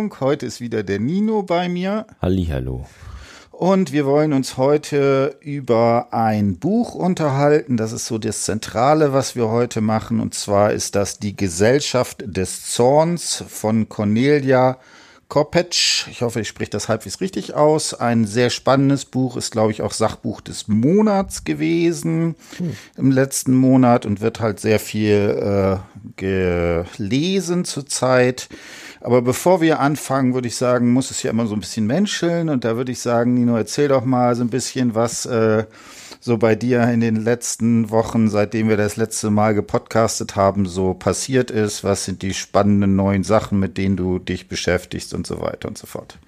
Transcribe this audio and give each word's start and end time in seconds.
Sendung. 0.00 0.20
Heute 0.20 0.46
ist 0.46 0.60
wieder 0.60 0.82
der 0.82 0.98
Nino 0.98 1.42
bei 1.42 1.68
mir. 1.68 2.06
Hallihallo. 2.22 2.86
Und 3.50 3.92
wir 3.92 4.06
wollen 4.06 4.32
uns 4.32 4.56
heute 4.56 5.36
über 5.40 6.08
ein 6.12 6.58
Buch 6.58 6.94
unterhalten. 6.94 7.76
Das 7.76 7.92
ist 7.92 8.06
so 8.06 8.16
das 8.16 8.44
Zentrale, 8.44 9.12
was 9.12 9.36
wir 9.36 9.48
heute 9.50 9.82
machen. 9.82 10.20
Und 10.20 10.32
zwar 10.32 10.72
ist 10.72 10.94
das 10.94 11.18
Die 11.18 11.36
Gesellschaft 11.36 12.24
des 12.26 12.70
Zorns 12.70 13.44
von 13.46 13.90
Cornelia 13.90 14.78
Kopetsch. 15.28 16.08
Ich 16.10 16.22
hoffe, 16.22 16.40
ich 16.40 16.48
spreche 16.48 16.70
das 16.70 16.88
halbwegs 16.88 17.20
richtig 17.20 17.54
aus. 17.54 17.92
Ein 17.92 18.24
sehr 18.24 18.50
spannendes 18.50 19.04
Buch, 19.04 19.36
ist, 19.36 19.52
glaube 19.52 19.70
ich, 19.70 19.82
auch 19.82 19.92
Sachbuch 19.92 20.40
des 20.40 20.66
Monats 20.66 21.44
gewesen 21.44 22.36
hm. 22.56 22.76
im 22.96 23.10
letzten 23.10 23.54
Monat 23.54 24.06
und 24.06 24.22
wird 24.22 24.40
halt 24.40 24.60
sehr 24.60 24.80
viel 24.80 25.78
äh, 25.78 26.00
gelesen 26.16 27.64
zurzeit. 27.64 28.48
Aber 29.02 29.22
bevor 29.22 29.62
wir 29.62 29.80
anfangen, 29.80 30.34
würde 30.34 30.48
ich 30.48 30.56
sagen, 30.56 30.92
muss 30.92 31.10
es 31.10 31.22
ja 31.22 31.30
immer 31.30 31.46
so 31.46 31.54
ein 31.54 31.60
bisschen 31.60 31.86
menscheln. 31.86 32.50
Und 32.50 32.64
da 32.64 32.76
würde 32.76 32.92
ich 32.92 33.00
sagen, 33.00 33.34
Nino, 33.34 33.56
erzähl 33.56 33.88
doch 33.88 34.04
mal 34.04 34.34
so 34.36 34.42
ein 34.44 34.50
bisschen, 34.50 34.94
was 34.94 35.24
äh, 35.24 35.64
so 36.20 36.36
bei 36.36 36.54
dir 36.54 36.82
in 36.84 37.00
den 37.00 37.16
letzten 37.16 37.90
Wochen, 37.90 38.28
seitdem 38.28 38.68
wir 38.68 38.76
das 38.76 38.96
letzte 38.96 39.30
Mal 39.30 39.54
gepodcastet 39.54 40.36
haben, 40.36 40.66
so 40.66 40.92
passiert 40.92 41.50
ist. 41.50 41.82
Was 41.82 42.04
sind 42.04 42.20
die 42.20 42.34
spannenden 42.34 42.94
neuen 42.94 43.24
Sachen, 43.24 43.58
mit 43.58 43.78
denen 43.78 43.96
du 43.96 44.18
dich 44.18 44.48
beschäftigst 44.48 45.14
und 45.14 45.26
so 45.26 45.40
weiter 45.40 45.68
und 45.68 45.78
so 45.78 45.86
fort. 45.86 46.18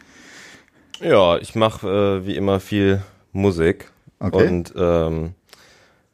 Ja, 1.01 1.37
ich 1.37 1.55
mache 1.55 2.21
äh, 2.23 2.27
wie 2.27 2.37
immer 2.37 2.59
viel 2.59 3.03
Musik 3.33 3.91
okay. 4.19 4.49
und 4.49 4.73
ähm, 4.77 5.35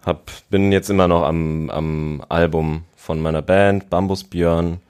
hab, 0.05 0.31
bin 0.51 0.73
jetzt 0.73 0.91
immer 0.91 1.07
noch 1.07 1.23
am, 1.23 1.71
am 1.71 2.23
Album 2.29 2.83
von 2.97 3.21
meiner 3.21 3.43
Band, 3.43 3.91
Bambus 3.91 4.25
Björn. 4.25 4.81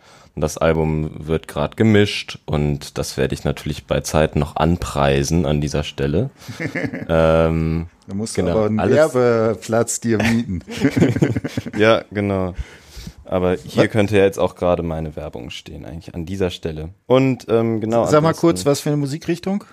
Das 0.40 0.58
Album 0.58 1.10
wird 1.26 1.48
gerade 1.48 1.76
gemischt 1.76 2.38
und 2.46 2.98
das 2.98 3.16
werde 3.16 3.34
ich 3.34 3.44
natürlich 3.44 3.86
bei 3.86 4.00
Zeit 4.00 4.36
noch 4.36 4.56
anpreisen 4.56 5.46
an 5.46 5.60
dieser 5.60 5.84
Stelle. 5.84 6.30
ähm, 7.08 7.86
du 8.06 8.14
musst 8.14 8.34
genau, 8.34 8.52
aber 8.52 8.66
einen 8.66 8.80
alles 8.80 9.14
Werbeplatz 9.14 10.00
dir 10.00 10.18
mieten. 10.18 10.60
ja, 11.78 12.04
genau. 12.10 12.54
Aber 13.24 13.56
hier 13.56 13.88
könnte 13.88 14.16
ja 14.16 14.24
jetzt 14.24 14.38
auch 14.38 14.54
gerade 14.54 14.82
meine 14.82 15.14
Werbung 15.14 15.50
stehen, 15.50 15.84
eigentlich 15.84 16.14
an 16.14 16.24
dieser 16.24 16.50
Stelle. 16.50 16.90
Und 17.06 17.46
ähm, 17.48 17.80
genau. 17.80 18.06
Sag 18.06 18.22
mal 18.22 18.32
kurz, 18.32 18.64
was 18.64 18.80
für 18.80 18.88
eine 18.88 18.96
Musikrichtung? 18.96 19.64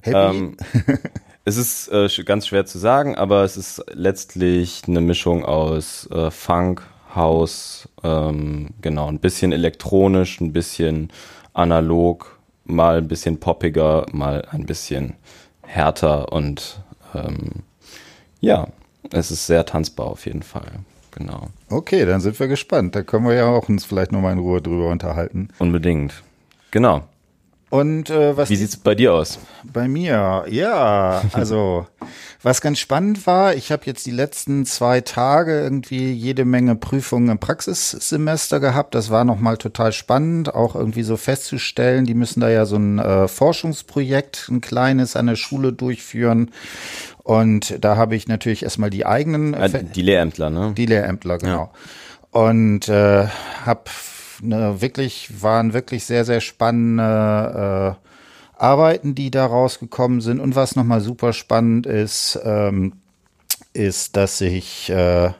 Happy? 0.00 0.36
Ähm, 0.36 0.56
es 1.44 1.56
ist 1.56 1.88
äh, 1.88 2.08
ganz 2.24 2.46
schwer 2.46 2.64
zu 2.64 2.78
sagen, 2.78 3.14
aber 3.14 3.44
es 3.44 3.56
ist 3.56 3.84
letztlich 3.92 4.82
eine 4.88 5.00
Mischung 5.00 5.44
aus 5.44 6.08
äh, 6.10 6.30
Funk, 6.30 6.82
House, 7.16 7.88
ähm, 8.04 8.68
genau, 8.82 9.08
ein 9.08 9.18
bisschen 9.18 9.52
elektronisch, 9.52 10.40
ein 10.40 10.52
bisschen 10.52 11.10
analog, 11.54 12.38
mal 12.64 12.98
ein 12.98 13.08
bisschen 13.08 13.40
poppiger, 13.40 14.06
mal 14.12 14.46
ein 14.50 14.66
bisschen 14.66 15.14
härter 15.62 16.32
und 16.32 16.80
ähm, 17.14 17.62
ja, 18.40 18.68
es 19.12 19.30
ist 19.30 19.46
sehr 19.46 19.64
tanzbar 19.64 20.06
auf 20.06 20.26
jeden 20.26 20.42
Fall. 20.42 20.70
Genau. 21.12 21.48
Okay, 21.70 22.04
dann 22.04 22.20
sind 22.20 22.38
wir 22.38 22.46
gespannt. 22.46 22.94
Da 22.94 23.02
können 23.02 23.26
wir 23.26 23.34
ja 23.34 23.46
auch 23.46 23.68
uns 23.70 23.86
vielleicht 23.86 24.12
nochmal 24.12 24.34
in 24.34 24.38
Ruhe 24.38 24.60
drüber 24.60 24.90
unterhalten. 24.90 25.48
Unbedingt. 25.58 26.22
Genau. 26.70 27.04
Und 27.68 28.10
äh, 28.10 28.36
was 28.36 28.48
Wie 28.48 28.56
sieht's 28.56 28.76
bei 28.76 28.94
dir 28.94 29.12
aus? 29.12 29.40
Bei 29.64 29.88
mir, 29.88 30.44
ja, 30.48 31.22
also 31.32 31.86
was 32.42 32.60
ganz 32.60 32.78
spannend 32.78 33.26
war, 33.26 33.54
ich 33.54 33.72
habe 33.72 33.82
jetzt 33.86 34.06
die 34.06 34.12
letzten 34.12 34.66
zwei 34.66 35.00
Tage 35.00 35.60
irgendwie 35.60 36.12
jede 36.12 36.44
Menge 36.44 36.76
Prüfungen 36.76 37.28
im 37.28 37.38
Praxissemester 37.38 38.60
gehabt. 38.60 38.94
Das 38.94 39.10
war 39.10 39.24
nochmal 39.24 39.56
total 39.56 39.92
spannend, 39.92 40.54
auch 40.54 40.76
irgendwie 40.76 41.02
so 41.02 41.16
festzustellen. 41.16 42.06
Die 42.06 42.14
müssen 42.14 42.38
da 42.38 42.48
ja 42.48 42.64
so 42.64 42.76
ein 42.76 43.00
äh, 43.00 43.26
Forschungsprojekt, 43.26 44.48
ein 44.48 44.60
kleines 44.60 45.16
an 45.16 45.26
der 45.26 45.36
Schule 45.36 45.72
durchführen. 45.72 46.52
Und 47.24 47.84
da 47.84 47.96
habe 47.96 48.14
ich 48.14 48.28
natürlich 48.28 48.62
erstmal 48.62 48.90
die 48.90 49.06
eigenen. 49.06 49.54
Äh, 49.54 49.82
die 49.82 50.02
Lehrämtler, 50.02 50.48
ne? 50.48 50.72
Die 50.76 50.86
Lehrämtler, 50.86 51.38
genau. 51.38 51.72
Ja. 52.32 52.40
Und 52.40 52.88
äh, 52.88 53.26
habe 53.64 53.90
eine 54.42 54.80
wirklich, 54.80 55.42
waren 55.42 55.72
wirklich 55.72 56.04
sehr, 56.04 56.24
sehr 56.24 56.40
spannende 56.40 57.96
äh, 57.96 58.62
Arbeiten, 58.62 59.14
die 59.14 59.30
da 59.30 59.46
rausgekommen 59.46 60.20
sind. 60.20 60.40
Und 60.40 60.56
was 60.56 60.76
nochmal 60.76 61.00
super 61.00 61.32
spannend 61.32 61.86
ist, 61.86 62.38
ähm, 62.44 62.94
ist, 63.72 64.16
dass 64.16 64.40
ich 64.40 64.90
äh, 64.90 65.30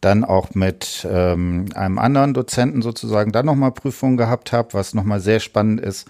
dann 0.00 0.24
auch 0.24 0.54
mit 0.54 1.06
ähm, 1.10 1.66
einem 1.74 1.98
anderen 1.98 2.34
Dozenten 2.34 2.82
sozusagen 2.82 3.32
dann 3.32 3.46
nochmal 3.46 3.72
Prüfungen 3.72 4.16
gehabt 4.16 4.52
habe, 4.52 4.74
was 4.74 4.94
nochmal 4.94 5.20
sehr 5.20 5.40
spannend 5.40 5.80
ist, 5.80 6.06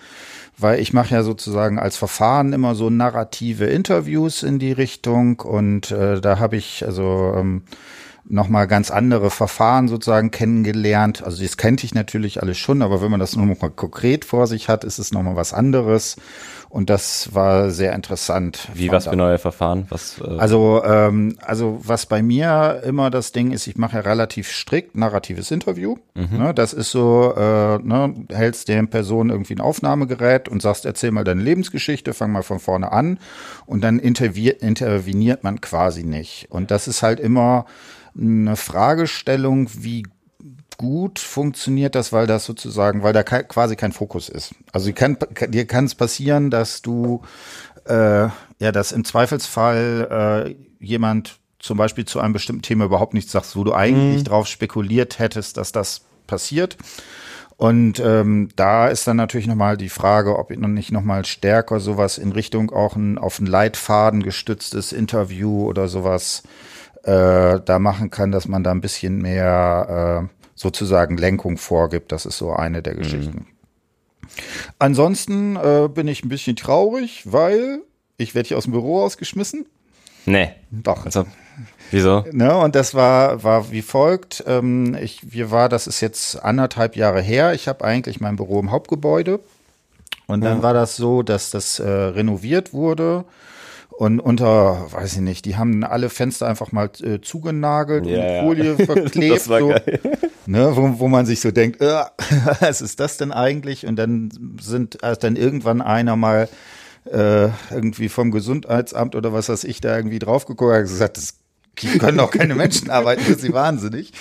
weil 0.59 0.81
ich 0.81 0.93
mache 0.93 1.15
ja 1.15 1.23
sozusagen 1.23 1.79
als 1.79 1.97
Verfahren 1.97 2.53
immer 2.53 2.75
so 2.75 2.91
narrative 2.91 3.65
Interviews 3.65 4.43
in 4.43 4.59
die 4.59 4.73
Richtung 4.73 5.41
und 5.41 5.91
äh, 5.91 6.21
da 6.21 6.39
habe 6.39 6.57
ich 6.57 6.85
also 6.85 7.35
ähm, 7.37 7.63
nochmal 8.31 8.67
ganz 8.67 8.91
andere 8.91 9.31
Verfahren 9.31 9.89
sozusagen 9.89 10.31
kennengelernt. 10.31 11.23
Also 11.23 11.43
das 11.43 11.57
kannte 11.57 11.87
ich 11.87 11.95
natürlich 11.95 12.43
alles 12.43 12.59
schon, 12.59 12.83
aber 12.83 13.01
wenn 13.01 13.11
man 13.11 13.21
das 13.21 13.37
nochmal 13.37 13.71
konkret 13.71 14.25
vor 14.25 14.47
sich 14.47 14.69
hat, 14.69 14.85
ist 14.85 14.99
es 14.99 15.13
nochmal 15.13 15.37
was 15.37 15.53
anderes. 15.53 16.17
Und 16.71 16.91
das 16.91 17.35
war 17.35 17.71
sehr 17.71 17.95
interessant. 17.95 18.69
Wie 18.75 18.91
was 18.91 19.07
für 19.07 19.17
neue 19.17 19.39
Verfahren? 19.39 19.87
Was, 19.89 20.21
äh 20.21 20.39
also, 20.39 20.83
ähm, 20.85 21.39
also 21.41 21.81
was 21.83 22.05
bei 22.05 22.23
mir 22.23 22.83
immer 22.85 23.09
das 23.09 23.33
Ding 23.33 23.53
ist, 23.53 23.67
ich 23.67 23.79
mache 23.79 23.97
ja 23.97 24.03
relativ 24.03 24.51
strikt 24.51 24.95
narratives 24.95 25.51
Interview. 25.51 25.97
Mhm. 26.15 26.39
Ne, 26.39 26.55
das 26.55 26.75
ist 26.75 26.91
so, 26.91 27.33
äh, 27.35 27.79
ne, 27.79 28.15
hältst 28.31 28.69
der 28.69 28.83
Person 28.83 29.31
irgendwie 29.31 29.55
ein 29.55 29.63
Aufnahmegerät 29.63 30.49
und 30.49 30.61
sagst, 30.61 30.85
erzähl 30.85 31.11
mal 31.11 31.25
deine 31.25 31.43
Lebensgeschichte, 31.43 32.13
fang 32.13 32.33
mal 32.33 32.43
von 32.43 32.59
vorne 32.59 32.93
an 32.93 33.19
und 33.65 33.83
dann 33.83 33.99
interveniert 33.99 35.45
man 35.45 35.61
quasi 35.63 36.05
nicht. 36.05 36.49
Und 36.51 36.71
das 36.71 36.87
ist 36.87 37.03
halt 37.03 37.19
immer 37.19 37.65
eine 38.19 38.57
Fragestellung, 38.57 39.69
wie 39.75 40.05
gut 40.77 41.19
funktioniert 41.19 41.95
das, 41.95 42.13
weil 42.13 42.27
das 42.27 42.45
sozusagen, 42.45 43.03
weil 43.03 43.13
da 43.13 43.23
quasi 43.23 43.77
kein 43.77 43.93
Fokus 43.93 44.29
ist. 44.29 44.55
Also 44.73 44.93
kann, 44.93 45.17
dir 45.49 45.67
kann 45.67 45.87
es 45.87 45.95
passieren, 45.95 46.51
dass 46.51 46.83
du 46.83 47.23
äh, 47.89 48.29
ja, 48.59 48.73
dass 48.73 48.93
im 48.93 49.05
Zweifelsfall 49.05 50.55
äh, 50.81 50.85
jemand 50.85 51.39
zum 51.59 51.79
Beispiel 51.79 52.05
zu 52.05 52.21
einem 52.21 52.33
bestimmten 52.33 52.63
Thema 52.63 52.85
überhaupt 52.85 53.15
nichts 53.15 53.33
sagt, 53.33 53.57
wo 53.57 53.65
du 53.65 53.75
eigentlich 53.75 54.21
mhm. 54.21 54.25
drauf 54.25 54.47
spekuliert 54.47 55.19
hättest, 55.19 55.57
dass 55.57 55.73
das 55.73 56.03
passiert. 56.27 56.77
Und 57.57 57.99
ähm, 57.99 58.51
da 58.55 58.87
ist 58.87 59.09
dann 59.09 59.17
natürlich 59.17 59.49
nochmal 59.49 59.77
die 59.77 59.89
Frage, 59.89 60.39
ob 60.39 60.57
noch 60.57 60.69
nicht 60.69 60.93
nochmal 60.93 61.25
stärker 61.25 61.81
sowas 61.81 62.17
in 62.17 62.31
Richtung 62.31 62.71
auch 62.71 62.95
ein 62.95 63.19
auf 63.19 63.39
einen 63.39 63.49
Leitfaden 63.49 64.23
gestütztes 64.23 64.93
Interview 64.93 65.67
oder 65.67 65.89
sowas 65.89 66.45
äh, 67.09 67.61
da 67.65 67.79
machen 67.79 68.11
kann, 68.11 68.33
dass 68.33 68.49
man 68.49 68.63
da 68.63 68.71
ein 68.71 68.83
bisschen 68.83 69.23
mehr 69.23 70.29
äh, 70.29 70.49
sozusagen 70.55 71.17
Lenkung 71.17 71.57
vorgibt. 71.57 72.13
Das 72.13 72.27
ist 72.27 72.37
so 72.37 72.53
eine 72.53 72.83
der 72.83 72.95
mhm. 72.95 72.99
Geschichten. 72.99 73.39
Mhm. 73.39 73.47
Ansonsten 74.79 75.57
äh, 75.57 75.89
bin 75.89 76.07
ich 76.07 76.23
ein 76.23 76.29
bisschen 76.29 76.55
traurig, 76.55 77.23
weil 77.25 77.81
ich 78.19 78.35
werde 78.35 78.49
hier 78.49 78.59
aus 78.59 78.65
dem 78.65 78.75
Büro 78.75 79.01
ausgeschmissen. 79.01 79.65
Nee. 80.27 80.51
Doch. 80.71 81.07
Also, 81.07 81.25
wieso? 81.91 82.27
Ne, 82.31 82.55
und 82.55 82.75
das 82.75 82.95
war, 82.95 83.43
war 83.43 83.71
wie 83.71 83.81
folgt. 83.81 84.45
Ähm, 84.47 84.95
ich, 85.01 85.33
wir 85.33 85.51
war, 85.51 85.71
das 85.71 85.87
ist 85.87 86.03
jetzt 86.03 86.45
anderthalb 86.45 86.95
Jahre 86.95 87.23
her. 87.23 87.55
Ich 87.55 87.69
habe 87.69 87.85
eigentlich 87.87 88.21
mein 88.21 88.37
Büro 88.37 88.61
im 88.61 88.71
Hauptgebäude. 88.71 89.41
Und 90.27 90.43
dann 90.43 90.59
ja. 90.59 90.63
war 90.63 90.75
das 90.75 90.97
so, 90.97 91.23
dass 91.23 91.49
das 91.49 91.79
äh, 91.79 91.89
renoviert 91.89 92.75
wurde 92.75 93.25
und 93.99 94.21
unter, 94.21 94.93
weiß 94.93 95.15
ich 95.15 95.21
nicht, 95.23 95.45
die 95.45 95.57
haben 95.57 95.83
alle 95.83 96.09
Fenster 96.09 96.47
einfach 96.47 96.71
mal 96.71 96.89
äh, 97.03 97.21
zugenagelt 97.21 98.07
ja, 98.07 98.43
und 98.43 98.47
Folie 98.47 98.77
ja. 98.79 98.87
verklebt. 98.87 99.41
so. 99.41 99.75
Ne, 100.47 100.77
wo, 100.77 101.01
wo 101.01 101.09
man 101.09 101.27
sich 101.27 101.41
so 101.41 101.51
denkt, 101.51 101.81
äh, 101.81 102.05
was 102.61 102.81
ist 102.81 103.01
das 103.01 103.17
denn 103.17 103.33
eigentlich? 103.33 103.87
Und 103.87 103.97
dann 103.97 104.31
sind, 104.61 105.03
als 105.03 105.19
dann 105.19 105.35
irgendwann 105.35 105.81
einer 105.81 106.15
mal 106.15 106.49
äh, 107.07 107.49
irgendwie 107.73 108.09
vom 108.09 108.31
Gesundheitsamt 108.31 109.17
oder 109.17 109.33
was 109.33 109.49
weiß 109.49 109.65
ich 109.65 109.81
da 109.81 109.97
irgendwie 109.97 110.21
drauf 110.21 110.47
geguckt 110.47 110.75
hat, 110.75 110.83
gesagt, 110.83 111.17
das 111.17 111.35
können 111.99 112.21
auch 112.21 112.31
keine 112.31 112.55
Menschen 112.55 112.91
arbeiten, 112.91 113.23
das 113.23 113.39
ist 113.39 113.41
sie 113.43 113.53
wahnsinnig. 113.53 114.13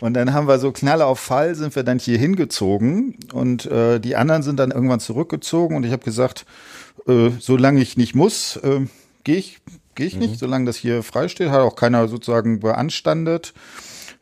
Und 0.00 0.12
dann 0.12 0.34
haben 0.34 0.48
wir 0.48 0.58
so 0.58 0.70
Knalle 0.70 1.06
auf 1.06 1.18
Fall, 1.18 1.54
sind 1.54 1.74
wir 1.74 1.82
dann 1.82 1.98
hier 1.98 2.18
hingezogen 2.18 3.16
und 3.32 3.64
äh, 3.64 4.00
die 4.00 4.16
anderen 4.16 4.42
sind 4.42 4.58
dann 4.58 4.70
irgendwann 4.70 5.00
zurückgezogen 5.00 5.76
und 5.76 5.84
ich 5.84 5.92
habe 5.92 6.04
gesagt, 6.04 6.44
äh, 7.08 7.30
solange 7.38 7.80
ich 7.80 7.96
nicht 7.96 8.14
muss, 8.14 8.56
äh, 8.56 8.80
gehe 9.24 9.36
ich, 9.36 9.58
geh 9.94 10.04
ich 10.04 10.14
mhm. 10.14 10.20
nicht, 10.20 10.38
solange 10.38 10.66
das 10.66 10.76
hier 10.76 11.02
frei 11.02 11.28
steht, 11.28 11.50
hat 11.50 11.60
auch 11.60 11.76
keiner 11.76 12.08
sozusagen 12.08 12.60
beanstandet. 12.60 13.54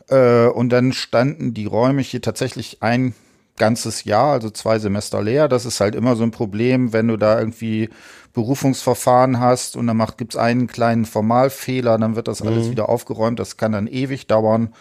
Äh, 0.08 0.46
und 0.46 0.70
dann 0.70 0.92
standen 0.92 1.54
die 1.54 1.66
Räume 1.66 2.02
hier 2.02 2.22
tatsächlich 2.22 2.82
ein 2.82 3.14
ganzes 3.56 4.04
Jahr, 4.04 4.32
also 4.32 4.50
zwei 4.50 4.78
Semester 4.78 5.22
leer. 5.22 5.48
Das 5.48 5.66
ist 5.66 5.80
halt 5.80 5.94
immer 5.94 6.16
so 6.16 6.22
ein 6.22 6.30
Problem, 6.30 6.92
wenn 6.92 7.08
du 7.08 7.16
da 7.16 7.38
irgendwie 7.38 7.90
Berufungsverfahren 8.32 9.40
hast 9.40 9.76
und 9.76 9.86
dann 9.86 9.96
macht, 9.96 10.18
gibt's 10.18 10.36
einen 10.36 10.66
kleinen 10.66 11.04
Formalfehler, 11.04 11.98
dann 11.98 12.16
wird 12.16 12.28
das 12.28 12.42
alles 12.42 12.66
mhm. 12.66 12.70
wieder 12.72 12.88
aufgeräumt. 12.88 13.38
Das 13.38 13.56
kann 13.56 13.72
dann 13.72 13.86
ewig 13.86 14.26
dauern. 14.26 14.72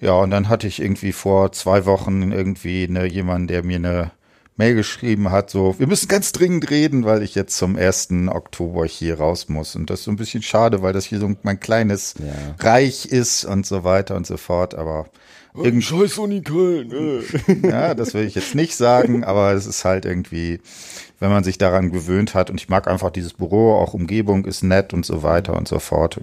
Ja, 0.00 0.14
und 0.14 0.30
dann 0.30 0.48
hatte 0.48 0.66
ich 0.66 0.82
irgendwie 0.82 1.12
vor 1.12 1.52
zwei 1.52 1.86
Wochen 1.86 2.32
irgendwie 2.32 2.84
eine, 2.88 3.06
jemanden, 3.06 3.46
der 3.46 3.62
mir 3.62 3.76
eine 3.76 4.10
Mail 4.62 4.74
geschrieben 4.76 5.32
hat, 5.32 5.50
so, 5.50 5.74
wir 5.80 5.88
müssen 5.88 6.06
ganz 6.06 6.30
dringend 6.30 6.70
reden, 6.70 7.04
weil 7.04 7.24
ich 7.24 7.34
jetzt 7.34 7.56
zum 7.56 7.74
1. 7.74 8.10
Oktober 8.28 8.86
hier 8.86 9.18
raus 9.18 9.48
muss. 9.48 9.74
Und 9.74 9.90
das 9.90 10.00
ist 10.00 10.04
so 10.04 10.12
ein 10.12 10.16
bisschen 10.16 10.42
schade, 10.42 10.82
weil 10.82 10.92
das 10.92 11.04
hier 11.04 11.18
so 11.18 11.34
mein 11.42 11.58
kleines 11.58 12.14
ja. 12.20 12.32
Reich 12.60 13.06
ist 13.06 13.44
und 13.44 13.66
so 13.66 13.82
weiter 13.82 14.14
und 14.14 14.24
so 14.24 14.36
fort. 14.36 14.76
Aber 14.76 15.06
irgendwie. 15.52 15.82
Scheiß 15.82 16.18
Uni 16.18 16.42
Köln. 16.42 16.92
Äh. 16.92 17.68
ja, 17.68 17.94
das 17.94 18.14
will 18.14 18.24
ich 18.24 18.36
jetzt 18.36 18.54
nicht 18.54 18.76
sagen, 18.76 19.24
aber 19.24 19.52
es 19.52 19.66
ist 19.66 19.84
halt 19.84 20.04
irgendwie, 20.04 20.60
wenn 21.18 21.30
man 21.30 21.42
sich 21.42 21.58
daran 21.58 21.90
gewöhnt 21.90 22.34
hat 22.34 22.48
und 22.48 22.60
ich 22.60 22.68
mag 22.68 22.86
einfach 22.86 23.10
dieses 23.10 23.32
Büro, 23.32 23.74
auch 23.74 23.94
Umgebung 23.94 24.44
ist 24.44 24.62
nett 24.62 24.94
und 24.94 25.04
so 25.04 25.24
weiter 25.24 25.56
und 25.56 25.66
so 25.66 25.80
fort. 25.80 26.20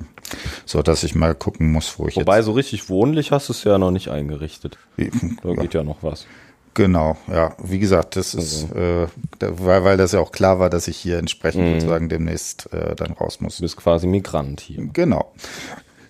So, 0.66 0.82
dass 0.82 1.04
ich 1.04 1.14
mal 1.14 1.36
gucken 1.36 1.74
muss, 1.74 2.00
wo 2.00 2.08
ich 2.08 2.16
Wobei, 2.16 2.38
jetzt 2.38 2.46
so 2.46 2.54
richtig 2.54 2.88
wohnlich 2.88 3.34
hast 3.34 3.50
du 3.50 3.54
es 3.54 3.66
ja 3.66 3.78
noch 3.78 3.92
nicht 3.92 4.08
eingerichtet. 4.08 4.78
Da 4.96 5.54
geht 5.56 5.74
ja 5.74 5.84
noch 5.84 6.04
was. 6.04 6.26
Genau, 6.74 7.18
ja. 7.28 7.56
Wie 7.62 7.80
gesagt, 7.80 8.16
das 8.16 8.34
ist, 8.34 8.72
also. 8.74 8.80
äh, 8.80 9.08
weil, 9.40 9.84
weil 9.84 9.98
das 9.98 10.12
ja 10.12 10.20
auch 10.20 10.32
klar 10.32 10.60
war, 10.60 10.70
dass 10.70 10.88
ich 10.88 10.98
hier 10.98 11.18
entsprechend 11.18 11.64
mhm. 11.66 11.74
sozusagen 11.74 12.10
demnächst 12.10 12.72
äh, 12.74 12.96
dann 12.96 13.12
raus 13.14 13.42
muss. 13.42 13.58
Du 13.58 13.64
bist 13.64 13.78
quasi 13.78 14.08
Migrant 14.08 14.62
hier. 14.62 14.88
Genau. 14.94 15.34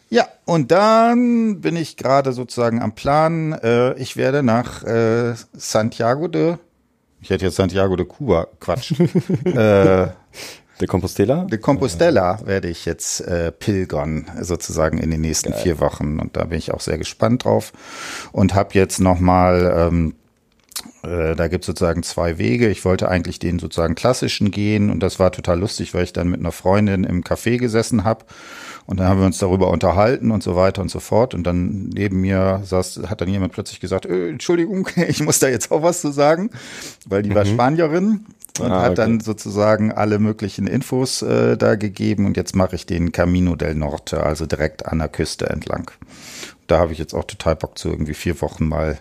Ja, 0.10 0.28
und 0.46 0.72
dann 0.72 1.62
bin 1.62 1.76
ich 1.76 1.98
gerade 1.98 2.34
sozusagen 2.34 2.82
am 2.82 2.94
Plan. 2.94 3.54
Äh, 3.54 3.94
ich 4.00 4.18
werde 4.18 4.44
nach 4.44 4.84
äh, 4.84 5.36
Santiago 5.54 6.28
de, 6.28 6.58
ich 7.22 7.30
hätte 7.30 7.46
jetzt 7.46 7.56
Santiago 7.56 7.96
de 7.96 8.06
Cuba, 8.06 8.48
Quatsch. 8.60 8.94
äh, 9.46 10.08
De 10.80 10.88
Compostela? 10.88 11.44
De 11.44 11.60
Compostela 11.60 12.40
werde 12.46 12.70
ich 12.70 12.86
jetzt 12.86 13.20
äh, 13.22 13.52
pilgern, 13.52 14.32
sozusagen 14.40 14.98
in 14.98 15.12
den 15.12 15.20
nächsten 15.20 15.52
Geil. 15.52 15.62
vier 15.62 15.80
Wochen. 15.82 16.20
Und 16.20 16.38
da 16.38 16.46
bin 16.46 16.58
ich 16.58 16.74
auch 16.74 16.80
sehr 16.80 16.98
gespannt 16.98 17.44
drauf. 17.44 17.74
Und 18.32 18.56
habe 18.56 18.70
jetzt 18.74 19.00
nochmal, 19.00 19.74
ähm, 19.76 20.16
äh, 21.04 21.36
da 21.36 21.48
gibt 21.48 21.64
es 21.64 21.68
sozusagen 21.68 22.04
zwei 22.04 22.38
Wege. 22.38 22.70
Ich 22.70 22.86
wollte 22.86 23.10
eigentlich 23.10 23.40
den 23.40 23.60
sozusagen 23.60 23.96
klassischen 23.96 24.52
gehen. 24.52 24.90
Und 24.90 25.02
das 25.02 25.20
war 25.20 25.32
total 25.32 25.60
lustig, 25.60 25.94
weil 25.94 26.04
ich 26.04 26.14
dann 26.14 26.30
mit 26.30 26.40
einer 26.40 26.52
Freundin 26.52 27.04
im 27.04 27.24
Café 27.24 27.58
gesessen 27.58 28.04
habe 28.04 28.26
und 28.90 29.00
dann 29.00 29.08
haben 29.08 29.20
wir 29.20 29.28
uns 29.28 29.38
darüber 29.38 29.70
unterhalten 29.70 30.32
und 30.32 30.42
so 30.42 30.56
weiter 30.56 30.82
und 30.82 30.90
so 30.90 31.00
fort. 31.00 31.36
Und 31.36 31.44
dann 31.44 31.90
neben 31.90 32.22
mir 32.22 32.64
saß, 32.66 33.02
hat 33.06 33.22
dann 33.22 33.30
jemand 33.30 33.54
plötzlich 33.54 33.80
gesagt, 33.80 34.08
äh, 34.08 34.30
Entschuldigung, 34.30 34.90
ich 35.08 35.22
muss 35.22 35.38
da 35.38 35.48
jetzt 35.48 35.72
auch 35.72 35.84
was 35.84 36.02
zu 36.02 36.12
sagen, 36.12 36.50
weil 37.06 37.22
die 37.22 37.30
mhm. 37.30 37.36
war 37.36 37.46
Spanierin 37.46 38.26
und 38.60 38.72
ah, 38.72 38.82
hat 38.82 38.94
okay. 38.94 38.96
dann 38.96 39.20
sozusagen 39.20 39.92
alle 39.92 40.18
möglichen 40.18 40.66
Infos 40.66 41.22
äh, 41.22 41.56
da 41.56 41.76
gegeben. 41.76 42.26
Und 42.26 42.36
jetzt 42.36 42.56
mache 42.56 42.76
ich 42.76 42.88
den 42.88 43.12
Camino 43.12 43.56
del 43.56 43.76
Norte, 43.76 44.24
also 44.24 44.48
direkt 44.48 44.88
an 44.88 44.98
der 44.98 45.10
Küste 45.10 45.48
entlang. 45.52 45.92
Da 46.66 46.80
habe 46.80 46.92
ich 46.92 46.98
jetzt 46.98 47.14
auch 47.14 47.26
total 47.26 47.56
Bock 47.56 47.78
zu 47.78 47.90
irgendwie 47.90 48.16
vier 48.16 48.42
Wochen 48.42 48.68
mal 48.68 48.98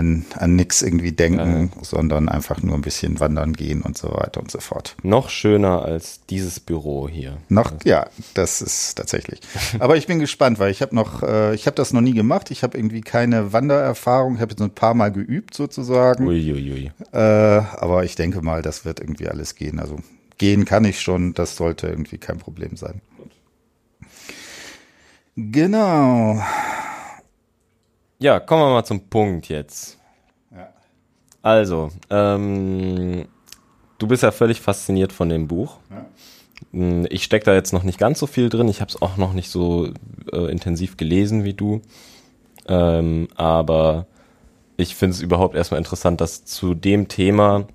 an, 0.00 0.24
an 0.36 0.56
nichts 0.56 0.80
irgendwie 0.80 1.12
denken, 1.12 1.70
ja. 1.76 1.84
sondern 1.84 2.28
einfach 2.28 2.62
nur 2.62 2.74
ein 2.74 2.80
bisschen 2.80 3.20
wandern 3.20 3.52
gehen 3.52 3.82
und 3.82 3.98
so 3.98 4.08
weiter 4.10 4.40
und 4.40 4.50
so 4.50 4.58
fort. 4.58 4.96
Noch 5.02 5.28
schöner 5.28 5.82
als 5.82 6.24
dieses 6.30 6.58
Büro 6.58 7.06
hier. 7.08 7.36
Noch, 7.48 7.72
ja, 7.84 8.08
das 8.32 8.62
ist 8.62 8.94
tatsächlich. 8.94 9.40
Aber 9.78 9.96
ich 9.96 10.06
bin 10.06 10.18
gespannt, 10.18 10.58
weil 10.58 10.70
ich 10.70 10.80
habe 10.80 10.94
noch, 10.94 11.22
äh, 11.22 11.54
ich 11.54 11.66
habe 11.66 11.76
das 11.76 11.92
noch 11.92 12.00
nie 12.00 12.14
gemacht. 12.14 12.50
Ich 12.50 12.62
habe 12.62 12.78
irgendwie 12.78 13.02
keine 13.02 13.52
Wandererfahrung. 13.52 14.36
Ich 14.36 14.40
habe 14.40 14.52
jetzt 14.52 14.62
ein 14.62 14.70
paar 14.70 14.94
Mal 14.94 15.12
geübt 15.12 15.54
sozusagen. 15.54 16.26
Uiuiui. 16.26 16.72
Ui, 16.72 16.72
ui. 16.72 16.92
Äh, 17.12 17.62
aber 17.76 18.04
ich 18.04 18.16
denke 18.16 18.40
mal, 18.40 18.62
das 18.62 18.86
wird 18.86 19.00
irgendwie 19.00 19.28
alles 19.28 19.54
gehen. 19.54 19.78
Also 19.78 19.98
gehen 20.38 20.64
kann 20.64 20.86
ich 20.86 21.00
schon. 21.00 21.34
Das 21.34 21.56
sollte 21.56 21.88
irgendwie 21.88 22.18
kein 22.18 22.38
Problem 22.38 22.76
sein. 22.76 23.02
Genau. 25.36 26.42
Ja, 28.20 28.38
kommen 28.38 28.62
wir 28.62 28.68
mal 28.68 28.84
zum 28.84 29.08
Punkt 29.08 29.48
jetzt. 29.48 29.98
Ja. 30.54 30.68
Also, 31.40 31.90
ähm, 32.10 33.26
du 33.98 34.06
bist 34.06 34.22
ja 34.22 34.30
völlig 34.30 34.60
fasziniert 34.60 35.10
von 35.10 35.30
dem 35.30 35.48
Buch. 35.48 35.78
Ja. 35.90 36.06
Hm, 36.72 37.06
ich 37.08 37.24
stecke 37.24 37.46
da 37.46 37.54
jetzt 37.54 37.72
noch 37.72 37.82
nicht 37.82 37.98
ganz 37.98 38.18
so 38.18 38.26
viel 38.26 38.50
drin. 38.50 38.68
Ich 38.68 38.82
habe 38.82 38.90
es 38.90 39.00
auch 39.00 39.16
noch 39.16 39.32
nicht 39.32 39.48
so 39.48 39.88
äh, 40.32 40.50
intensiv 40.52 40.98
gelesen 40.98 41.44
wie 41.44 41.54
du. 41.54 41.80
Ähm, 42.68 43.28
aber 43.36 44.06
ich 44.76 44.94
finde 44.94 45.14
es 45.14 45.22
überhaupt 45.22 45.54
erstmal 45.54 45.78
interessant, 45.78 46.20
dass 46.20 46.44
zu 46.44 46.74
dem 46.74 47.08
Thema 47.08 47.66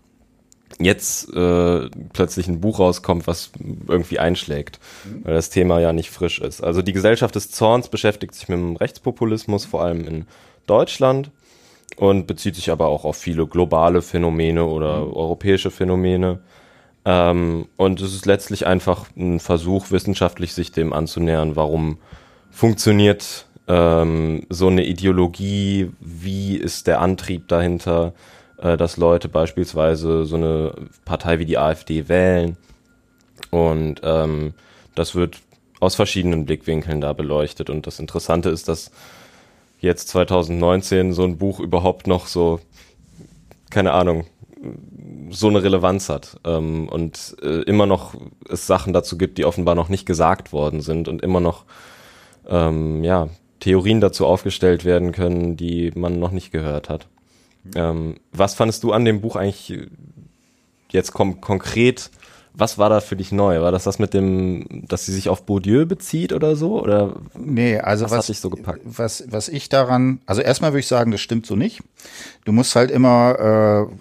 jetzt 0.79 1.33
äh, 1.33 1.89
plötzlich 2.13 2.47
ein 2.47 2.59
Buch 2.59 2.79
rauskommt, 2.79 3.27
was 3.27 3.51
irgendwie 3.87 4.19
einschlägt, 4.19 4.79
mhm. 5.05 5.25
weil 5.25 5.33
das 5.33 5.49
Thema 5.49 5.79
ja 5.79 5.93
nicht 5.93 6.09
frisch 6.09 6.39
ist. 6.39 6.61
Also 6.61 6.81
die 6.81 6.93
Gesellschaft 6.93 7.35
des 7.35 7.51
Zorns 7.51 7.87
beschäftigt 7.87 8.35
sich 8.35 8.49
mit 8.49 8.57
dem 8.57 8.75
Rechtspopulismus, 8.75 9.65
vor 9.65 9.83
allem 9.83 10.05
in 10.05 10.25
Deutschland 10.67 11.31
und 11.97 12.27
bezieht 12.27 12.55
sich 12.55 12.71
aber 12.71 12.87
auch 12.87 13.05
auf 13.05 13.15
viele 13.15 13.47
globale 13.47 14.01
Phänomene 14.01 14.65
oder 14.65 15.05
mhm. 15.05 15.13
europäische 15.13 15.71
Phänomene. 15.71 16.39
Ähm, 17.05 17.67
und 17.77 18.01
es 18.01 18.13
ist 18.13 18.25
letztlich 18.25 18.67
einfach 18.67 19.05
ein 19.15 19.39
Versuch, 19.39 19.91
wissenschaftlich 19.91 20.53
sich 20.53 20.71
dem 20.71 20.91
anzunähern, 20.91 21.55
warum 21.55 21.99
funktioniert 22.51 23.45
ähm, 23.67 24.45
so 24.49 24.67
eine 24.67 24.85
Ideologie, 24.85 25.91
wie 25.99 26.57
ist 26.57 26.87
der 26.87 27.01
Antrieb 27.01 27.47
dahinter, 27.47 28.13
äh, 28.57 28.77
dass 28.77 28.97
Leute 28.97 29.29
beispielsweise 29.29 30.25
so 30.25 30.35
eine 30.35 30.73
Partei 31.05 31.39
wie 31.39 31.45
die 31.45 31.57
AfD 31.57 32.07
wählen. 32.07 32.57
Und 33.51 34.01
ähm, 34.03 34.53
das 34.95 35.15
wird 35.15 35.39
aus 35.79 35.95
verschiedenen 35.95 36.45
Blickwinkeln 36.45 37.01
da 37.01 37.13
beleuchtet. 37.13 37.69
Und 37.69 37.87
das 37.87 37.99
Interessante 37.99 38.49
ist, 38.49 38.67
dass 38.67 38.91
jetzt 39.79 40.07
2019 40.09 41.13
so 41.13 41.23
ein 41.23 41.37
Buch 41.37 41.59
überhaupt 41.59 42.07
noch 42.07 42.27
so, 42.27 42.59
keine 43.69 43.91
Ahnung, 43.93 44.25
so 45.29 45.47
eine 45.47 45.63
Relevanz 45.63 46.09
hat 46.09 46.39
ähm, 46.43 46.87
und 46.89 47.35
äh, 47.41 47.61
immer 47.63 47.85
noch 47.85 48.15
es 48.49 48.67
Sachen 48.67 48.93
dazu 48.93 49.17
gibt, 49.17 49.37
die 49.37 49.45
offenbar 49.45 49.75
noch 49.75 49.89
nicht 49.89 50.05
gesagt 50.05 50.53
worden 50.53 50.81
sind 50.81 51.07
und 51.07 51.21
immer 51.21 51.39
noch 51.39 51.65
ähm, 52.47 53.03
ja 53.03 53.29
Theorien 53.59 54.01
dazu 54.01 54.25
aufgestellt 54.25 54.85
werden 54.85 55.11
können, 55.11 55.57
die 55.57 55.91
man 55.95 56.19
noch 56.19 56.31
nicht 56.31 56.51
gehört 56.51 56.89
hat. 56.89 57.07
Ähm, 57.73 58.15
was 58.31 58.53
fandest 58.53 58.83
du 58.83 58.91
an 58.91 59.05
dem 59.05 59.21
Buch 59.21 59.35
eigentlich 59.35 59.87
jetzt 60.89 61.13
kom 61.13 61.41
konkret? 61.41 62.11
Was 62.53 62.77
war 62.77 62.89
da 62.89 63.01
für 63.01 63.17
dich 63.17 63.31
neu? 63.33 63.61
War 63.61 63.71
das 63.71 63.83
das 63.83 63.99
mit 63.99 64.13
dem, 64.13 64.85
dass 64.87 65.05
sie 65.05 65.11
sich 65.11 65.27
auf 65.27 65.45
Bourdieu 65.45 65.85
bezieht 65.85 66.31
oder 66.31 66.55
so? 66.55 66.81
Oder 66.81 67.15
nee, 67.37 67.77
also 67.77 68.05
was, 68.05 68.11
was 68.11 68.17
hat 68.19 68.29
dich 68.29 68.39
so 68.39 68.49
gepackt? 68.49 68.81
Was, 68.85 69.25
was 69.27 69.49
ich 69.49 69.67
daran, 69.67 70.21
also 70.25 70.41
erstmal 70.41 70.71
würde 70.71 70.79
ich 70.79 70.87
sagen, 70.87 71.11
das 71.11 71.19
stimmt 71.19 71.45
so 71.45 71.55
nicht. 71.55 71.81
Du 72.45 72.53
musst 72.53 72.75
halt 72.75 72.91
immer 72.91 73.89
äh, 73.89 73.95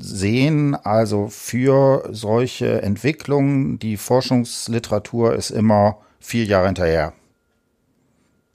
sehen, 0.00 0.74
also 0.74 1.28
für 1.28 2.08
solche 2.10 2.82
Entwicklungen, 2.82 3.78
die 3.78 3.96
Forschungsliteratur 3.96 5.34
ist 5.34 5.50
immer 5.50 5.98
vier 6.20 6.44
Jahre 6.44 6.66
hinterher. 6.66 7.14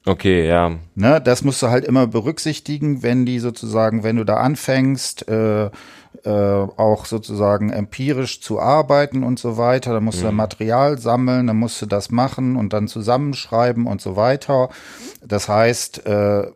Okay, 0.06 0.48
ja. 0.48 0.72
Ne, 0.96 1.22
das 1.22 1.44
musst 1.44 1.62
du 1.62 1.70
halt 1.70 1.86
immer 1.86 2.08
berücksichtigen, 2.08 3.04
wenn 3.04 3.26
die 3.26 3.40
sozusagen, 3.40 4.04
wenn 4.04 4.18
du 4.18 4.26
da 4.26 4.36
anfängst, 4.36 5.30
äh, 5.30 5.70
äh, 6.26 6.30
auch 6.30 7.06
sozusagen 7.06 7.70
empirisch 7.70 8.42
zu 8.42 8.60
arbeiten 8.60 9.24
und 9.24 9.40
so 9.40 9.58
weiter, 9.58 9.94
dann 9.94 10.04
musst 10.04 10.22
mhm. 10.22 10.28
du 10.28 10.32
Material 10.34 10.98
sammeln, 10.98 11.48
dann 11.48 11.58
musst 11.58 11.82
du 11.82 11.86
das 11.86 12.12
machen 12.12 12.58
und 12.58 12.74
dann 12.74 12.88
zusammenschreiben 12.88 13.88
und 13.88 14.02
so 14.02 14.16
weiter. 14.16 14.70
Das 15.26 15.48
heißt, 15.48 16.06
äh, 16.06 16.48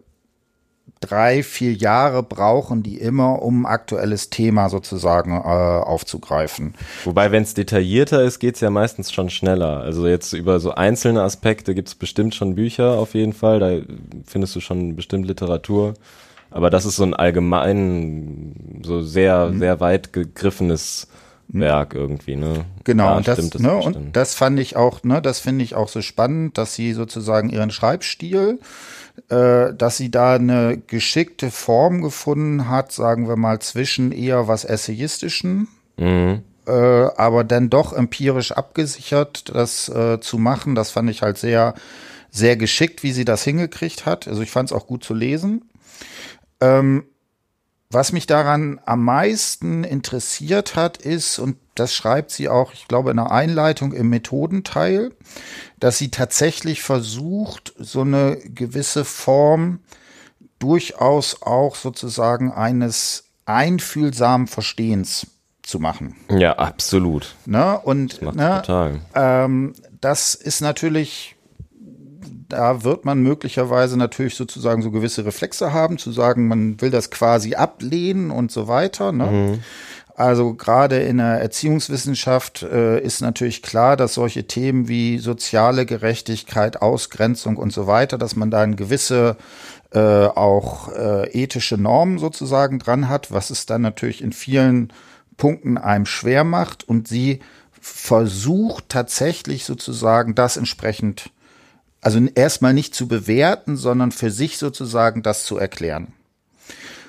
drei, 0.99 1.43
vier 1.43 1.73
Jahre 1.73 2.23
brauchen 2.23 2.83
die 2.83 2.97
immer, 2.97 3.41
um 3.41 3.65
aktuelles 3.65 4.29
Thema 4.29 4.69
sozusagen 4.69 5.31
äh, 5.31 5.35
aufzugreifen. 5.35 6.73
Wobei, 7.05 7.31
wenn 7.31 7.43
es 7.43 7.53
detaillierter 7.53 8.23
ist, 8.23 8.39
geht's 8.39 8.61
ja 8.61 8.69
meistens 8.69 9.11
schon 9.11 9.29
schneller. 9.29 9.81
Also 9.81 10.07
jetzt 10.07 10.33
über 10.33 10.59
so 10.59 10.71
einzelne 10.71 11.21
Aspekte 11.21 11.75
gibt's 11.75 11.95
bestimmt 11.95 12.35
schon 12.35 12.55
Bücher 12.55 12.93
auf 12.93 13.13
jeden 13.13 13.33
Fall. 13.33 13.59
Da 13.59 13.93
findest 14.25 14.55
du 14.55 14.59
schon 14.59 14.95
bestimmt 14.95 15.27
Literatur. 15.27 15.93
Aber 16.49 16.69
das 16.69 16.85
ist 16.85 16.95
so 16.95 17.03
ein 17.03 17.13
allgemein, 17.13 18.81
so 18.83 19.01
sehr, 19.01 19.47
mhm. 19.47 19.59
sehr 19.59 19.79
weit 19.79 20.13
gegriffenes 20.13 21.07
mhm. 21.49 21.59
Werk 21.59 21.93
irgendwie, 21.93 22.35
ne? 22.35 22.65
Genau, 22.83 23.05
ja, 23.05 23.17
und, 23.17 23.27
das, 23.27 23.49
das 23.49 23.61
ne, 23.61 23.75
und 23.75 24.15
das 24.15 24.33
fand 24.33 24.59
ich 24.59 24.75
auch, 24.75 25.03
ne, 25.03 25.21
das 25.21 25.39
finde 25.39 25.63
ich 25.63 25.75
auch 25.75 25.89
so 25.89 26.01
spannend, 26.01 26.57
dass 26.57 26.73
sie 26.73 26.93
sozusagen 26.93 27.49
ihren 27.49 27.69
Schreibstil 27.69 28.59
dass 29.29 29.97
sie 29.97 30.11
da 30.11 30.35
eine 30.35 30.77
geschickte 30.77 31.51
Form 31.51 32.01
gefunden 32.01 32.69
hat, 32.69 32.91
sagen 32.91 33.27
wir 33.27 33.35
mal, 33.35 33.59
zwischen 33.59 34.11
eher 34.11 34.47
was 34.47 34.63
Essayistischen, 34.63 35.67
mhm. 35.97 36.43
äh, 36.65 36.71
aber 36.71 37.43
dann 37.43 37.69
doch 37.69 37.93
empirisch 37.93 38.51
abgesichert, 38.51 39.53
das 39.53 39.89
äh, 39.89 40.19
zu 40.19 40.37
machen. 40.37 40.75
Das 40.75 40.91
fand 40.91 41.09
ich 41.09 41.23
halt 41.23 41.37
sehr, 41.37 41.73
sehr 42.29 42.55
geschickt, 42.55 43.03
wie 43.03 43.11
sie 43.11 43.25
das 43.25 43.43
hingekriegt 43.43 44.05
hat. 44.05 44.27
Also 44.27 44.41
ich 44.41 44.51
fand 44.51 44.69
es 44.69 44.75
auch 44.75 44.87
gut 44.87 45.03
zu 45.03 45.13
lesen. 45.13 45.69
Ähm, 46.61 47.03
was 47.89 48.11
mich 48.11 48.27
daran 48.27 48.81
am 48.85 49.03
meisten 49.03 49.83
interessiert 49.83 50.75
hat, 50.75 50.97
ist, 50.97 51.39
und 51.39 51.57
das 51.75 51.93
schreibt 51.93 52.31
sie 52.31 52.49
auch, 52.49 52.73
ich 52.73 52.87
glaube, 52.87 53.11
in 53.11 53.17
der 53.17 53.31
Einleitung 53.31 53.93
im 53.93 54.09
Methodenteil, 54.09 55.13
dass 55.79 55.97
sie 55.97 56.11
tatsächlich 56.11 56.81
versucht, 56.81 57.73
so 57.77 58.01
eine 58.01 58.37
gewisse 58.43 59.05
Form 59.05 59.79
durchaus 60.59 61.41
auch 61.41 61.75
sozusagen 61.75 62.51
eines 62.51 63.25
einfühlsamen 63.45 64.47
Verstehens 64.47 65.27
zu 65.63 65.79
machen. 65.79 66.15
Ja, 66.29 66.57
absolut. 66.57 67.35
Ne? 67.45 67.79
Und 67.79 68.21
das, 68.21 68.35
ne. 68.35 69.01
Ähm, 69.13 69.73
das 70.01 70.35
ist 70.35 70.61
natürlich, 70.61 71.36
da 72.49 72.83
wird 72.83 73.05
man 73.05 73.21
möglicherweise 73.21 73.97
natürlich 73.97 74.35
sozusagen 74.35 74.81
so 74.81 74.91
gewisse 74.91 75.25
Reflexe 75.25 75.73
haben, 75.73 75.97
zu 75.97 76.11
sagen, 76.11 76.47
man 76.47 76.79
will 76.81 76.91
das 76.91 77.09
quasi 77.09 77.55
ablehnen 77.55 78.31
und 78.31 78.51
so 78.51 78.67
weiter. 78.67 79.11
Ne? 79.11 79.25
Mhm. 79.25 79.59
Also 80.15 80.55
gerade 80.55 80.97
in 80.99 81.17
der 81.17 81.41
Erziehungswissenschaft 81.41 82.63
äh, 82.63 82.99
ist 82.99 83.21
natürlich 83.21 83.61
klar, 83.61 83.95
dass 83.95 84.15
solche 84.15 84.47
Themen 84.47 84.87
wie 84.87 85.19
soziale 85.19 85.85
Gerechtigkeit, 85.85 86.81
Ausgrenzung 86.81 87.57
und 87.57 87.71
so 87.71 87.85
weiter, 87.85 88.17
dass 88.17 88.35
man 88.35 88.49
da 88.49 88.61
eine 88.61 88.75
gewisse 88.75 89.37
äh, 89.93 89.99
auch 90.25 90.91
äh, 90.91 91.29
ethische 91.31 91.77
Normen 91.77 92.17
sozusagen 92.17 92.79
dran 92.79 93.09
hat, 93.09 93.31
was 93.31 93.51
es 93.51 93.67
dann 93.67 93.83
natürlich 93.83 94.23
in 94.23 94.33
vielen 94.33 94.91
Punkten 95.37 95.77
einem 95.77 96.07
schwer 96.07 96.43
macht 96.43 96.89
und 96.89 97.07
sie 97.07 97.39
versucht 97.79 98.89
tatsächlich 98.89 99.65
sozusagen 99.65 100.35
das 100.35 100.57
entsprechend, 100.57 101.29
also 102.07 102.21
erstmal 102.35 102.73
nicht 102.73 102.95
zu 102.95 103.09
bewerten, 103.09 103.75
sondern 103.75 104.13
für 104.13 104.31
sich 104.31 104.59
sozusagen 104.59 105.23
das 105.23 105.43
zu 105.43 105.57
erklären. 105.57 106.13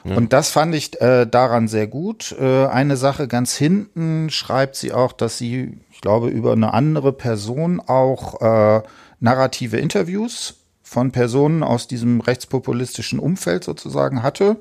Und 0.02 0.32
das 0.32 0.50
fand 0.50 0.74
ich 0.74 1.00
äh, 1.00 1.24
daran 1.24 1.68
sehr 1.68 1.86
gut. 1.86 2.34
Äh, 2.36 2.66
eine 2.66 2.96
Sache 2.96 3.28
ganz 3.28 3.54
hinten 3.54 4.28
schreibt 4.30 4.74
sie 4.74 4.92
auch, 4.92 5.12
dass 5.12 5.38
sie, 5.38 5.78
ich 5.92 6.00
glaube, 6.00 6.30
über 6.30 6.50
eine 6.50 6.74
andere 6.74 7.12
Person 7.12 7.78
auch 7.78 8.40
äh, 8.40 8.82
narrative 9.20 9.76
Interviews 9.76 10.54
von 10.82 11.12
Personen 11.12 11.62
aus 11.62 11.86
diesem 11.86 12.20
rechtspopulistischen 12.20 13.20
Umfeld 13.20 13.62
sozusagen 13.62 14.24
hatte. 14.24 14.56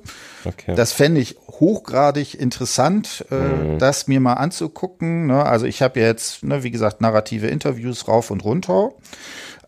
Okay. 0.46 0.76
Das 0.76 0.92
fände 0.92 1.20
ich 1.20 1.38
hochgradig 1.48 2.40
interessant, 2.40 3.26
äh, 3.32 3.36
mhm. 3.36 3.80
das 3.80 4.08
mir 4.08 4.20
mal 4.20 4.34
anzugucken. 4.34 5.28
Ne? 5.28 5.44
Also 5.44 5.66
ich 5.66 5.82
habe 5.82 6.00
jetzt, 6.00 6.44
ne, 6.44 6.64
wie 6.64 6.72
gesagt, 6.72 7.02
narrative 7.02 7.48
Interviews 7.48 8.08
rauf 8.08 8.30
und 8.30 8.44
runter. 8.44 8.92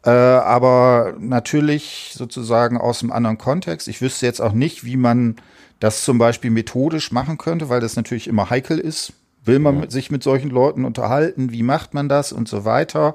Äh, 0.05 0.09
aber 0.09 1.15
natürlich 1.19 2.13
sozusagen 2.15 2.77
aus 2.77 3.01
einem 3.01 3.11
anderen 3.11 3.37
Kontext. 3.37 3.87
Ich 3.87 4.01
wüsste 4.01 4.25
jetzt 4.25 4.41
auch 4.41 4.53
nicht, 4.53 4.85
wie 4.85 4.97
man 4.97 5.35
das 5.79 6.03
zum 6.03 6.17
Beispiel 6.17 6.51
methodisch 6.51 7.11
machen 7.11 7.37
könnte, 7.37 7.69
weil 7.69 7.81
das 7.81 7.95
natürlich 7.95 8.27
immer 8.27 8.49
heikel 8.49 8.79
ist. 8.79 9.13
Will 9.45 9.59
man 9.59 9.83
ja. 9.83 9.89
sich 9.89 10.11
mit 10.11 10.23
solchen 10.23 10.49
Leuten 10.49 10.85
unterhalten? 10.85 11.51
Wie 11.51 11.63
macht 11.63 11.93
man 11.93 12.09
das 12.09 12.31
und 12.31 12.47
so 12.47 12.65
weiter? 12.65 13.13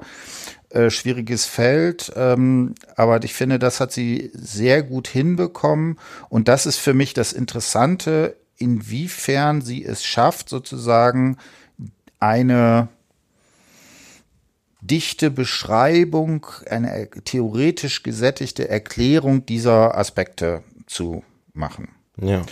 Äh, 0.69 0.89
schwieriges 0.89 1.45
Feld. 1.45 2.11
Ähm, 2.15 2.75
aber 2.95 3.23
ich 3.23 3.33
finde, 3.33 3.59
das 3.59 3.79
hat 3.79 3.91
sie 3.91 4.31
sehr 4.33 4.83
gut 4.83 5.07
hinbekommen. 5.07 5.97
Und 6.29 6.47
das 6.47 6.65
ist 6.65 6.77
für 6.77 6.93
mich 6.93 7.13
das 7.13 7.33
Interessante, 7.33 8.35
inwiefern 8.57 9.61
sie 9.61 9.85
es 9.85 10.03
schafft, 10.03 10.49
sozusagen 10.49 11.37
eine 12.19 12.89
dichte 14.87 15.31
Beschreibung, 15.31 16.45
eine 16.69 17.09
theoretisch 17.23 18.03
gesättigte 18.03 18.69
Erklärung 18.69 19.45
dieser 19.45 19.97
Aspekte 19.97 20.63
zu 20.85 21.23
machen. 21.53 21.89
Ja. 22.21 22.43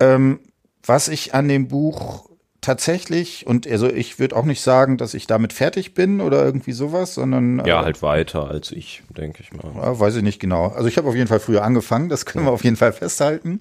Ähm, 0.00 0.40
was 0.84 1.08
ich 1.08 1.34
an 1.34 1.48
dem 1.48 1.68
Buch 1.68 2.28
tatsächlich, 2.60 3.46
und 3.46 3.66
also 3.66 3.88
ich 3.88 4.18
würde 4.18 4.36
auch 4.36 4.44
nicht 4.44 4.60
sagen, 4.60 4.98
dass 4.98 5.14
ich 5.14 5.26
damit 5.26 5.52
fertig 5.52 5.94
bin 5.94 6.20
oder 6.20 6.44
irgendwie 6.44 6.72
sowas, 6.72 7.14
sondern. 7.14 7.64
Ja, 7.64 7.80
äh, 7.80 7.84
halt 7.84 8.02
weiter 8.02 8.48
als 8.48 8.72
ich, 8.72 9.02
denke 9.16 9.42
ich 9.42 9.52
mal. 9.52 9.72
Ja, 9.74 9.98
weiß 9.98 10.16
ich 10.16 10.22
nicht 10.22 10.40
genau. 10.40 10.68
Also 10.68 10.88
ich 10.88 10.96
habe 10.96 11.08
auf 11.08 11.14
jeden 11.14 11.28
Fall 11.28 11.40
früher 11.40 11.62
angefangen, 11.62 12.08
das 12.08 12.26
können 12.26 12.44
wir 12.44 12.52
auf 12.52 12.64
jeden 12.64 12.76
Fall 12.76 12.92
festhalten. 12.92 13.60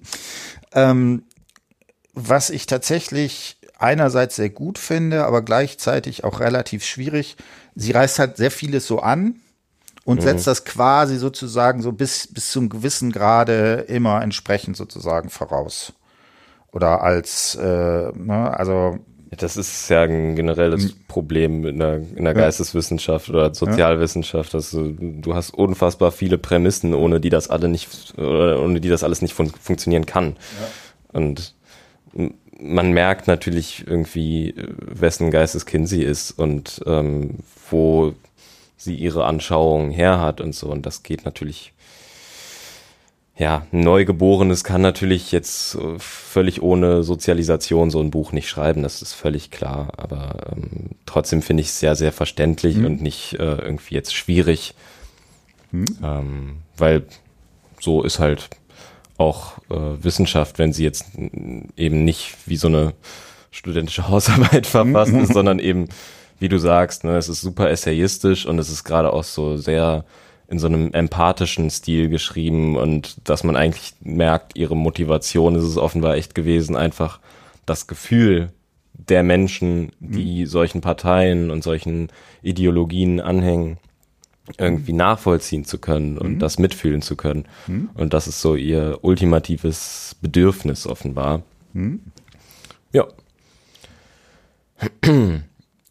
Ähm, 0.74 1.24
was 2.14 2.50
ich 2.50 2.66
tatsächlich 2.66 3.58
einerseits 3.78 4.38
sehr 4.38 4.50
gut 4.50 4.78
finde, 4.80 5.26
aber 5.26 5.42
gleichzeitig 5.42 6.24
auch 6.24 6.40
relativ 6.40 6.84
schwierig, 6.84 7.36
sie 7.76 7.92
reißt 7.92 8.20
halt 8.20 8.38
sehr 8.38 8.52
vieles 8.52 8.88
so 8.88 9.00
an, 9.00 9.36
und 10.06 10.20
mhm. 10.20 10.22
setzt 10.22 10.48
das 10.48 10.64
quasi 10.64 11.18
sozusagen 11.18 11.82
so 11.82 11.92
bis, 11.92 12.28
bis 12.28 12.52
zum 12.52 12.70
gewissen 12.70 13.12
Grade 13.12 13.86
immer 13.88 14.22
entsprechend 14.22 14.78
sozusagen 14.78 15.30
voraus. 15.30 15.94
Oder 16.72 17.02
als, 17.02 17.56
äh, 17.56 18.12
ne, 18.14 18.54
also 18.56 19.00
das 19.32 19.58
ist 19.58 19.90
ja 19.90 20.04
ein 20.04 20.36
generelles 20.36 20.94
Problem 21.08 21.66
in 21.66 21.80
der, 21.80 21.96
in 22.16 22.24
der 22.24 22.34
Geisteswissenschaft 22.34 23.30
oder 23.30 23.54
Sozialwissenschaft. 23.54 24.54
Dass 24.54 24.72
du, 24.72 24.92
du 24.92 25.34
hast 25.34 25.54
unfassbar 25.54 26.12
viele 26.12 26.38
Prämissen, 26.38 26.94
ohne 26.94 27.20
die 27.20 27.30
das 27.30 27.50
alle 27.50 27.68
nicht, 27.68 28.18
ohne 28.18 28.80
die 28.80 28.90
das 28.90 29.04
alles 29.04 29.22
nicht 29.22 29.34
fun 29.34 29.52
funktionieren 29.60 30.06
kann. 30.06 30.36
Ja. 30.38 31.20
Und 31.20 31.55
man 32.60 32.92
merkt 32.92 33.28
natürlich 33.28 33.86
irgendwie, 33.86 34.54
wessen 34.80 35.32
Geisteskind 35.32 35.88
sie 35.90 36.04
ist 36.04 36.32
und 36.32 36.82
ähm, 36.86 37.40
wo 37.70 38.14
sie 38.78 38.96
ihre 38.96 39.26
Anschauungen 39.26 39.92
her 39.92 40.20
hat 40.20 40.42
und 40.42 40.56
so. 40.56 40.68
Und 40.68 40.86
das 40.86 41.04
geht 41.04 41.26
natürlich, 41.26 41.74
ja, 43.38 43.66
ein 43.72 43.82
Neugeborenes 43.82 44.64
kann 44.64 44.82
natürlich 44.82 45.32
jetzt 45.32 45.76
äh, 45.76 46.00
völlig 46.00 46.62
ohne 46.62 47.04
Sozialisation 47.04 47.92
so 47.92 48.00
ein 48.00 48.12
Buch 48.12 48.32
nicht 48.32 48.48
schreiben, 48.48 48.84
das 48.84 49.02
ist 49.02 49.14
völlig 49.14 49.52
klar. 49.52 49.92
Aber 49.98 50.54
ähm, 50.54 50.92
trotzdem 51.06 51.42
finde 51.42 51.62
ich 51.62 51.68
es 51.68 51.80
sehr, 51.80 51.96
sehr 51.96 52.12
verständlich 52.12 52.78
mhm. 52.78 52.86
und 52.86 53.02
nicht 53.02 53.34
äh, 53.34 53.56
irgendwie 53.56 53.96
jetzt 53.96 54.14
schwierig. 54.14 54.76
Mhm. 55.72 55.86
Ähm, 56.04 56.58
weil 56.78 57.04
so 57.80 58.04
ist 58.04 58.20
halt 58.20 58.50
auch 59.18 59.58
äh, 59.70 60.04
Wissenschaft, 60.04 60.60
wenn 60.60 60.74
sie 60.74 60.84
jetzt 60.84 61.06
eben 61.78 62.04
nicht 62.04 62.36
wie 62.46 62.58
so 62.58 62.68
eine 62.68 62.94
studentische 63.52 64.08
Hausarbeit 64.10 64.68
verfasst 64.68 65.14
ist, 65.14 65.34
sondern 65.34 65.60
eben 65.60 65.88
wie 66.40 66.50
du 66.50 66.58
sagst, 66.58 67.04
ne, 67.04 67.18
es 67.18 67.30
ist 67.30 67.42
super 67.42 67.70
essayistisch 67.70 68.46
und 68.46 68.60
es 68.60 68.70
ist 68.70 68.84
gerade 68.84 69.14
auch 69.14 69.24
so 69.24 69.58
sehr 69.58 70.04
in 70.48 70.60
so 70.60 70.68
einem 70.68 70.94
empathischen 70.94 71.70
Stil 71.70 72.10
geschrieben 72.10 72.78
und 72.78 73.18
dass 73.28 73.44
man 73.44 73.56
eigentlich 73.56 73.94
merkt, 74.02 74.56
ihre 74.56 74.76
Motivation 74.76 75.56
ist 75.56 75.64
es 75.64 75.78
offenbar 75.78 76.16
echt 76.16 76.36
gewesen, 76.36 76.76
einfach 76.76 77.20
das 77.66 77.88
Gefühl 77.88 78.52
der 78.94 79.24
Menschen, 79.24 79.92
die 80.00 80.42
mhm. 80.42 80.48
solchen 80.48 80.82
Parteien 80.82 81.52
und 81.52 81.64
solchen 81.64 82.10
Ideologien 82.44 83.20
anhängen, 83.20 83.78
irgendwie 84.58 84.92
mhm. 84.92 85.00
nachvollziehen 85.00 85.66
zu 85.66 85.78
können 85.78 86.18
und 86.18 86.36
mhm. 86.36 86.40
das 86.40 86.60
mitfühlen 86.60 87.02
zu 87.02 87.16
können. 87.16 87.46
Mhm. 87.68 87.90
Und 87.94 88.14
das 88.14 88.28
ist 88.28 88.42
so 88.42 88.56
ihr 88.56 89.00
ultimatives 89.02 90.16
Bedürfnis 90.22 90.88
offenbar. 90.88 91.42
Mhm. 91.74 92.02
Ja. 92.92 93.08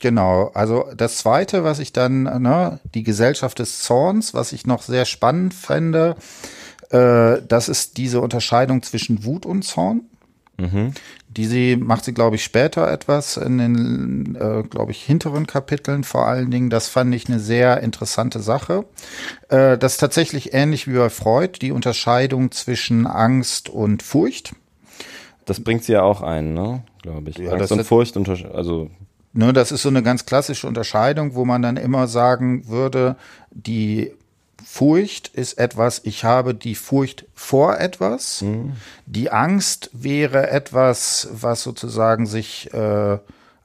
Genau, 0.00 0.50
also 0.52 0.86
das 0.94 1.16
zweite, 1.16 1.64
was 1.64 1.78
ich 1.78 1.92
dann, 1.92 2.24
ne, 2.24 2.78
die 2.94 3.04
Gesellschaft 3.04 3.58
des 3.58 3.80
Zorns, 3.80 4.34
was 4.34 4.52
ich 4.52 4.66
noch 4.66 4.82
sehr 4.82 5.06
spannend 5.06 5.54
fände, 5.54 6.16
äh, 6.90 7.40
das 7.48 7.68
ist 7.68 7.96
diese 7.96 8.20
Unterscheidung 8.20 8.82
zwischen 8.82 9.24
Wut 9.24 9.46
und 9.46 9.62
Zorn. 9.62 10.02
Mhm. 10.56 10.92
Die 11.28 11.46
sie 11.46 11.76
macht 11.76 12.04
sie, 12.04 12.14
glaube 12.14 12.36
ich, 12.36 12.44
später 12.44 12.90
etwas 12.90 13.36
in 13.36 13.58
den, 13.58 14.36
äh, 14.36 14.62
glaube 14.62 14.92
ich, 14.92 15.02
hinteren 15.02 15.46
Kapiteln 15.46 16.04
vor 16.04 16.26
allen 16.26 16.50
Dingen. 16.50 16.70
Das 16.70 16.88
fand 16.88 17.14
ich 17.14 17.28
eine 17.28 17.40
sehr 17.40 17.80
interessante 17.80 18.40
Sache. 18.40 18.84
Äh, 19.48 19.76
das 19.78 19.94
ist 19.94 19.98
tatsächlich 19.98 20.54
ähnlich 20.54 20.86
wie 20.86 20.96
bei 20.96 21.10
Freud, 21.10 21.58
die 21.60 21.72
Unterscheidung 21.72 22.52
zwischen 22.52 23.06
Angst 23.06 23.68
und 23.68 24.02
Furcht. 24.02 24.54
Das 25.44 25.62
bringt 25.62 25.84
sie 25.84 25.92
ja 25.92 26.02
auch 26.02 26.22
ein, 26.22 26.54
ne? 26.54 26.84
Glaube 27.02 27.30
ich. 27.30 27.38
Ja, 27.38 27.52
Angst 27.52 27.72
und 27.72 27.84
Furcht, 27.84 28.16
also 28.16 28.90
Ne, 29.36 29.52
das 29.52 29.72
ist 29.72 29.82
so 29.82 29.88
eine 29.88 30.04
ganz 30.04 30.26
klassische 30.26 30.68
Unterscheidung, 30.68 31.34
wo 31.34 31.44
man 31.44 31.60
dann 31.60 31.76
immer 31.76 32.06
sagen 32.06 32.68
würde, 32.68 33.16
die 33.50 34.12
Furcht 34.64 35.28
ist 35.28 35.58
etwas, 35.58 36.00
ich 36.04 36.24
habe 36.24 36.54
die 36.54 36.74
Furcht 36.74 37.26
vor 37.34 37.78
etwas. 37.78 38.42
Mhm. 38.42 38.72
Die 39.06 39.30
Angst 39.30 39.90
wäre 39.92 40.50
etwas, 40.50 41.28
was 41.32 41.62
sozusagen 41.62 42.26
sich 42.26 42.72
äh, 42.72 43.18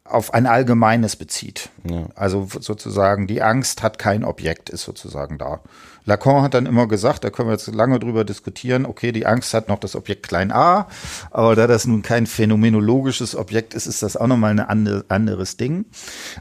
auf 0.03 0.33
ein 0.33 0.47
Allgemeines 0.47 1.15
bezieht. 1.15 1.69
Ja. 1.89 2.07
Also 2.15 2.47
sozusagen 2.59 3.27
die 3.27 3.41
Angst 3.41 3.83
hat 3.83 3.99
kein 3.99 4.23
Objekt, 4.23 4.69
ist 4.69 4.83
sozusagen 4.83 5.37
da. 5.37 5.61
Lacan 6.05 6.41
hat 6.41 6.55
dann 6.55 6.65
immer 6.65 6.87
gesagt, 6.87 7.23
da 7.23 7.29
können 7.29 7.49
wir 7.49 7.53
jetzt 7.53 7.67
lange 7.67 7.99
drüber 7.99 8.25
diskutieren, 8.25 8.85
okay, 8.85 9.11
die 9.11 9.27
Angst 9.27 9.53
hat 9.53 9.69
noch 9.69 9.77
das 9.77 9.95
Objekt 9.95 10.27
klein 10.27 10.51
a, 10.51 10.87
aber 11.29 11.55
da 11.55 11.67
das 11.67 11.85
nun 11.85 12.01
kein 12.01 12.25
phänomenologisches 12.25 13.35
Objekt 13.35 13.75
ist, 13.75 13.85
ist 13.85 14.01
das 14.01 14.17
auch 14.17 14.27
nochmal 14.27 14.51
ein 14.51 14.59
andere, 14.59 15.05
anderes 15.09 15.57
Ding. 15.57 15.85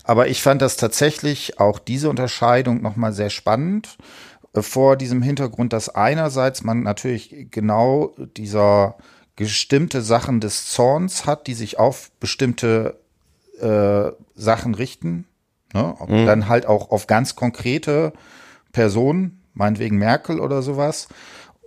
Aber 0.04 0.28
ich 0.28 0.42
fand 0.42 0.62
das 0.62 0.76
tatsächlich 0.76 1.60
auch 1.60 1.78
diese 1.78 2.08
Unterscheidung 2.08 2.80
nochmal 2.80 3.12
sehr 3.12 3.30
spannend 3.30 3.98
vor 4.55 4.97
diesem 4.97 5.23
Hintergrund, 5.23 5.73
dass 5.73 5.88
einerseits 5.88 6.62
man 6.62 6.83
natürlich 6.83 7.49
genau 7.50 8.14
dieser 8.37 8.97
bestimmte 9.37 10.02
Sachen 10.02 10.40
des 10.40 10.71
Zorns 10.71 11.26
hat, 11.26 11.47
die 11.47 11.55
sich 11.55 11.78
auf 11.78 12.11
bestimmte 12.19 12.99
äh, 13.61 14.11
Sachen 14.35 14.75
richten, 14.75 15.26
ne? 15.75 15.95
Mhm. 16.07 16.26
dann 16.26 16.49
halt 16.49 16.67
auch 16.67 16.90
auf 16.90 17.07
ganz 17.07 17.37
konkrete 17.37 18.12
Personen, 18.73 19.43
meinetwegen 19.55 19.97
Merkel 19.97 20.40
oder 20.40 20.62
sowas. 20.62 21.09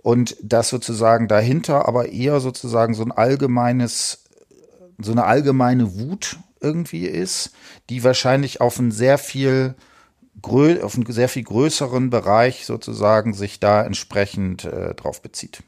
Und 0.02 0.36
das 0.42 0.68
sozusagen 0.68 1.28
dahinter 1.28 1.86
aber 1.86 2.10
eher 2.10 2.40
sozusagen 2.40 2.94
so 2.94 3.04
ein 3.04 3.12
allgemeines 3.12 4.24
so 4.98 5.12
eine 5.12 5.24
allgemeine 5.24 5.98
Wut 5.98 6.38
irgendwie 6.60 7.06
ist, 7.06 7.52
die 7.90 8.04
wahrscheinlich 8.04 8.60
auf 8.60 8.78
ein 8.78 8.92
sehr 8.92 9.18
viel 9.18 9.74
auf 10.82 10.94
einen 10.94 11.06
sehr 11.08 11.28
viel 11.28 11.44
größeren 11.44 12.10
Bereich 12.10 12.66
sozusagen 12.66 13.34
sich 13.34 13.60
da 13.60 13.82
entsprechend 13.82 14.64
äh, 14.64 14.94
drauf 14.94 15.22
bezieht. 15.22 15.62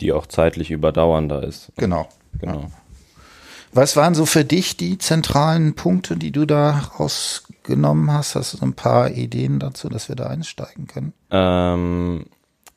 Die 0.00 0.12
auch 0.12 0.26
zeitlich 0.26 0.70
überdauernder 0.70 1.42
ist. 1.42 1.72
Genau. 1.76 2.08
Genau. 2.38 2.60
Ja. 2.60 2.70
Was 3.72 3.96
waren 3.96 4.14
so 4.14 4.26
für 4.26 4.44
dich 4.44 4.76
die 4.76 4.98
zentralen 4.98 5.74
Punkte, 5.74 6.16
die 6.16 6.32
du 6.32 6.44
da 6.44 6.90
rausgenommen 6.98 8.12
hast? 8.12 8.34
Hast 8.34 8.52
du 8.52 8.56
so 8.56 8.66
ein 8.66 8.74
paar 8.74 9.12
Ideen 9.12 9.60
dazu, 9.60 9.88
dass 9.88 10.08
wir 10.08 10.16
da 10.16 10.26
einsteigen 10.26 10.88
können? 10.88 11.12
Ähm, 11.30 12.26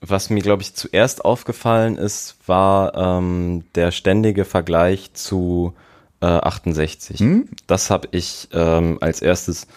was 0.01 0.29
mir, 0.29 0.41
glaube 0.41 0.61
ich, 0.61 0.75
zuerst 0.75 1.25
aufgefallen 1.25 1.97
ist, 1.97 2.35
war 2.45 2.93
ähm, 2.95 3.63
der 3.73 3.91
ständige 3.91 4.45
Vergleich 4.45 5.13
zu 5.13 5.73
äh, 6.21 6.25
68. 6.25 7.19
Hm? 7.19 7.49
Das 7.65 7.89
habe 7.89 8.09
ich 8.11 8.49
ähm, 8.51 8.99
als 9.01 9.21
erstes 9.21 9.67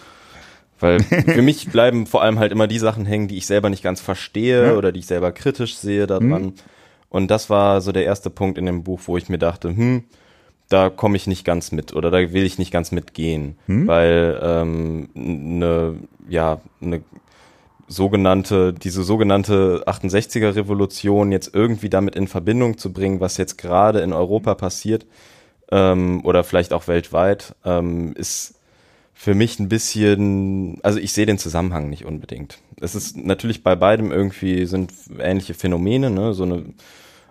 weil 0.80 1.00
für 1.02 1.42
mich 1.42 1.68
bleiben 1.70 2.06
vor 2.06 2.22
allem 2.22 2.38
halt 2.38 2.52
immer 2.52 2.66
die 2.66 2.78
Sachen 2.78 3.06
hängen, 3.06 3.28
die 3.28 3.36
ich 3.36 3.46
selber 3.46 3.70
nicht 3.70 3.82
ganz 3.82 4.00
verstehe 4.00 4.66
ja. 4.66 4.74
oder 4.74 4.92
die 4.92 5.00
ich 5.00 5.06
selber 5.06 5.32
kritisch 5.32 5.76
sehe 5.76 6.06
daran. 6.06 6.42
Mhm. 6.42 6.54
Und 7.08 7.30
das 7.30 7.50
war 7.50 7.80
so 7.80 7.92
der 7.92 8.04
erste 8.04 8.30
Punkt 8.30 8.58
in 8.58 8.66
dem 8.66 8.82
Buch, 8.82 9.00
wo 9.06 9.16
ich 9.16 9.28
mir 9.28 9.38
dachte, 9.38 9.68
hm, 9.68 10.04
da 10.68 10.90
komme 10.90 11.16
ich 11.16 11.26
nicht 11.26 11.44
ganz 11.44 11.72
mit 11.72 11.94
oder 11.94 12.10
da 12.10 12.18
will 12.32 12.44
ich 12.44 12.58
nicht 12.58 12.72
ganz 12.72 12.92
mitgehen, 12.92 13.56
mhm. 13.66 13.86
weil 13.86 14.40
ähm, 14.42 15.08
eine, 15.14 15.94
ja, 16.28 16.60
eine 16.82 17.02
sogenannte, 17.88 18.72
diese 18.72 19.04
sogenannte 19.04 19.84
68er 19.86 20.56
Revolution 20.56 21.30
jetzt 21.30 21.54
irgendwie 21.54 21.88
damit 21.88 22.16
in 22.16 22.26
Verbindung 22.26 22.78
zu 22.78 22.92
bringen, 22.92 23.20
was 23.20 23.36
jetzt 23.36 23.58
gerade 23.58 24.00
in 24.00 24.12
Europa 24.12 24.54
passiert 24.56 25.06
ähm, 25.70 26.20
oder 26.24 26.42
vielleicht 26.42 26.72
auch 26.72 26.88
weltweit, 26.88 27.54
ähm, 27.64 28.14
ist 28.16 28.55
für 29.18 29.34
mich 29.34 29.58
ein 29.58 29.68
bisschen, 29.68 30.78
also 30.82 30.98
ich 30.98 31.12
sehe 31.12 31.24
den 31.24 31.38
Zusammenhang 31.38 31.88
nicht 31.88 32.04
unbedingt. 32.04 32.58
Es 32.78 32.94
ist 32.94 33.16
natürlich 33.16 33.62
bei 33.62 33.74
beidem 33.74 34.12
irgendwie 34.12 34.66
sind 34.66 34.92
ähnliche 35.18 35.54
Phänomene, 35.54 36.10
ne? 36.10 36.34
So 36.34 36.44
eine 36.44 36.66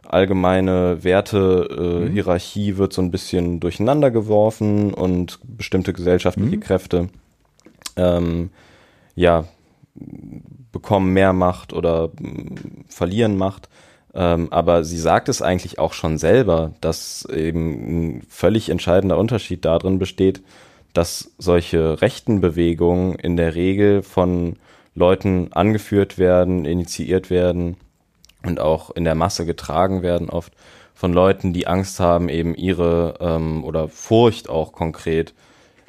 allgemeine 0.04 1.04
Werte-Hierarchie 1.04 2.70
äh, 2.70 2.74
mhm. 2.74 2.78
wird 2.80 2.92
so 2.92 3.04
ein 3.04 3.12
bisschen 3.12 3.60
durcheinander 3.60 4.10
geworfen 4.10 4.96
und 4.96 5.40
bestimmte 5.44 5.94
gesellschaftliche 5.94 6.58
mhm. 6.58 6.60
Kräfte 6.60 7.10
ähm, 7.96 8.50
ja 9.14 9.46
bekommen 10.72 11.14
mehr 11.14 11.34
Macht 11.34 11.72
oder 11.72 12.12
äh, 12.20 12.56
verlieren 12.90 13.38
Macht. 13.38 13.70
Ähm, 14.16 14.48
aber 14.52 14.84
sie 14.84 14.98
sagt 14.98 15.30
es 15.30 15.44
eigentlich 15.44 15.78
auch 15.78 15.94
schon 15.94 16.18
selber, 16.18 16.74
dass 16.82 17.26
eben 17.26 18.18
ein 18.18 18.22
völlig 18.28 18.70
entscheidender 18.70 19.20
Unterschied 19.20 19.66
darin 19.66 20.00
besteht, 20.00 20.42
dass 20.98 21.32
solche 21.38 22.02
rechten 22.02 22.42
Bewegungen 22.42 23.16
in 23.16 23.38
der 23.38 23.56
Regel 23.56 24.02
von 24.02 24.56
Leuten 24.96 25.52
angeführt 25.52 26.18
werden, 26.18 26.66
initiiert 26.66 27.30
werden 27.30 27.76
und 28.44 28.60
auch 28.60 28.92
in 28.92 29.04
der 29.04 29.16
Masse 29.16 29.46
getragen 29.46 30.02
werden, 30.02 30.30
oft 30.30 30.54
von 30.94 31.12
Leuten, 31.12 31.52
die 31.52 31.68
Angst 31.68 32.00
haben, 32.00 32.30
eben 32.30 32.56
ihre 32.56 33.16
ähm, 33.20 33.66
oder 33.66 33.90
Furcht 33.90 34.50
auch 34.50 34.72
konkret 34.72 35.34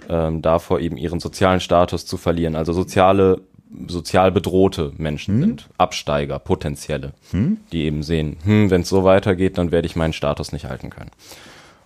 ähm, 0.08 0.42
davor, 0.42 0.80
eben 0.80 0.96
ihren 0.96 1.20
sozialen 1.20 1.60
Status 1.60 2.04
zu 2.04 2.16
verlieren. 2.16 2.56
Also 2.56 2.72
soziale, 2.72 3.40
sozial 3.86 4.32
bedrohte 4.32 4.92
Menschen 4.96 5.34
hm? 5.34 5.40
sind, 5.40 5.68
Absteiger, 5.78 6.40
potenzielle, 6.40 7.12
hm? 7.30 7.58
die 7.70 7.84
eben 7.84 8.02
sehen, 8.02 8.36
hm, 8.42 8.70
wenn 8.70 8.80
es 8.80 8.88
so 8.88 9.04
weitergeht, 9.04 9.58
dann 9.58 9.70
werde 9.70 9.86
ich 9.86 9.94
meinen 9.94 10.12
Status 10.12 10.52
nicht 10.52 10.64
halten 10.64 10.90
können. 10.90 11.10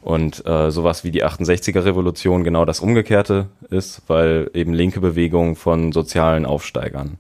Und 0.03 0.47
äh, 0.47 0.71
sowas 0.71 1.05
wie 1.05 1.11
die 1.11 1.25
68er 1.25 1.85
Revolution 1.85 2.43
genau 2.43 2.65
das 2.65 2.81
Umgekehrte 2.81 3.49
ist, 3.69 4.03
weil 4.07 4.51
eben 4.55 4.73
linke 4.73 5.01
Bewegungen 5.01 5.57
von 5.57 5.93
sozialen 5.93 6.47
Aufsteigern 6.47 7.19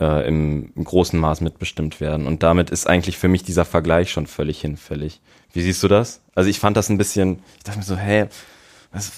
äh, 0.00 0.26
im, 0.26 0.72
im 0.74 0.84
großen 0.84 1.18
Maß 1.18 1.40
mitbestimmt 1.40 2.00
werden. 2.00 2.26
Und 2.26 2.42
damit 2.42 2.70
ist 2.70 2.88
eigentlich 2.88 3.16
für 3.16 3.28
mich 3.28 3.44
dieser 3.44 3.64
Vergleich 3.64 4.10
schon 4.10 4.26
völlig 4.26 4.60
hinfällig. 4.60 5.20
Wie 5.52 5.62
siehst 5.62 5.82
du 5.82 5.88
das? 5.88 6.20
Also 6.34 6.50
ich 6.50 6.58
fand 6.58 6.76
das 6.76 6.88
ein 6.88 6.98
bisschen, 6.98 7.40
ich 7.58 7.64
dachte 7.64 7.78
mir 7.78 7.84
so, 7.84 7.96
hä, 7.96 8.26
was, 8.92 9.12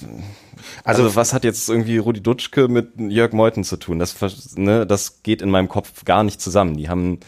also, 0.84 1.04
also, 1.04 1.16
was 1.16 1.32
hat 1.32 1.44
jetzt 1.44 1.66
irgendwie 1.70 1.96
Rudi 1.96 2.22
Dutschke 2.22 2.68
mit 2.68 2.92
Jörg 2.98 3.32
Meuthen 3.32 3.64
zu 3.64 3.78
tun? 3.78 3.98
Das, 3.98 4.14
ne, 4.54 4.86
das 4.86 5.22
geht 5.22 5.40
in 5.40 5.50
meinem 5.50 5.68
Kopf 5.68 6.04
gar 6.04 6.24
nicht 6.24 6.42
zusammen. 6.42 6.76
Die 6.76 6.90
haben 6.90 7.20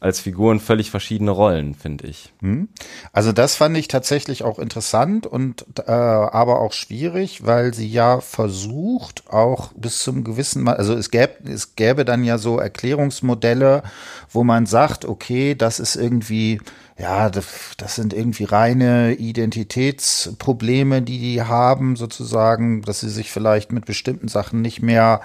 als 0.00 0.18
Figuren 0.18 0.60
völlig 0.60 0.90
verschiedene 0.90 1.30
Rollen, 1.30 1.74
finde 1.74 2.06
ich. 2.06 2.32
Hm. 2.40 2.70
Also 3.12 3.32
das 3.32 3.54
fand 3.54 3.76
ich 3.76 3.86
tatsächlich 3.86 4.42
auch 4.42 4.58
interessant 4.58 5.26
und 5.26 5.66
äh, 5.86 5.92
aber 5.92 6.60
auch 6.60 6.72
schwierig, 6.72 7.44
weil 7.46 7.74
sie 7.74 7.88
ja 7.88 8.20
versucht, 8.20 9.24
auch 9.28 9.72
bis 9.74 10.02
zum 10.02 10.24
gewissen 10.24 10.62
Mal, 10.62 10.76
also 10.76 10.94
es 10.94 11.10
gäbe, 11.10 11.34
es 11.44 11.76
gäbe 11.76 12.06
dann 12.06 12.24
ja 12.24 12.38
so 12.38 12.58
Erklärungsmodelle, 12.58 13.82
wo 14.30 14.42
man 14.42 14.64
sagt, 14.64 15.04
okay, 15.04 15.54
das 15.54 15.78
ist 15.78 15.96
irgendwie 15.96 16.60
ja, 17.00 17.30
das, 17.30 17.46
das 17.78 17.94
sind 17.94 18.12
irgendwie 18.12 18.44
reine 18.44 19.14
Identitätsprobleme, 19.14 21.00
die 21.00 21.18
die 21.18 21.42
haben, 21.42 21.96
sozusagen, 21.96 22.82
dass 22.82 23.00
sie 23.00 23.08
sich 23.08 23.30
vielleicht 23.30 23.72
mit 23.72 23.86
bestimmten 23.86 24.28
Sachen 24.28 24.60
nicht 24.60 24.82
mehr 24.82 25.22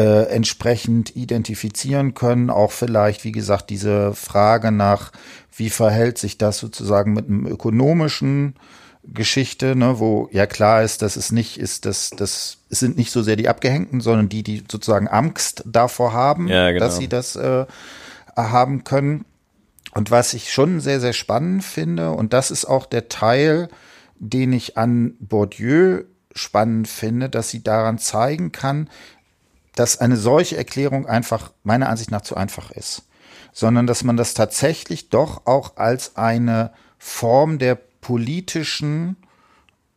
äh, 0.00 0.22
entsprechend 0.30 1.14
identifizieren 1.14 2.14
können. 2.14 2.48
Auch 2.48 2.72
vielleicht, 2.72 3.24
wie 3.24 3.32
gesagt, 3.32 3.68
diese 3.68 4.14
Frage 4.14 4.72
nach, 4.72 5.12
wie 5.54 5.68
verhält 5.68 6.16
sich 6.16 6.38
das 6.38 6.56
sozusagen 6.56 7.12
mit 7.12 7.26
einem 7.26 7.46
ökonomischen 7.46 8.54
Geschichte, 9.04 9.76
ne, 9.76 9.98
wo 9.98 10.30
ja 10.32 10.46
klar 10.46 10.82
ist, 10.82 11.02
dass 11.02 11.16
es 11.16 11.32
nicht 11.32 11.58
ist, 11.58 11.84
dass 11.84 12.10
das 12.10 12.58
sind 12.70 12.96
nicht 12.96 13.10
so 13.10 13.22
sehr 13.22 13.36
die 13.36 13.48
Abgehängten, 13.48 14.00
sondern 14.00 14.30
die, 14.30 14.42
die 14.42 14.64
sozusagen 14.70 15.06
Angst 15.06 15.64
davor 15.66 16.14
haben, 16.14 16.48
ja, 16.48 16.70
genau. 16.70 16.82
dass 16.82 16.96
sie 16.96 17.08
das 17.08 17.36
äh, 17.36 17.66
haben 18.36 18.84
können. 18.84 19.26
Und 19.92 20.10
was 20.10 20.32
ich 20.32 20.50
schon 20.50 20.80
sehr, 20.80 21.00
sehr 21.00 21.12
spannend 21.12 21.62
finde, 21.62 22.12
und 22.12 22.32
das 22.32 22.50
ist 22.50 22.64
auch 22.64 22.86
der 22.86 23.08
Teil, 23.08 23.68
den 24.18 24.54
ich 24.54 24.78
an 24.78 25.14
Bourdieu 25.18 26.04
spannend 26.34 26.88
finde, 26.88 27.28
dass 27.28 27.50
sie 27.50 27.62
daran 27.62 27.98
zeigen 27.98 28.50
kann, 28.52 28.88
dass 29.80 29.98
eine 29.98 30.18
solche 30.18 30.58
Erklärung 30.58 31.06
einfach 31.06 31.52
meiner 31.62 31.88
Ansicht 31.88 32.10
nach 32.10 32.20
zu 32.20 32.36
einfach 32.36 32.70
ist, 32.70 33.04
sondern 33.54 33.86
dass 33.86 34.04
man 34.04 34.18
das 34.18 34.34
tatsächlich 34.34 35.08
doch 35.08 35.46
auch 35.46 35.78
als 35.78 36.18
eine 36.18 36.70
Form 36.98 37.58
der 37.58 37.78
politischen 38.02 39.16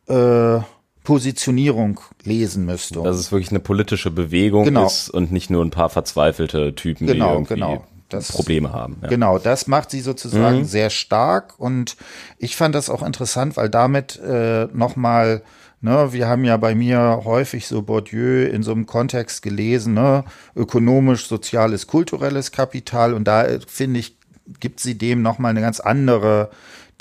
äh, 0.06 0.60
Positionierung 1.02 2.00
lesen 2.22 2.64
müsste. 2.64 3.02
Dass 3.02 3.18
es 3.18 3.30
wirklich 3.30 3.50
eine 3.50 3.60
politische 3.60 4.10
Bewegung 4.10 4.64
genau. 4.64 4.86
ist 4.86 5.10
und 5.10 5.32
nicht 5.32 5.50
nur 5.50 5.62
ein 5.62 5.70
paar 5.70 5.90
verzweifelte 5.90 6.74
Typen, 6.74 7.06
genau, 7.06 7.26
die 7.26 7.32
irgendwie 7.34 7.54
genau. 7.54 7.84
Das, 8.08 8.32
Probleme 8.32 8.72
haben. 8.72 8.96
Ja. 9.02 9.08
Genau, 9.08 9.38
das 9.38 9.66
macht 9.66 9.90
sie 9.90 10.00
sozusagen 10.00 10.60
mhm. 10.60 10.64
sehr 10.64 10.88
stark 10.88 11.58
und 11.58 11.96
ich 12.38 12.56
fand 12.56 12.74
das 12.74 12.88
auch 12.88 13.02
interessant, 13.02 13.58
weil 13.58 13.68
damit 13.68 14.18
äh, 14.18 14.66
nochmal 14.72 15.42
Ne, 15.84 16.14
wir 16.14 16.28
haben 16.28 16.46
ja 16.46 16.56
bei 16.56 16.74
mir 16.74 17.20
häufig 17.24 17.66
so 17.66 17.82
Bourdieu 17.82 18.46
in 18.46 18.62
so 18.62 18.72
einem 18.72 18.86
Kontext 18.86 19.42
gelesen, 19.42 19.92
ne, 19.92 20.24
ökonomisch, 20.56 21.26
soziales, 21.26 21.86
kulturelles 21.86 22.52
Kapital 22.52 23.12
und 23.12 23.24
da 23.24 23.44
äh, 23.44 23.60
finde 23.68 24.00
ich, 24.00 24.16
gibt 24.60 24.80
sie 24.80 24.96
dem 24.96 25.20
nochmal 25.20 25.50
eine 25.50 25.60
ganz 25.60 25.80
andere 25.80 26.48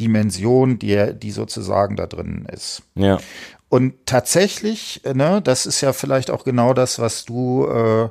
Dimension, 0.01 0.79
die, 0.79 1.13
die 1.13 1.31
sozusagen 1.31 1.95
da 1.95 2.07
drin 2.07 2.45
ist. 2.51 2.81
Ja. 2.95 3.19
Und 3.69 4.05
tatsächlich, 4.05 5.01
ne, 5.13 5.41
das 5.41 5.65
ist 5.65 5.79
ja 5.79 5.93
vielleicht 5.93 6.29
auch 6.29 6.43
genau 6.43 6.73
das, 6.73 6.99
was 6.99 7.23
du 7.23 7.65
äh, 7.65 8.09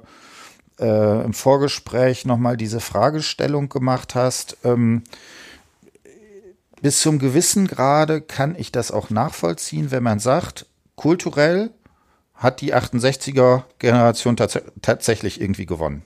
äh, 0.83 1.23
im 1.23 1.35
Vorgespräch 1.35 2.25
nochmal 2.25 2.57
diese 2.57 2.81
Fragestellung 2.81 3.69
gemacht 3.69 4.15
hast. 4.15 4.57
Ähm, 4.65 5.03
bis 6.83 7.01
zum 7.01 7.19
gewissen 7.19 7.69
Grade 7.69 8.21
kann 8.21 8.57
ich 8.57 8.73
das 8.73 8.91
auch 8.91 9.09
nachvollziehen, 9.09 9.91
wenn 9.93 10.03
man 10.03 10.19
sagt, 10.19 10.67
kulturell 10.97 11.71
hat 12.35 12.61
die 12.61 12.75
68er 12.75 13.63
Generation 13.79 14.37
tats 14.37 14.61
tatsächlich 14.83 15.41
irgendwie 15.41 15.67
gewonnen. 15.67 16.03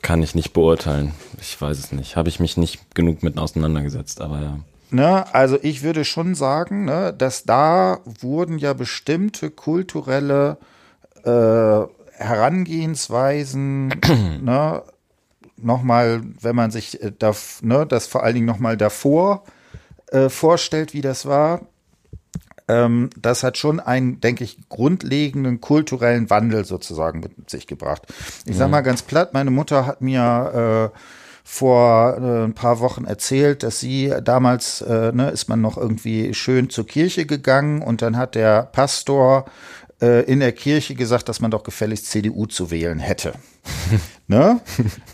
Kann 0.00 0.22
ich 0.22 0.34
nicht 0.34 0.54
beurteilen. 0.54 1.12
Ich 1.38 1.60
weiß 1.60 1.78
es 1.78 1.92
nicht. 1.92 2.16
Habe 2.16 2.30
ich 2.30 2.40
mich 2.40 2.56
nicht 2.56 2.94
genug 2.94 3.22
mit 3.22 3.36
auseinandergesetzt, 3.36 4.22
aber 4.22 4.40
ja. 4.40 4.58
Ne, 4.90 5.34
also 5.34 5.58
ich 5.60 5.82
würde 5.82 6.06
schon 6.06 6.34
sagen, 6.34 6.86
ne, 6.86 7.12
dass 7.12 7.44
da 7.44 8.00
wurden 8.04 8.58
ja 8.58 8.72
bestimmte 8.72 9.50
kulturelle 9.50 10.56
äh, 11.24 11.80
Herangehensweisen 12.12 13.88
ne, 14.42 14.82
nochmal, 15.62 16.22
wenn 16.40 16.56
man 16.56 16.70
sich 16.70 17.02
äh, 17.02 17.12
da, 17.16 17.32
ne, 17.62 17.86
das 17.86 18.06
vor 18.06 18.22
allen 18.22 18.34
Dingen 18.34 18.46
nochmal 18.46 18.76
davor 18.76 19.44
äh, 20.10 20.28
vorstellt, 20.28 20.94
wie 20.94 21.00
das 21.00 21.26
war, 21.26 21.60
ähm, 22.68 23.10
das 23.20 23.42
hat 23.42 23.56
schon 23.56 23.80
einen, 23.80 24.20
denke 24.20 24.44
ich, 24.44 24.68
grundlegenden 24.68 25.60
kulturellen 25.60 26.30
Wandel 26.30 26.64
sozusagen 26.64 27.20
mit 27.20 27.50
sich 27.50 27.66
gebracht. 27.66 28.02
Ich 28.44 28.56
sag 28.56 28.70
mal 28.70 28.82
ganz 28.82 29.02
platt, 29.02 29.32
meine 29.32 29.50
Mutter 29.50 29.86
hat 29.86 30.02
mir 30.02 30.92
äh, 30.94 30.98
vor 31.50 32.18
äh, 32.18 32.44
ein 32.44 32.52
paar 32.52 32.78
Wochen 32.80 33.06
erzählt, 33.06 33.62
dass 33.62 33.80
sie 33.80 34.12
damals, 34.22 34.82
äh, 34.82 35.12
ne, 35.12 35.30
ist 35.30 35.48
man 35.48 35.62
noch 35.62 35.78
irgendwie 35.78 36.34
schön 36.34 36.68
zur 36.68 36.86
Kirche 36.86 37.24
gegangen 37.24 37.80
und 37.80 38.02
dann 38.02 38.18
hat 38.18 38.34
der 38.34 38.64
Pastor 38.64 39.46
in 40.00 40.40
der 40.40 40.52
Kirche 40.52 40.94
gesagt, 40.94 41.28
dass 41.28 41.40
man 41.40 41.50
doch 41.50 41.64
gefälligst 41.64 42.06
CDU 42.06 42.46
zu 42.46 42.70
wählen 42.70 42.98
hätte. 42.98 43.34
ne? 44.28 44.60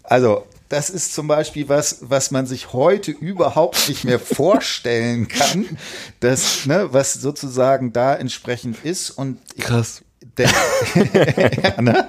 Also 0.03 0.45
das 0.69 0.91
ist 0.91 1.15
zum 1.15 1.29
Beispiel 1.29 1.69
was, 1.69 1.99
was 2.01 2.31
man 2.31 2.47
sich 2.47 2.73
heute 2.73 3.13
überhaupt 3.13 3.89
nicht 3.89 4.05
mehr 4.05 4.19
vorstellen 4.19 5.29
kann, 5.29 5.79
das, 6.21 6.67
ne, 6.67 6.89
was 6.91 7.15
sozusagen 7.15 7.93
da 7.93 8.15
entsprechend 8.15 8.85
ist 8.85 9.11
und 9.11 9.39
krass. 9.59 10.03
Ja, 10.37 11.81
ne? 11.81 12.09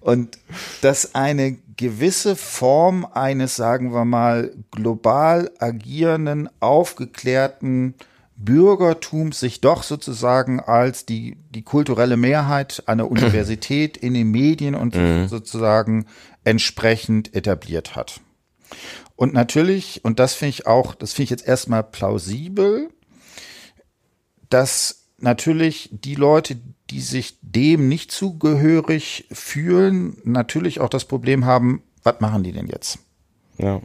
Und 0.00 0.38
dass 0.80 1.14
eine 1.14 1.56
gewisse 1.76 2.36
Form 2.36 3.06
eines, 3.06 3.54
sagen 3.54 3.92
wir 3.92 4.04
mal, 4.04 4.52
global 4.72 5.52
agierenden, 5.58 6.48
aufgeklärten 6.60 7.94
Bürgertums 8.36 9.40
sich 9.40 9.60
doch 9.60 9.82
sozusagen 9.82 10.60
als 10.60 11.06
die, 11.06 11.36
die 11.50 11.62
kulturelle 11.62 12.16
Mehrheit 12.16 12.82
einer 12.86 13.10
Universität 13.10 13.96
in 13.96 14.14
den 14.14 14.30
Medien 14.30 14.74
und 14.74 14.96
mhm. 14.96 15.28
sozusagen 15.28 16.06
entsprechend 16.42 17.34
etabliert 17.34 17.96
hat. 17.96 18.20
Und 19.16 19.32
natürlich, 19.32 20.04
und 20.04 20.18
das 20.18 20.34
finde 20.34 20.50
ich 20.50 20.66
auch, 20.66 20.94
das 20.94 21.12
finde 21.12 21.24
ich 21.24 21.30
jetzt 21.30 21.46
erstmal 21.46 21.84
plausibel, 21.84 22.90
dass 24.50 25.06
natürlich 25.18 25.90
die 25.92 26.16
Leute, 26.16 26.56
die 26.90 27.00
sich 27.00 27.38
dem 27.40 27.88
nicht 27.88 28.10
zugehörig 28.10 29.26
fühlen, 29.30 30.16
natürlich 30.24 30.80
auch 30.80 30.88
das 30.88 31.04
Problem 31.04 31.44
haben, 31.44 31.82
was 32.02 32.20
machen 32.20 32.42
die 32.42 32.52
denn 32.52 32.66
jetzt? 32.66 32.98
Ja. 33.58 33.80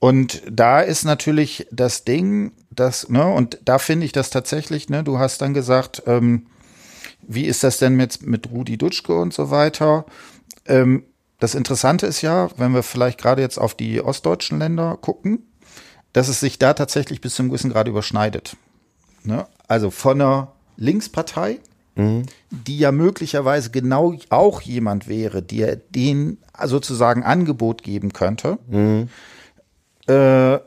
Und 0.00 0.42
da 0.48 0.80
ist 0.80 1.04
natürlich 1.04 1.66
das 1.72 2.04
Ding, 2.04 2.52
dass, 2.70 3.08
ne, 3.08 3.26
und 3.26 3.58
da 3.64 3.78
finde 3.78 4.06
ich 4.06 4.12
das 4.12 4.30
tatsächlich, 4.30 4.88
ne, 4.88 5.02
du 5.02 5.18
hast 5.18 5.42
dann 5.42 5.54
gesagt, 5.54 6.02
ähm, 6.06 6.46
wie 7.22 7.44
ist 7.44 7.64
das 7.64 7.78
denn 7.78 7.96
mit, 7.96 8.22
mit 8.22 8.50
Rudi 8.50 8.78
Dutschke 8.78 9.14
und 9.14 9.34
so 9.34 9.50
weiter? 9.50 10.06
Ähm, 10.66 11.04
das 11.40 11.54
Interessante 11.54 12.06
ist 12.06 12.22
ja, 12.22 12.48
wenn 12.56 12.72
wir 12.72 12.82
vielleicht 12.82 13.20
gerade 13.20 13.42
jetzt 13.42 13.58
auf 13.58 13.74
die 13.74 14.00
ostdeutschen 14.00 14.58
Länder 14.58 14.96
gucken, 15.00 15.46
dass 16.12 16.28
es 16.28 16.40
sich 16.40 16.58
da 16.58 16.74
tatsächlich 16.74 17.20
bis 17.20 17.34
zum 17.34 17.48
gewissen 17.48 17.70
Grad 17.70 17.88
überschneidet. 17.88 18.56
Ne? 19.24 19.46
Also 19.66 19.90
von 19.90 20.20
einer 20.20 20.52
Linkspartei, 20.76 21.58
mhm. 21.94 22.24
die 22.50 22.78
ja 22.78 22.92
möglicherweise 22.92 23.70
genau 23.70 24.14
auch 24.30 24.62
jemand 24.62 25.06
wäre, 25.08 25.42
der 25.42 25.76
den 25.76 26.38
sozusagen 26.64 27.22
Angebot 27.22 27.82
geben 27.82 28.12
könnte, 28.12 28.58
mhm. 28.68 29.08
Äh, 30.08 30.58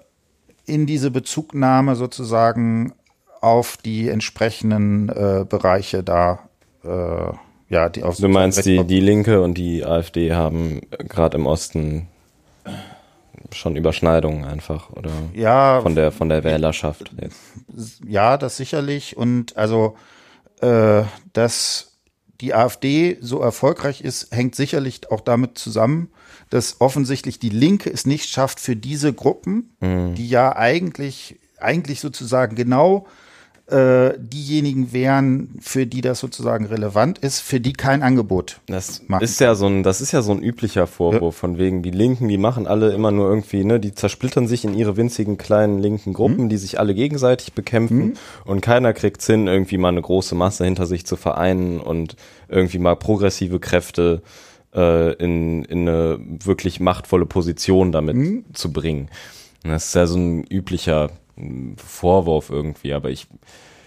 in 0.65 0.86
diese 0.86 1.12
Bezugnahme 1.12 1.95
sozusagen 1.95 2.93
auf 3.41 3.77
die 3.77 4.08
entsprechenden 4.10 5.10
äh, 5.10 5.45
Bereiche 5.47 6.04
da 6.04 6.39
äh, 6.84 7.34
ja, 7.69 7.89
die 7.89 8.04
auf 8.04 8.17
Du 8.17 8.27
meinst, 8.27 8.65
die, 8.65 8.84
die 8.84 8.99
Linke 8.99 9.41
und 9.41 9.58
die 9.58 9.86
AfD 9.86 10.34
haben 10.34 10.82
gerade 10.89 11.38
im 11.38 11.45
Osten 11.45 12.08
schon 13.54 13.75
Überschneidungen 13.75 14.43
einfach 14.43 14.89
oder? 14.91 15.12
Ja, 15.34 15.82
von 15.82 15.95
der 15.95 16.12
von 16.12 16.30
der 16.30 16.43
Wählerschaft 16.43 17.12
jetzt. 17.21 18.01
Ja, 18.06 18.38
das 18.38 18.58
sicherlich. 18.58 19.15
Und 19.15 19.58
also 19.58 19.95
äh, 20.62 21.04
dass 21.34 21.97
die 22.41 22.54
AfD 22.54 23.17
so 23.21 23.39
erfolgreich 23.39 24.01
ist, 24.01 24.36
hängt 24.36 24.56
sicherlich 24.56 25.12
auch 25.12 25.21
damit 25.21 25.58
zusammen, 25.58 26.10
dass 26.51 26.79
offensichtlich 26.79 27.39
die 27.39 27.49
Linke 27.49 27.89
es 27.91 28.05
nicht 28.05 28.29
schafft 28.29 28.59
für 28.59 28.75
diese 28.75 29.13
Gruppen, 29.13 29.71
mhm. 29.79 30.13
die 30.13 30.29
ja 30.29 30.55
eigentlich 30.55 31.37
eigentlich 31.59 31.99
sozusagen 31.99 32.55
genau 32.55 33.07
äh, 33.67 34.17
diejenigen 34.17 34.91
wären, 34.91 35.55
für 35.61 35.85
die 35.85 36.01
das 36.01 36.19
sozusagen 36.19 36.65
relevant 36.65 37.19
ist, 37.19 37.39
für 37.39 37.61
die 37.61 37.71
kein 37.71 38.03
Angebot. 38.03 38.59
Das 38.67 39.07
machen. 39.07 39.23
ist 39.23 39.39
ja 39.39 39.55
so 39.55 39.67
ein, 39.67 39.83
das 39.83 40.01
ist 40.01 40.11
ja 40.11 40.21
so 40.21 40.33
ein 40.33 40.43
üblicher 40.43 40.87
Vorwurf 40.87 41.35
ja. 41.35 41.39
von 41.39 41.57
wegen, 41.57 41.81
die 41.81 41.91
Linken, 41.91 42.27
die 42.27 42.37
machen 42.37 42.67
alle 42.67 42.91
immer 42.91 43.11
nur 43.11 43.29
irgendwie, 43.29 43.63
ne, 43.63 43.79
die 43.79 43.93
zersplittern 43.93 44.47
sich 44.47 44.65
in 44.65 44.73
ihre 44.73 44.97
winzigen 44.97 45.37
kleinen 45.37 45.79
linken 45.79 46.11
Gruppen, 46.11 46.45
mhm. 46.45 46.49
die 46.49 46.57
sich 46.57 46.79
alle 46.79 46.93
gegenseitig 46.93 47.53
bekämpfen 47.53 47.97
mhm. 47.97 48.13
und 48.43 48.61
keiner 48.61 48.91
kriegt 48.91 49.21
Sinn, 49.21 49.47
irgendwie 49.47 49.77
mal 49.77 49.89
eine 49.89 50.01
große 50.01 50.35
Masse 50.35 50.65
hinter 50.65 50.85
sich 50.85 51.05
zu 51.05 51.15
vereinen 51.15 51.79
und 51.79 52.17
irgendwie 52.49 52.79
mal 52.79 52.95
progressive 52.97 53.59
Kräfte 53.59 54.21
äh, 54.73 55.13
in, 55.13 55.63
in 55.65 55.88
eine 55.88 56.19
wirklich 56.43 56.79
machtvolle 56.79 57.25
Position 57.25 57.91
damit 57.91 58.15
mhm. 58.15 58.45
zu 58.53 58.71
bringen. 58.71 59.10
Das 59.63 59.88
ist 59.88 59.95
ja 59.95 60.07
so 60.07 60.17
ein 60.17 60.43
üblicher 60.45 61.12
Vorwurf 61.77 62.49
irgendwie, 62.49 62.93
aber 62.93 63.10
ich 63.10 63.27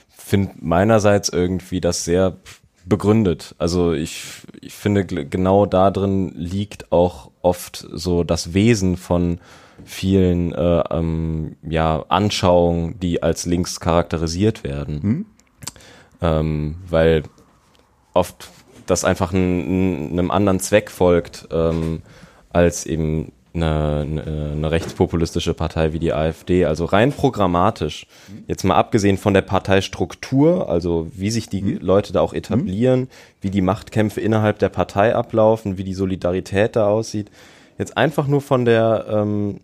finde 0.08 0.52
meinerseits 0.60 1.28
irgendwie 1.28 1.80
das 1.80 2.04
sehr 2.04 2.36
begründet. 2.86 3.54
Also 3.58 3.92
ich, 3.92 4.24
ich 4.60 4.74
finde 4.74 5.04
genau 5.04 5.66
da 5.66 5.90
drin 5.90 6.32
liegt 6.34 6.92
auch 6.92 7.30
oft 7.42 7.86
so 7.92 8.24
das 8.24 8.54
Wesen 8.54 8.96
von 8.96 9.40
vielen 9.84 10.52
äh, 10.52 10.84
ähm, 10.90 11.56
ja, 11.62 12.04
Anschauungen, 12.08 12.98
die 13.00 13.22
als 13.22 13.46
links 13.46 13.80
charakterisiert 13.80 14.64
werden. 14.64 15.02
Hm? 15.02 15.26
Ähm, 16.20 16.76
weil 16.88 17.24
oft 18.12 18.48
das 18.86 19.04
einfach 19.04 19.32
einem 19.32 20.30
anderen 20.30 20.60
Zweck 20.60 20.90
folgt, 20.90 21.48
ähm, 21.50 22.02
als 22.50 22.86
eben 22.86 23.32
eine, 23.54 24.00
eine, 24.00 24.52
eine 24.52 24.70
rechtspopulistische 24.70 25.54
Partei 25.54 25.92
wie 25.92 25.98
die 25.98 26.12
AfD. 26.12 26.64
Also 26.64 26.84
rein 26.84 27.12
programmatisch, 27.12 28.06
jetzt 28.48 28.64
mal 28.64 28.74
abgesehen 28.74 29.16
von 29.16 29.32
der 29.32 29.42
Parteistruktur, 29.42 30.68
also 30.68 31.06
wie 31.14 31.30
sich 31.30 31.48
die 31.48 31.62
mhm. 31.62 31.78
Leute 31.80 32.12
da 32.12 32.20
auch 32.20 32.32
etablieren, 32.32 33.00
mhm. 33.00 33.08
wie 33.40 33.50
die 33.50 33.62
Machtkämpfe 33.62 34.20
innerhalb 34.20 34.58
der 34.58 34.70
Partei 34.70 35.14
ablaufen, 35.14 35.78
wie 35.78 35.84
die 35.84 35.94
Solidarität 35.94 36.76
da 36.76 36.88
aussieht. 36.88 37.30
Jetzt 37.78 37.96
einfach 37.96 38.26
nur 38.26 38.40
von 38.40 38.64
der 38.64 39.06
ähm, 39.08 39.60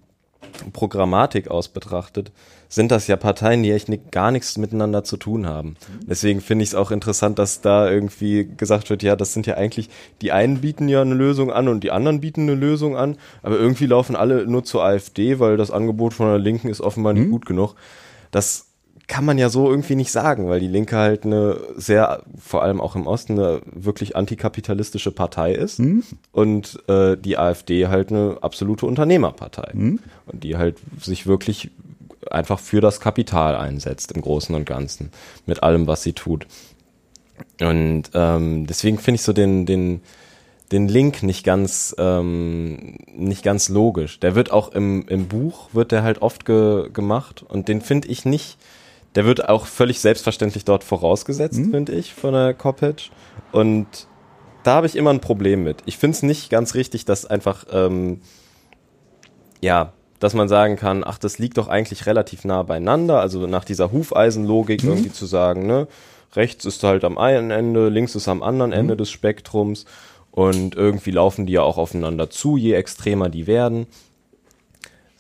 Programmatik 0.73 1.49
aus 1.49 1.69
betrachtet, 1.69 2.33
sind 2.71 2.93
das 2.93 3.09
ja 3.09 3.17
Parteien, 3.17 3.65
die 3.65 3.73
echt 3.73 3.89
gar 4.13 4.31
nichts 4.31 4.57
miteinander 4.57 5.03
zu 5.03 5.17
tun 5.17 5.47
haben. 5.47 5.77
Deswegen 6.07 6.41
finde 6.41 6.63
ich 6.63 6.71
es 6.71 6.75
auch 6.77 6.93
interessant, 6.93 7.39
dass 7.41 7.61
da 7.61 7.91
irgendwie 7.91 8.49
gesagt 8.57 8.89
wird, 8.91 9.03
ja, 9.03 9.17
das 9.17 9.35
sind 9.35 9.47
ja 9.47 9.55
eigentlich, 9.57 9.91
die 10.23 10.31
einen 10.31 10.61
bieten 10.61 10.89
ja 10.89 11.03
eine 11.03 11.15
Lösung 11.15 11.53
an 11.53 11.67
und 11.67 11.83
die 11.83 11.91
anderen 11.91 12.21
bieten 12.21 12.43
eine 12.43 12.55
Lösung 12.55 12.97
an, 12.97 13.17
aber 13.43 13.59
irgendwie 13.59 13.87
laufen 13.87 14.15
alle 14.15 14.47
nur 14.47 14.63
zur 14.63 14.85
AfD, 14.85 15.41
weil 15.41 15.57
das 15.57 15.73
Angebot 15.73 16.15
von 16.15 16.29
der 16.29 16.39
Linken 16.39 16.69
ist 16.69 16.81
offenbar 16.81 17.13
nicht 17.13 17.27
mhm. 17.27 17.33
gut 17.33 17.45
genug. 17.45 17.75
Das 18.31 18.69
kann 19.09 19.25
man 19.25 19.39
ja 19.39 19.49
so 19.49 19.69
irgendwie 19.69 19.97
nicht 19.97 20.13
sagen, 20.13 20.49
weil 20.49 20.61
die 20.61 20.69
Linke 20.69 20.97
halt 20.97 21.25
eine 21.25 21.57
sehr, 21.75 22.23
vor 22.39 22.63
allem 22.63 22.81
auch 22.81 22.95
im 22.95 23.09
Osten, 23.09 23.33
eine 23.33 23.61
wirklich 23.65 24.15
antikapitalistische 24.15 25.11
Partei 25.11 25.53
ist 25.53 25.81
mhm. 25.81 26.05
und 26.31 26.79
äh, 26.89 27.17
die 27.17 27.37
AfD 27.37 27.89
halt 27.89 28.13
eine 28.13 28.39
absolute 28.41 28.87
Unternehmerpartei 28.87 29.73
mhm. 29.73 29.99
und 30.27 30.45
die 30.45 30.57
halt 30.57 30.77
sich 31.01 31.27
wirklich 31.27 31.73
einfach 32.31 32.59
für 32.59 32.81
das 32.81 33.01
Kapital 33.01 33.57
einsetzt 33.57 34.13
im 34.13 34.23
Großen 34.23 34.55
und 34.55 34.65
Ganzen 34.65 35.11
mit 35.47 35.63
allem, 35.63 35.87
was 35.87 36.03
sie 36.03 36.13
tut. 36.13 36.47
Und 37.61 38.05
ähm, 38.15 38.67
deswegen 38.67 38.99
finde 38.99 39.17
ich 39.17 39.23
so 39.23 39.33
den, 39.33 39.65
den, 39.65 40.03
den 40.73 40.89
Link 40.89 41.23
nicht 41.23 41.45
ganz, 41.45 41.95
ähm, 41.99 42.99
nicht 43.15 43.43
ganz 43.43 43.69
logisch. 43.69 44.21
Der 44.21 44.35
wird 44.35 44.51
auch 44.51 44.73
im, 44.73 45.07
im 45.09 45.29
Buch, 45.29 45.71
wird 45.73 45.93
der 45.93 46.03
halt 46.03 46.21
oft 46.23 46.45
ge, 46.45 46.91
gemacht 46.91 47.43
und 47.43 47.69
den 47.69 47.81
finde 47.81 48.09
ich 48.09 48.25
nicht 48.25 48.59
der 49.15 49.25
wird 49.25 49.49
auch 49.49 49.67
völlig 49.67 50.01
selbstverständlich 50.01 50.65
dort 50.65 50.85
vorausgesetzt, 50.85 51.59
mhm. 51.59 51.71
finde 51.71 51.93
ich, 51.93 52.15
von 52.15 52.33
der 52.33 52.55
Coppage. 52.55 53.11
Und 53.53 53.87
da 54.63 54.75
habe 54.75 54.87
ich 54.87 54.97
immer 54.97 55.11
ein 55.11 55.21
Problem 55.21 55.65
mit. 55.65 55.79
Ich 55.87 55.99
finde 55.99 56.17
es 56.17 56.23
nicht 56.23 56.51
ganz 56.51 56.75
richtig, 56.75 57.05
dass 57.07 57.27
einfach, 57.27 57.67
ähm, 57.73 58.21
ja, 59.61 59.93
dass 60.21 60.35
man 60.35 60.49
sagen 60.49 60.77
kann, 60.77 61.03
ach, 61.05 61.19
das 61.19 61.39
liegt 61.39 61.59
doch 61.59 61.67
eigentlich 61.67 62.07
relativ 62.07 62.45
nah 62.45 62.63
beieinander, 62.63 63.21
also 63.21 63.47
nach 63.47 63.65
dieser 63.65 63.91
Hufeisenlogik 63.91 64.85
mhm. 64.85 64.91
irgendwie 64.91 65.13
zu 65.13 65.27
sagen, 65.27 65.67
ne, 65.67 65.89
rechts 66.37 66.65
ist 66.65 66.85
halt 66.85 67.03
am 67.05 67.19
einen 67.19 67.51
Ende, 67.51 67.89
links 67.89 68.15
ist 68.15 68.29
am 68.29 68.43
anderen 68.43 68.71
mhm. 68.71 68.77
Ende 68.77 68.97
des 68.97 69.11
Spektrums 69.11 69.87
und 70.31 70.77
irgendwie 70.77 71.11
laufen 71.11 71.47
die 71.47 71.55
ja 71.55 71.63
auch 71.63 71.79
aufeinander 71.79 72.31
zu, 72.31 72.57
je 72.57 72.75
extremer 72.75 73.29
die 73.29 73.49
werden 73.49 73.87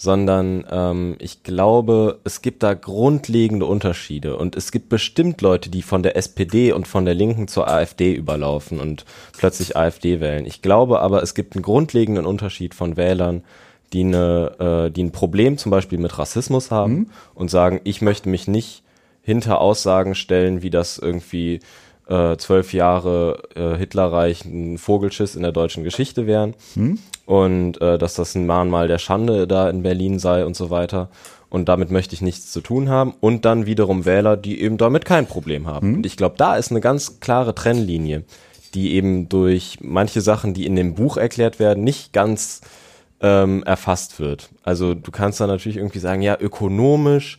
sondern 0.00 0.64
ähm, 0.70 1.16
ich 1.18 1.42
glaube, 1.42 2.20
es 2.24 2.40
gibt 2.40 2.62
da 2.62 2.72
grundlegende 2.72 3.66
Unterschiede 3.66 4.38
und 4.38 4.56
es 4.56 4.72
gibt 4.72 4.88
bestimmt 4.88 5.42
Leute, 5.42 5.68
die 5.68 5.82
von 5.82 6.02
der 6.02 6.16
SPD 6.16 6.72
und 6.72 6.88
von 6.88 7.04
der 7.04 7.12
Linken 7.12 7.48
zur 7.48 7.68
AfD 7.68 8.14
überlaufen 8.14 8.80
und 8.80 9.04
plötzlich 9.36 9.76
AfD 9.76 10.18
wählen. 10.18 10.46
Ich 10.46 10.62
glaube 10.62 11.00
aber, 11.00 11.22
es 11.22 11.34
gibt 11.34 11.54
einen 11.54 11.62
grundlegenden 11.62 12.24
Unterschied 12.24 12.74
von 12.74 12.96
Wählern, 12.96 13.44
die, 13.92 14.04
eine, 14.04 14.86
äh, 14.88 14.90
die 14.90 15.04
ein 15.04 15.12
Problem 15.12 15.58
zum 15.58 15.70
Beispiel 15.70 15.98
mit 15.98 16.18
Rassismus 16.18 16.70
haben 16.70 16.92
mhm. 16.92 17.10
und 17.34 17.50
sagen, 17.50 17.80
ich 17.84 18.02
möchte 18.02 18.28
mich 18.28 18.48
nicht 18.48 18.82
hinter 19.22 19.60
Aussagen 19.60 20.14
stellen, 20.14 20.62
wie 20.62 20.70
das 20.70 20.98
irgendwie 20.98 21.60
äh, 22.08 22.36
zwölf 22.36 22.72
Jahre 22.72 23.42
äh, 23.54 23.76
Hitlerreich 23.76 24.44
ein 24.44 24.78
Vogelschiss 24.78 25.36
in 25.36 25.42
der 25.42 25.52
deutschen 25.52 25.84
Geschichte 25.84 26.26
wären 26.26 26.54
hm? 26.74 26.98
und 27.24 27.80
äh, 27.80 27.98
dass 27.98 28.14
das 28.14 28.34
ein 28.34 28.46
Mahnmal 28.46 28.88
der 28.88 28.98
Schande 28.98 29.46
da 29.46 29.70
in 29.70 29.82
Berlin 29.82 30.18
sei 30.18 30.44
und 30.44 30.56
so 30.56 30.70
weiter. 30.70 31.08
Und 31.48 31.68
damit 31.68 31.90
möchte 31.90 32.14
ich 32.14 32.20
nichts 32.20 32.52
zu 32.52 32.60
tun 32.60 32.88
haben. 32.88 33.14
Und 33.18 33.44
dann 33.44 33.66
wiederum 33.66 34.04
Wähler, 34.04 34.36
die 34.36 34.60
eben 34.60 34.76
damit 34.76 35.04
kein 35.04 35.26
Problem 35.26 35.66
haben. 35.66 35.88
Hm? 35.88 35.94
Und 35.96 36.06
ich 36.06 36.16
glaube, 36.16 36.36
da 36.38 36.56
ist 36.56 36.70
eine 36.70 36.80
ganz 36.80 37.18
klare 37.20 37.54
Trennlinie, 37.54 38.24
die 38.74 38.92
eben 38.94 39.28
durch 39.28 39.78
manche 39.80 40.20
Sachen, 40.20 40.54
die 40.54 40.66
in 40.66 40.76
dem 40.76 40.94
Buch 40.94 41.16
erklärt 41.16 41.58
werden, 41.58 41.82
nicht 41.82 42.12
ganz 42.12 42.60
ähm, 43.20 43.62
erfasst 43.64 44.20
wird. 44.20 44.50
Also 44.62 44.94
du 44.94 45.10
kannst 45.10 45.40
da 45.40 45.46
natürlich 45.46 45.76
irgendwie 45.76 45.98
sagen, 45.98 46.22
ja, 46.22 46.38
ökonomisch 46.40 47.38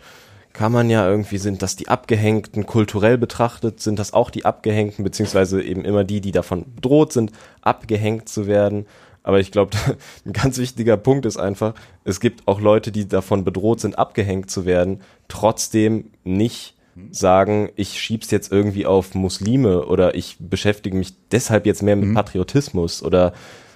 kann 0.53 0.71
man 0.71 0.89
ja 0.89 1.09
irgendwie, 1.09 1.37
sind 1.37 1.61
das 1.61 1.75
die 1.75 1.87
Abgehängten, 1.87 2.65
kulturell 2.65 3.17
betrachtet 3.17 3.79
sind 3.79 3.97
das 3.99 4.13
auch 4.13 4.29
die 4.29 4.45
Abgehängten, 4.45 5.03
beziehungsweise 5.03 5.61
eben 5.61 5.85
immer 5.85 6.03
die, 6.03 6.21
die 6.21 6.31
davon 6.31 6.65
bedroht 6.75 7.13
sind, 7.13 7.31
abgehängt 7.61 8.27
zu 8.27 8.47
werden. 8.47 8.85
Aber 9.23 9.39
ich 9.39 9.51
glaube, 9.51 9.77
ein 10.25 10.33
ganz 10.33 10.57
wichtiger 10.57 10.97
Punkt 10.97 11.25
ist 11.25 11.37
einfach, 11.37 11.73
es 12.03 12.19
gibt 12.19 12.47
auch 12.47 12.59
Leute, 12.59 12.91
die 12.91 13.07
davon 13.07 13.43
bedroht 13.43 13.79
sind, 13.79 13.97
abgehängt 13.97 14.51
zu 14.51 14.65
werden, 14.65 15.01
trotzdem 15.27 16.11
nicht 16.23 16.75
sagen, 17.11 17.69
ich 17.75 17.99
schieb's 17.99 18.31
jetzt 18.31 18.51
irgendwie 18.51 18.85
auf 18.85 19.15
Muslime 19.15 19.85
oder 19.85 20.15
ich 20.15 20.35
beschäftige 20.39 20.97
mich 20.97 21.13
deshalb 21.31 21.65
jetzt 21.65 21.81
mehr 21.81 21.95
mit 21.95 22.09
mhm. 22.09 22.13
Patriotismus 22.13 23.01
oder 23.01 23.33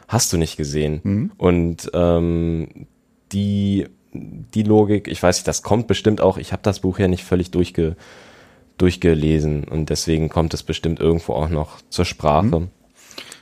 hast 0.08 0.32
du 0.34 0.38
nicht 0.38 0.58
gesehen. 0.58 1.02
Mhm. 1.04 1.32
Und 1.38 1.92
ähm, 1.94 2.88
die 3.32 3.88
die 4.16 4.64
Logik, 4.64 5.08
ich 5.08 5.22
weiß 5.22 5.38
nicht, 5.38 5.48
das 5.48 5.62
kommt 5.62 5.88
bestimmt 5.88 6.22
auch, 6.22 6.38
ich 6.38 6.52
habe 6.52 6.64
das 6.64 6.80
Buch 6.80 7.00
ja 7.00 7.08
nicht 7.08 7.24
völlig 7.24 7.52
durchge, 7.52 7.96
durchgelesen 8.78 9.66
und 9.66 9.90
deswegen 9.90 10.30
kommt 10.30 10.54
es 10.54 10.64
bestimmt 10.64 11.00
irgendwo 11.00 11.34
auch 11.34 11.50
noch 11.50 11.82
zur 11.90 12.06
Sprache. 12.06 12.60
Mhm. 12.60 12.68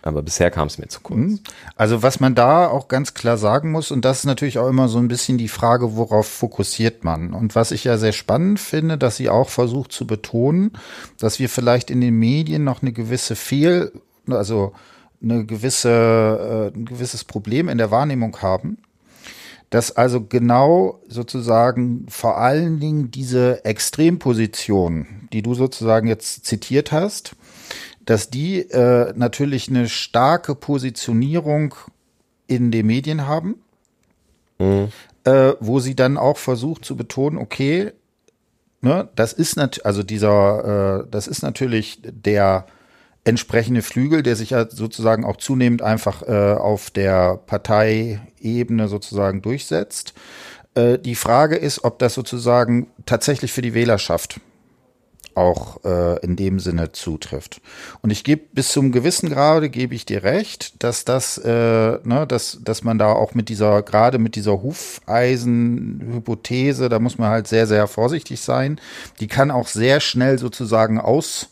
Aber 0.05 0.21
bisher 0.21 0.51
kam 0.51 0.67
es 0.67 0.77
mir 0.77 0.89
zu 0.89 0.99
kurz. 0.99 1.17
Mhm. 1.17 1.39
Also 1.77 2.03
was 2.03 2.19
man 2.19 2.35
da 2.35 2.67
auch 2.67 2.89
ganz 2.89 3.13
klar 3.13 3.37
sagen 3.37 3.71
muss, 3.71 3.89
und 3.89 4.03
das 4.03 4.19
ist 4.19 4.25
natürlich 4.25 4.59
auch 4.59 4.67
immer 4.67 4.89
so 4.89 4.97
ein 4.97 5.07
bisschen 5.07 5.37
die 5.37 5.47
Frage, 5.47 5.95
worauf 5.95 6.27
fokussiert 6.27 7.05
man. 7.05 7.33
Und 7.33 7.55
was 7.55 7.71
ich 7.71 7.85
ja 7.85 7.97
sehr 7.97 8.11
spannend 8.11 8.59
finde, 8.59 8.97
dass 8.97 9.15
sie 9.15 9.29
auch 9.29 9.47
versucht 9.47 9.93
zu 9.93 10.05
betonen, 10.05 10.71
dass 11.19 11.39
wir 11.39 11.47
vielleicht 11.47 11.89
in 11.89 12.01
den 12.01 12.15
Medien 12.15 12.65
noch 12.65 12.81
eine 12.81 12.91
gewisse 12.91 13.37
Fehl, 13.37 13.93
also 14.27 14.73
eine 15.23 15.45
gewisse, 15.45 16.71
äh, 16.73 16.77
ein 16.77 16.85
gewisses 16.85 17.23
Problem 17.23 17.69
in 17.69 17.77
der 17.77 17.91
Wahrnehmung 17.91 18.41
haben 18.41 18.77
dass 19.73 19.89
also 19.89 20.21
genau 20.21 21.01
sozusagen 21.07 22.05
vor 22.07 22.37
allen 22.37 22.79
Dingen 22.79 23.09
diese 23.09 23.65
Extremposition, 23.65 25.07
die 25.33 25.41
du 25.41 25.55
sozusagen 25.55 26.07
jetzt 26.07 26.45
zitiert 26.45 26.91
hast, 26.91 27.35
dass 28.05 28.29
die 28.29 28.59
äh, 28.59 29.13
natürlich 29.15 29.69
eine 29.69 29.89
starke 29.89 30.53
Positionierung 30.53 31.73
in 32.45 32.69
den 32.69 32.85
Medien 32.85 33.25
haben, 33.25 33.55
mhm. 34.59 34.89
äh, 35.23 35.53
wo 35.59 35.79
sie 35.79 35.95
dann 35.95 36.17
auch 36.17 36.37
versucht 36.37 36.85
zu 36.85 36.95
betonen, 36.95 37.39
okay, 37.39 37.93
ne, 38.81 39.09
das 39.15 39.33
ist 39.33 39.57
nat 39.57 39.83
also 39.87 40.03
dieser, 40.03 40.99
äh, 41.01 41.07
das 41.09 41.25
ist 41.25 41.41
natürlich 41.41 41.99
der 42.03 42.67
entsprechende 43.25 43.81
Flügel, 43.81 44.23
der 44.23 44.35
sich 44.35 44.51
ja 44.51 44.69
sozusagen 44.69 45.25
auch 45.25 45.37
zunehmend 45.37 45.81
einfach 45.81 46.21
äh, 46.23 46.53
auf 46.53 46.91
der 46.91 47.37
Parteiebene 47.37 48.87
sozusagen 48.87 49.41
durchsetzt. 49.41 50.13
Äh, 50.75 50.99
die 50.99 51.15
Frage 51.15 51.55
ist, 51.55 51.83
ob 51.83 51.99
das 51.99 52.13
sozusagen 52.13 52.87
tatsächlich 53.05 53.53
für 53.53 53.61
die 53.61 53.73
Wählerschaft 53.73 54.39
auch 55.35 55.83
äh, 55.83 56.19
in 56.19 56.35
dem 56.35 56.59
Sinne 56.59 56.91
zutrifft. 56.91 57.59
Und 58.01 58.11
ich 58.11 58.23
gebe 58.23 58.43
bis 58.53 58.71
zum 58.71 58.91
gewissen 58.91 59.29
Grade 59.29 59.69
gebe 59.69 59.95
ich 59.95 60.05
dir 60.05 60.21
recht, 60.23 60.83
dass 60.83 61.05
das, 61.05 61.39
äh, 61.39 61.97
ne, 62.03 62.27
dass, 62.27 62.59
dass 62.61 62.83
man 62.83 62.99
da 62.99 63.13
auch 63.13 63.33
mit 63.33 63.49
dieser, 63.49 63.81
gerade 63.81 64.19
mit 64.19 64.35
dieser 64.35 64.61
Hufeisen-Hypothese, 64.61 66.87
da 66.89 66.99
muss 66.99 67.17
man 67.17 67.29
halt 67.29 67.47
sehr, 67.47 67.65
sehr 67.65 67.87
vorsichtig 67.87 68.41
sein. 68.41 68.79
Die 69.19 69.27
kann 69.27 69.49
auch 69.49 69.67
sehr 69.67 70.01
schnell 70.01 70.37
sozusagen 70.37 70.99
aus 70.99 71.49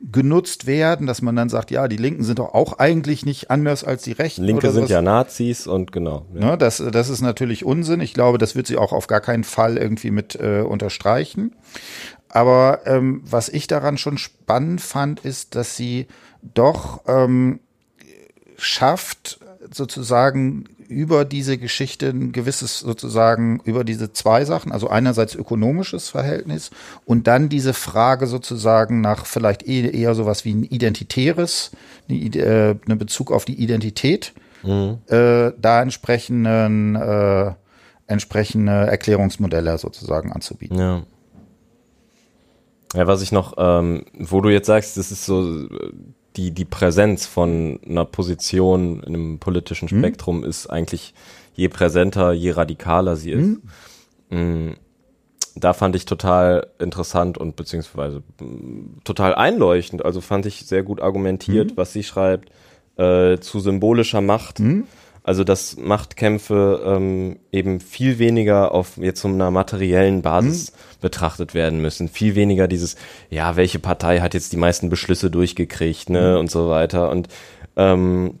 genutzt 0.00 0.66
werden, 0.66 1.06
dass 1.06 1.22
man 1.22 1.34
dann 1.34 1.48
sagt, 1.48 1.70
ja, 1.70 1.88
die 1.88 1.96
Linken 1.96 2.22
sind 2.22 2.38
doch 2.38 2.54
auch 2.54 2.78
eigentlich 2.78 3.26
nicht 3.26 3.50
anders 3.50 3.82
als 3.82 4.02
die 4.02 4.12
Rechten. 4.12 4.44
Linke 4.44 4.70
sind 4.70 4.88
ja 4.88 5.02
Nazis 5.02 5.66
und 5.66 5.90
genau. 5.90 6.24
Ja. 6.34 6.52
Ne, 6.52 6.58
das, 6.58 6.82
das 6.92 7.08
ist 7.08 7.20
natürlich 7.20 7.64
Unsinn. 7.64 8.00
Ich 8.00 8.14
glaube, 8.14 8.38
das 8.38 8.54
wird 8.54 8.68
sie 8.68 8.76
auch 8.76 8.92
auf 8.92 9.08
gar 9.08 9.20
keinen 9.20 9.44
Fall 9.44 9.76
irgendwie 9.76 10.12
mit 10.12 10.36
äh, 10.36 10.60
unterstreichen. 10.60 11.56
Aber 12.28 12.80
ähm, 12.86 13.22
was 13.24 13.48
ich 13.48 13.66
daran 13.66 13.98
schon 13.98 14.18
spannend 14.18 14.80
fand, 14.80 15.20
ist, 15.20 15.56
dass 15.56 15.76
sie 15.76 16.06
doch 16.42 17.02
ähm, 17.08 17.58
schafft, 18.56 19.40
sozusagen 19.72 20.64
über 20.88 21.24
diese 21.24 21.58
Geschichte 21.58 22.08
ein 22.08 22.32
gewisses 22.32 22.80
sozusagen 22.80 23.60
über 23.64 23.84
diese 23.84 24.12
zwei 24.12 24.44
Sachen, 24.44 24.72
also 24.72 24.88
einerseits 24.88 25.34
ökonomisches 25.34 26.08
Verhältnis 26.08 26.70
und 27.04 27.26
dann 27.26 27.48
diese 27.48 27.74
Frage 27.74 28.26
sozusagen 28.26 29.00
nach 29.00 29.26
vielleicht 29.26 29.66
eh, 29.68 29.90
eher 29.90 30.14
sowas 30.14 30.44
wie 30.44 30.54
ein 30.54 30.64
identitäres, 30.64 31.70
eine, 32.08 32.18
äh, 32.18 32.76
eine 32.84 32.96
Bezug 32.96 33.30
auf 33.30 33.44
die 33.44 33.62
Identität, 33.62 34.32
mhm. 34.62 34.98
äh, 35.08 35.52
da 35.60 35.82
entsprechenden 35.82 36.96
äh, 36.96 37.52
entsprechende 38.06 38.72
Erklärungsmodelle 38.72 39.78
sozusagen 39.78 40.32
anzubieten. 40.32 40.78
Ja. 40.78 41.02
Ja, 42.94 43.06
was 43.06 43.20
ich 43.20 43.32
noch, 43.32 43.54
ähm, 43.58 44.06
wo 44.18 44.40
du 44.40 44.48
jetzt 44.48 44.66
sagst, 44.66 44.96
das 44.96 45.12
ist 45.12 45.26
so 45.26 45.68
die, 46.38 46.52
die 46.52 46.64
Präsenz 46.64 47.26
von 47.26 47.80
einer 47.86 48.04
Position 48.04 49.02
in 49.02 49.14
einem 49.14 49.38
politischen 49.38 49.88
hm? 49.88 49.98
Spektrum 49.98 50.38
mhm. 50.38 50.44
ist 50.44 50.68
eigentlich 50.68 51.12
je 51.54 51.68
präsenter, 51.68 52.32
je 52.32 52.52
radikaler 52.52 53.16
sie 53.16 53.32
ist. 53.32 53.60
Mhm. 54.30 54.76
Da 55.56 55.72
fand 55.72 55.96
ich 55.96 56.04
total 56.04 56.68
interessant 56.78 57.36
und 57.36 57.56
beziehungsweise 57.56 58.22
mm, 58.40 59.00
total 59.02 59.34
einleuchtend. 59.34 60.04
Also 60.04 60.20
fand 60.20 60.46
ich 60.46 60.66
sehr 60.66 60.84
gut 60.84 61.02
argumentiert, 61.02 61.72
mhm. 61.72 61.76
was 61.76 61.92
sie 61.92 62.04
schreibt, 62.04 62.50
äh, 62.96 63.38
zu 63.38 63.58
symbolischer 63.58 64.20
Macht. 64.20 64.60
Also 65.28 65.44
dass 65.44 65.76
Machtkämpfe 65.76 66.82
ähm, 66.86 67.36
eben 67.52 67.80
viel 67.80 68.18
weniger 68.18 68.72
auf 68.72 68.96
jetzt 68.96 69.20
so 69.20 69.28
einer 69.28 69.50
materiellen 69.50 70.22
Basis 70.22 70.72
mhm. 70.72 70.76
betrachtet 71.02 71.52
werden 71.52 71.82
müssen. 71.82 72.08
Viel 72.08 72.34
weniger 72.34 72.66
dieses, 72.66 72.96
ja, 73.28 73.54
welche 73.54 73.78
Partei 73.78 74.20
hat 74.20 74.32
jetzt 74.32 74.54
die 74.54 74.56
meisten 74.56 74.88
Beschlüsse 74.88 75.30
durchgekriegt, 75.30 76.08
ne, 76.08 76.32
mhm. 76.32 76.38
und 76.38 76.50
so 76.50 76.70
weiter. 76.70 77.10
Und 77.10 77.28
ähm, 77.76 78.38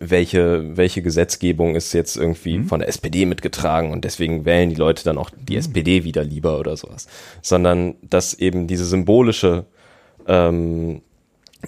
welche, 0.00 0.78
welche 0.78 1.02
Gesetzgebung 1.02 1.76
ist 1.76 1.92
jetzt 1.92 2.16
irgendwie 2.16 2.56
mhm. 2.56 2.68
von 2.68 2.80
der 2.80 2.88
SPD 2.88 3.26
mitgetragen 3.26 3.92
und 3.92 4.06
deswegen 4.06 4.46
wählen 4.46 4.70
die 4.70 4.76
Leute 4.76 5.04
dann 5.04 5.18
auch 5.18 5.28
die 5.28 5.52
mhm. 5.52 5.58
SPD 5.58 6.04
wieder 6.04 6.24
lieber 6.24 6.58
oder 6.58 6.78
sowas. 6.78 7.06
Sondern 7.42 7.96
dass 8.00 8.32
eben 8.32 8.66
diese 8.66 8.86
symbolische 8.86 9.66
ähm, 10.26 11.02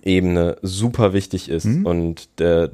Ebene 0.03 0.57
super 0.63 1.13
wichtig 1.13 1.49
ist 1.49 1.67
mhm. 1.67 1.87
und 1.87 2.29
der, 2.39 2.71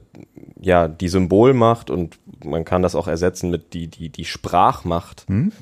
ja, 0.61 0.89
die 0.89 1.09
Symbolmacht 1.09 1.91
und 1.91 2.19
man 2.45 2.65
kann 2.65 2.83
das 2.83 2.95
auch 2.95 3.09
ersetzen 3.09 3.51
mit 3.51 3.75
die, 3.75 3.89
die, 3.89 4.09
die 4.09 4.25
Sprachmacht, 4.25 5.29
mhm. 5.29 5.53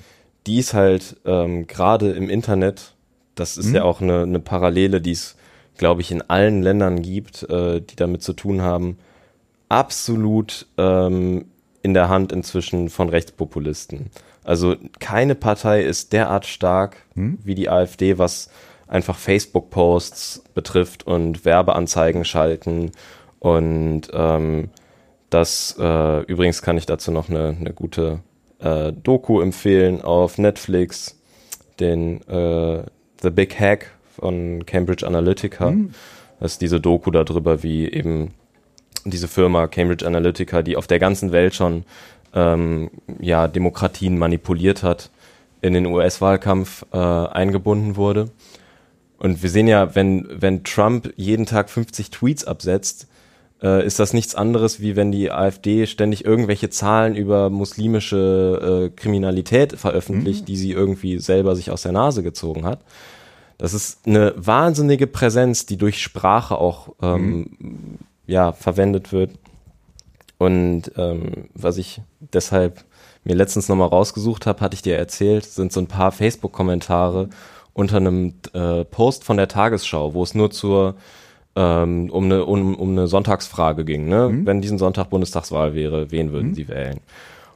die 0.46 0.58
ist 0.58 0.74
halt 0.74 1.16
ähm, 1.24 1.66
gerade 1.66 2.12
im 2.12 2.28
Internet, 2.28 2.94
das 3.34 3.56
ist 3.56 3.68
mhm. 3.68 3.74
ja 3.76 3.82
auch 3.84 4.00
eine, 4.00 4.22
eine 4.22 4.40
Parallele, 4.40 5.00
die 5.00 5.12
es, 5.12 5.36
glaube 5.76 6.00
ich, 6.00 6.10
in 6.10 6.22
allen 6.22 6.62
Ländern 6.62 7.02
gibt, 7.02 7.48
äh, 7.48 7.80
die 7.80 7.96
damit 7.96 8.22
zu 8.22 8.32
tun 8.32 8.62
haben, 8.62 8.98
absolut 9.68 10.66
ähm, 10.76 11.46
in 11.82 11.94
der 11.94 12.08
Hand 12.08 12.32
inzwischen 12.32 12.90
von 12.90 13.08
Rechtspopulisten. 13.08 14.10
Also 14.44 14.76
keine 14.98 15.34
Partei 15.34 15.82
ist 15.82 16.12
derart 16.12 16.46
stark 16.46 16.96
mhm. 17.14 17.38
wie 17.44 17.54
die 17.54 17.68
AfD, 17.68 18.18
was 18.18 18.50
einfach 18.90 19.16
Facebook-Posts 19.16 20.44
betrifft 20.52 21.06
und 21.06 21.44
Werbeanzeigen 21.44 22.24
schalten. 22.24 22.90
Und 23.38 24.02
ähm, 24.12 24.68
das 25.30 25.76
äh, 25.78 26.22
übrigens 26.24 26.60
kann 26.60 26.76
ich 26.76 26.86
dazu 26.86 27.12
noch 27.12 27.30
eine, 27.30 27.56
eine 27.58 27.72
gute 27.72 28.20
äh, 28.58 28.92
Doku 28.92 29.40
empfehlen 29.40 30.02
auf 30.02 30.38
Netflix, 30.38 31.18
den 31.78 32.20
äh, 32.28 32.82
The 33.22 33.30
Big 33.30 33.58
Hack 33.58 33.92
von 34.16 34.66
Cambridge 34.66 35.06
Analytica. 35.06 35.70
Mhm. 35.70 35.94
Das 36.40 36.52
ist 36.52 36.60
diese 36.60 36.80
Doku 36.80 37.10
darüber, 37.12 37.62
wie 37.62 37.88
eben 37.88 38.34
diese 39.04 39.28
Firma 39.28 39.68
Cambridge 39.68 40.06
Analytica, 40.06 40.62
die 40.62 40.76
auf 40.76 40.86
der 40.88 40.98
ganzen 40.98 41.30
Welt 41.32 41.54
schon 41.54 41.84
ähm, 42.34 42.90
ja, 43.20 43.46
Demokratien 43.46 44.18
manipuliert 44.18 44.82
hat, 44.82 45.10
in 45.62 45.74
den 45.74 45.86
US-Wahlkampf 45.86 46.84
äh, 46.92 46.96
eingebunden 46.96 47.96
wurde. 47.96 48.30
Und 49.20 49.42
wir 49.42 49.50
sehen 49.50 49.68
ja, 49.68 49.94
wenn, 49.94 50.26
wenn 50.30 50.64
Trump 50.64 51.12
jeden 51.16 51.44
Tag 51.44 51.68
50 51.68 52.10
Tweets 52.10 52.44
absetzt, 52.44 53.06
äh, 53.62 53.86
ist 53.86 53.98
das 53.98 54.14
nichts 54.14 54.34
anderes, 54.34 54.80
wie 54.80 54.96
wenn 54.96 55.12
die 55.12 55.30
AfD 55.30 55.86
ständig 55.86 56.24
irgendwelche 56.24 56.70
Zahlen 56.70 57.14
über 57.14 57.50
muslimische 57.50 58.88
äh, 58.88 58.96
Kriminalität 58.96 59.74
veröffentlicht, 59.74 60.42
mhm. 60.42 60.46
die 60.46 60.56
sie 60.56 60.72
irgendwie 60.72 61.18
selber 61.18 61.54
sich 61.54 61.70
aus 61.70 61.82
der 61.82 61.92
Nase 61.92 62.22
gezogen 62.22 62.64
hat. 62.64 62.80
Das 63.58 63.74
ist 63.74 64.06
eine 64.06 64.32
wahnsinnige 64.36 65.06
Präsenz, 65.06 65.66
die 65.66 65.76
durch 65.76 66.02
Sprache 66.02 66.56
auch 66.56 66.94
ähm, 67.02 67.50
mhm. 67.58 67.98
ja 68.26 68.52
verwendet 68.52 69.12
wird. 69.12 69.32
Und 70.38 70.92
ähm, 70.96 71.50
was 71.52 71.76
ich 71.76 72.00
deshalb 72.32 72.84
mir 73.24 73.34
letztens 73.34 73.68
nochmal 73.68 73.88
rausgesucht 73.88 74.46
habe, 74.46 74.62
hatte 74.62 74.76
ich 74.76 74.80
dir 74.80 74.96
erzählt, 74.96 75.44
sind 75.44 75.74
so 75.74 75.80
ein 75.80 75.88
paar 75.88 76.10
Facebook-Kommentare 76.10 77.28
unter 77.72 77.96
einem 77.98 78.34
äh, 78.52 78.84
Post 78.84 79.24
von 79.24 79.36
der 79.36 79.48
Tagesschau, 79.48 80.14
wo 80.14 80.22
es 80.22 80.34
nur 80.34 80.50
zur 80.50 80.96
ähm, 81.56 82.10
um, 82.10 82.24
eine, 82.24 82.44
um, 82.44 82.74
um 82.76 82.90
eine 82.90 83.06
Sonntagsfrage 83.06 83.84
ging. 83.84 84.08
Ne? 84.08 84.28
Mhm. 84.28 84.46
Wenn 84.46 84.60
diesen 84.60 84.78
Sonntag 84.78 85.10
Bundestagswahl 85.10 85.74
wäre, 85.74 86.10
wen 86.10 86.32
würden 86.32 86.50
mhm. 86.50 86.54
Sie 86.54 86.68
wählen? 86.68 87.00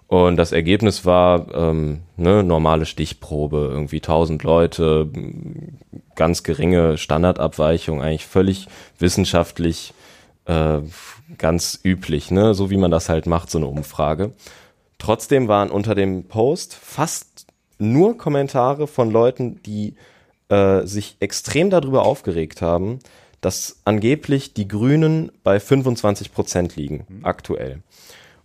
Und 0.07 0.37
das 0.37 0.53
Ergebnis 0.53 1.05
war 1.05 1.47
ähm, 1.55 2.01
ne, 2.17 2.43
normale 2.43 2.87
Stichprobe, 2.87 3.69
irgendwie 3.73 3.97
1000 3.97 4.43
Leute, 4.43 5.11
ganz 6.15 6.43
geringe 6.43 6.99
Standardabweichung, 6.99 8.03
eigentlich 8.03 8.27
völlig 8.27 8.69
wissenschaftlich 8.99 9.95
äh, 10.45 10.81
ganz 11.39 11.81
üblich, 11.83 12.31
ne? 12.31 12.55
so 12.55 12.71
wie 12.71 12.77
man 12.77 12.91
das 12.91 13.09
halt 13.09 13.27
macht, 13.27 13.51
so 13.51 13.59
eine 13.59 13.67
Umfrage. 13.67 14.33
Trotzdem 14.99 15.49
waren 15.49 15.71
unter 15.71 15.95
dem 15.95 16.25
Post 16.25 16.75
fast 16.75 17.47
nur 17.79 18.17
Kommentare 18.19 18.87
von 18.87 19.11
Leuten, 19.11 19.63
die 19.63 19.95
äh, 20.49 20.87
sich 20.87 21.17
extrem 21.21 21.71
darüber 21.71 22.05
aufgeregt 22.05 22.63
haben, 22.63 22.99
dass 23.41 23.81
angeblich 23.85 24.55
die 24.55 24.69
Grünen 24.69 25.31
bei 25.43 25.61
25 25.61 26.33
Prozent 26.33 26.77
liegen, 26.77 27.07
mhm. 27.09 27.25
aktuell. 27.25 27.83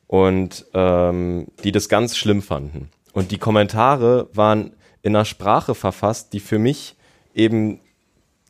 Und 0.08 0.66
ähm, 0.74 1.48
die 1.64 1.72
das 1.72 1.88
ganz 1.88 2.18
schlimm 2.18 2.42
fanden. 2.42 2.90
Und 3.14 3.32
die 3.32 3.38
Kommentare 3.38 4.28
waren 4.34 4.72
in 5.02 5.16
einer 5.16 5.26
Sprache 5.26 5.76
verfasst, 5.76 6.34
die 6.34 6.40
für 6.40 6.60
mich 6.60 6.96
eben 7.34 7.80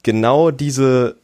genau 0.03 0.51
diese, 0.51 1.17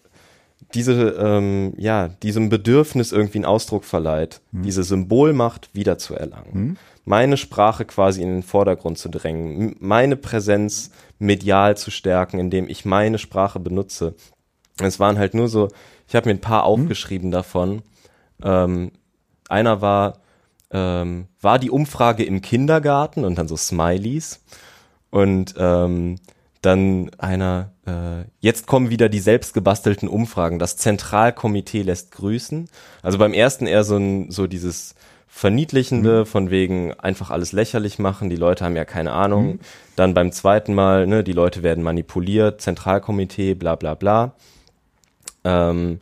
diese, 0.74 1.16
ähm, 1.20 1.74
ja, 1.78 2.10
diesem 2.10 2.50
Bedürfnis 2.50 3.12
irgendwie 3.12 3.40
einen 3.40 3.46
Ausdruck 3.46 3.86
verleiht, 3.86 4.42
mhm. 4.52 4.64
diese 4.64 4.84
Symbolmacht 4.84 5.70
wiederzuerlangen. 5.74 6.54
Mhm. 6.54 6.78
Meine 7.06 7.38
Sprache 7.38 7.86
quasi 7.86 8.22
in 8.22 8.30
den 8.30 8.44
Vordergrund 8.44 8.98
zu 8.98 9.10
drängen, 9.10 9.76
meine 9.80 10.16
Präsenz 10.16 10.90
medial 11.20 11.78
zu 11.78 11.92
stärken, 11.92 12.40
indem 12.40 12.68
ich 12.68 12.84
meine 12.84 13.20
Sprache 13.20 13.60
benutze. 13.60 14.16
Es 14.82 15.00
waren 15.00 15.18
halt 15.18 15.34
nur 15.34 15.48
so, 15.48 15.70
ich 16.08 16.16
habe 16.16 16.28
mir 16.28 16.36
ein 16.36 16.42
paar 16.42 16.64
mhm. 16.64 16.68
aufgeschrieben 16.68 17.32
davon. 17.32 17.84
Ähm, 18.44 18.92
einer 19.48 19.82
war, 19.82 20.20
ähm, 20.72 21.28
war 21.40 21.60
die 21.60 21.70
Umfrage 21.70 22.24
im 22.24 22.42
Kindergarten 22.42 23.24
und 23.24 23.38
dann 23.38 23.48
so 23.48 23.56
Smileys. 23.56 24.44
Und 25.12 25.54
ähm, 25.58 26.18
dann 26.62 27.12
einer, 27.20 27.72
äh, 27.86 28.28
jetzt 28.40 28.66
kommen 28.66 28.90
wieder 28.90 29.08
die 29.08 29.20
selbstgebastelten 29.20 30.10
Umfragen. 30.10 30.60
Das 30.60 30.78
Zentralkomitee 30.78 31.84
lässt 31.84 32.12
grüßen. 32.12 32.68
Also 33.04 33.18
beim 33.20 33.34
ersten 33.34 33.68
eher 33.68 33.84
so, 33.84 33.98
ein, 33.98 34.32
so 34.32 34.48
dieses 34.48 34.95
Verniedlichende, 35.38 36.22
mhm. 36.22 36.26
von 36.26 36.50
wegen 36.50 36.94
einfach 36.94 37.30
alles 37.30 37.52
lächerlich 37.52 38.00
machen, 38.00 38.30
die 38.30 38.38
Leute 38.38 38.64
haben 38.64 38.78
ja 38.78 38.86
keine 38.86 39.12
Ahnung. 39.12 39.48
Mhm. 39.48 39.60
Dann 39.98 40.14
beim 40.14 40.32
zweiten 40.32 40.74
Mal, 40.74 41.08
ne, 41.08 41.26
die 41.26 41.34
Leute 41.34 41.62
werden 41.62 41.84
manipuliert, 41.84 42.62
Zentralkomitee, 42.62 43.54
bla 43.54 43.76
bla 43.76 43.96
bla. 43.96 44.32
Ähm, 45.44 46.00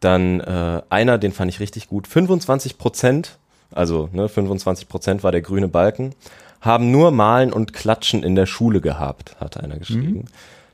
dann 0.00 0.40
äh, 0.40 0.80
einer, 0.88 1.18
den 1.18 1.32
fand 1.32 1.50
ich 1.50 1.60
richtig 1.60 1.88
gut, 1.88 2.08
25 2.08 2.78
Prozent, 2.78 3.38
also 3.70 4.08
ne, 4.14 4.30
25 4.30 4.88
Prozent 4.88 5.22
war 5.22 5.30
der 5.30 5.42
grüne 5.42 5.68
Balken, 5.68 6.14
haben 6.62 6.90
nur 6.90 7.10
Malen 7.10 7.52
und 7.52 7.74
Klatschen 7.74 8.22
in 8.22 8.34
der 8.34 8.46
Schule 8.46 8.80
gehabt, 8.80 9.36
hat 9.40 9.62
einer 9.62 9.76
geschrieben. 9.76 10.20
Mhm. 10.20 10.24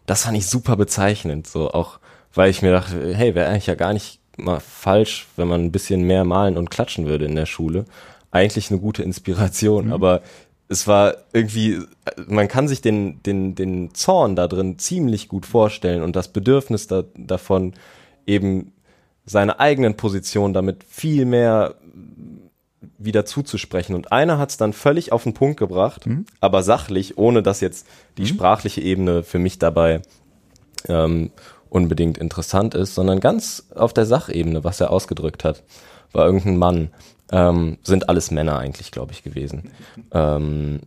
Das 0.06 0.22
fand 0.22 0.36
ich 0.36 0.46
super 0.46 0.76
bezeichnend, 0.76 1.48
so 1.48 1.72
auch, 1.72 1.98
weil 2.34 2.50
ich 2.50 2.62
mir 2.62 2.70
dachte, 2.70 3.12
hey, 3.12 3.34
wäre 3.34 3.50
eigentlich 3.50 3.66
ja 3.66 3.74
gar 3.74 3.92
nicht 3.92 4.19
mal 4.44 4.60
falsch, 4.60 5.26
wenn 5.36 5.48
man 5.48 5.62
ein 5.62 5.72
bisschen 5.72 6.02
mehr 6.02 6.24
malen 6.24 6.56
und 6.56 6.70
klatschen 6.70 7.06
würde 7.06 7.24
in 7.24 7.36
der 7.36 7.46
Schule. 7.46 7.84
Eigentlich 8.30 8.70
eine 8.70 8.80
gute 8.80 9.02
Inspiration, 9.02 9.86
mhm. 9.86 9.92
aber 9.92 10.22
es 10.68 10.86
war 10.86 11.16
irgendwie, 11.32 11.80
man 12.28 12.46
kann 12.46 12.68
sich 12.68 12.80
den, 12.80 13.20
den, 13.24 13.56
den 13.56 13.92
Zorn 13.92 14.36
da 14.36 14.46
drin 14.46 14.78
ziemlich 14.78 15.28
gut 15.28 15.44
vorstellen 15.44 16.02
und 16.02 16.14
das 16.14 16.28
Bedürfnis 16.28 16.86
da, 16.86 17.02
davon, 17.16 17.74
eben 18.26 18.72
seine 19.26 19.58
eigenen 19.58 19.96
Positionen 19.96 20.54
damit 20.54 20.84
viel 20.84 21.24
mehr 21.24 21.74
wieder 22.98 23.24
zuzusprechen. 23.24 23.94
Und 23.94 24.12
einer 24.12 24.38
hat 24.38 24.50
es 24.50 24.56
dann 24.56 24.72
völlig 24.72 25.12
auf 25.12 25.24
den 25.24 25.34
Punkt 25.34 25.58
gebracht, 25.58 26.06
mhm. 26.06 26.26
aber 26.40 26.62
sachlich, 26.62 27.18
ohne 27.18 27.42
dass 27.42 27.60
jetzt 27.60 27.86
die 28.16 28.22
mhm. 28.22 28.26
sprachliche 28.26 28.80
Ebene 28.80 29.22
für 29.22 29.38
mich 29.38 29.58
dabei 29.58 30.02
ähm, 30.88 31.30
unbedingt 31.70 32.18
interessant 32.18 32.74
ist, 32.74 32.94
sondern 32.94 33.20
ganz 33.20 33.66
auf 33.74 33.94
der 33.94 34.06
Sachebene, 34.06 34.64
was 34.64 34.80
er 34.80 34.90
ausgedrückt 34.90 35.44
hat, 35.44 35.62
war 36.12 36.26
irgendein 36.26 36.56
Mann, 36.56 36.90
ähm, 37.32 37.78
sind 37.82 38.08
alles 38.08 38.30
Männer 38.30 38.58
eigentlich, 38.58 38.90
glaube 38.90 39.12
ich, 39.12 39.22
gewesen. 39.22 39.70
Ähm, 40.12 40.80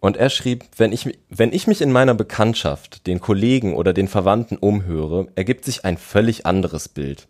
und 0.00 0.16
er 0.16 0.30
schrieb, 0.30 0.64
wenn 0.76 0.92
ich, 0.92 1.18
wenn 1.30 1.52
ich 1.52 1.66
mich 1.66 1.80
in 1.80 1.90
meiner 1.90 2.14
Bekanntschaft, 2.14 3.06
den 3.06 3.20
Kollegen 3.20 3.74
oder 3.74 3.92
den 3.92 4.06
Verwandten 4.06 4.56
umhöre, 4.56 5.28
ergibt 5.34 5.64
sich 5.64 5.84
ein 5.84 5.96
völlig 5.96 6.46
anderes 6.46 6.88
Bild. 6.88 7.26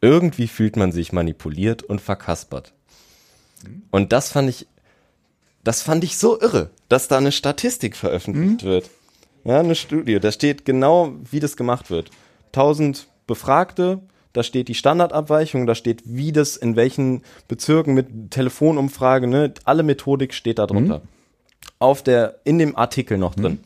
Irgendwie 0.00 0.48
fühlt 0.48 0.76
man 0.76 0.92
sich 0.92 1.12
manipuliert 1.12 1.82
und 1.82 2.00
verkaspert. 2.00 2.72
Und 3.90 4.12
das 4.12 4.30
fand 4.30 4.50
ich, 4.50 4.66
das 5.64 5.82
fand 5.82 6.04
ich 6.04 6.18
so 6.18 6.40
irre, 6.40 6.70
dass 6.88 7.08
da 7.08 7.16
eine 7.16 7.32
Statistik 7.32 7.96
veröffentlicht 7.96 8.62
mhm. 8.62 8.68
wird. 8.68 8.90
Ja, 9.44 9.60
eine 9.60 9.76
Studie. 9.76 10.18
Da 10.18 10.32
steht 10.32 10.64
genau, 10.64 11.14
wie 11.30 11.38
das 11.38 11.56
gemacht 11.56 11.90
wird. 11.90 12.10
1000 12.46 13.08
Befragte, 13.26 14.00
da 14.32 14.42
steht 14.42 14.68
die 14.68 14.74
Standardabweichung, 14.74 15.66
da 15.66 15.74
steht, 15.74 16.02
wie 16.04 16.30
das 16.30 16.56
in 16.56 16.76
welchen 16.76 17.22
Bezirken 17.48 17.94
mit 17.94 18.30
Telefonumfrage, 18.30 19.26
ne, 19.26 19.54
alle 19.64 19.82
Methodik 19.82 20.34
steht 20.34 20.58
da 20.58 20.66
drunter. 20.66 20.98
Mhm. 20.98 21.08
Auf 21.78 22.02
der, 22.02 22.40
in 22.44 22.58
dem 22.58 22.76
Artikel 22.76 23.18
noch 23.18 23.34
drin. 23.34 23.52
Mhm. 23.52 23.60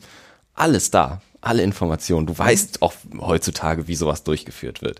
Alles 0.53 0.91
da, 0.91 1.21
alle 1.41 1.63
Informationen. 1.63 2.25
Du 2.25 2.37
weißt 2.37 2.81
auch 2.81 2.93
heutzutage, 3.19 3.87
wie 3.87 3.95
sowas 3.95 4.23
durchgeführt 4.23 4.81
wird. 4.81 4.99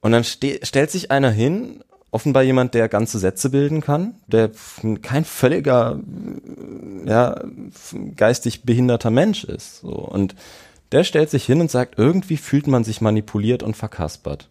Und 0.00 0.12
dann 0.12 0.22
stellt 0.22 0.90
sich 0.90 1.10
einer 1.10 1.30
hin, 1.30 1.82
offenbar 2.10 2.44
jemand, 2.44 2.74
der 2.74 2.88
ganze 2.88 3.18
Sätze 3.18 3.50
bilden 3.50 3.80
kann, 3.80 4.14
der 4.28 4.52
kein 5.02 5.24
völliger, 5.24 5.98
ja, 7.04 7.42
geistig 8.14 8.62
behinderter 8.62 9.10
Mensch 9.10 9.42
ist. 9.42 9.80
So. 9.80 9.88
Und 9.88 10.36
der 10.92 11.04
stellt 11.04 11.30
sich 11.30 11.44
hin 11.44 11.60
und 11.60 11.70
sagt, 11.70 11.98
irgendwie 11.98 12.36
fühlt 12.36 12.66
man 12.66 12.84
sich 12.84 13.00
manipuliert 13.00 13.62
und 13.62 13.76
verkaspert. 13.76 14.48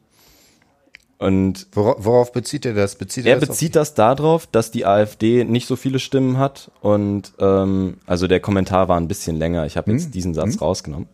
Und 1.19 1.67
worauf, 1.71 2.33
bezieht 2.33 2.65
er 2.65 2.73
das? 2.73 2.95
Bezieht 2.95 3.25
er, 3.25 3.35
er 3.35 3.39
das 3.39 3.47
bezieht 3.47 3.77
das 3.77 3.93
darauf, 3.93 4.45
dass 4.45 4.71
die 4.71 4.85
AfD 4.85 5.45
nicht 5.45 5.67
so 5.67 5.77
viele 5.77 5.99
Stimmen 5.99 6.37
hat 6.37 6.69
und 6.81 7.31
ähm, 7.39 7.97
also 8.05 8.27
der 8.27 8.41
Kommentar 8.41 8.89
war 8.89 8.97
ein 8.97 9.07
bisschen 9.07 9.37
länger. 9.37 9.65
Ich 9.65 9.77
habe 9.77 9.91
jetzt 9.91 10.05
hm. 10.05 10.11
diesen 10.11 10.33
Satz 10.33 10.55
hm. 10.55 10.59
rausgenommen 10.59 11.07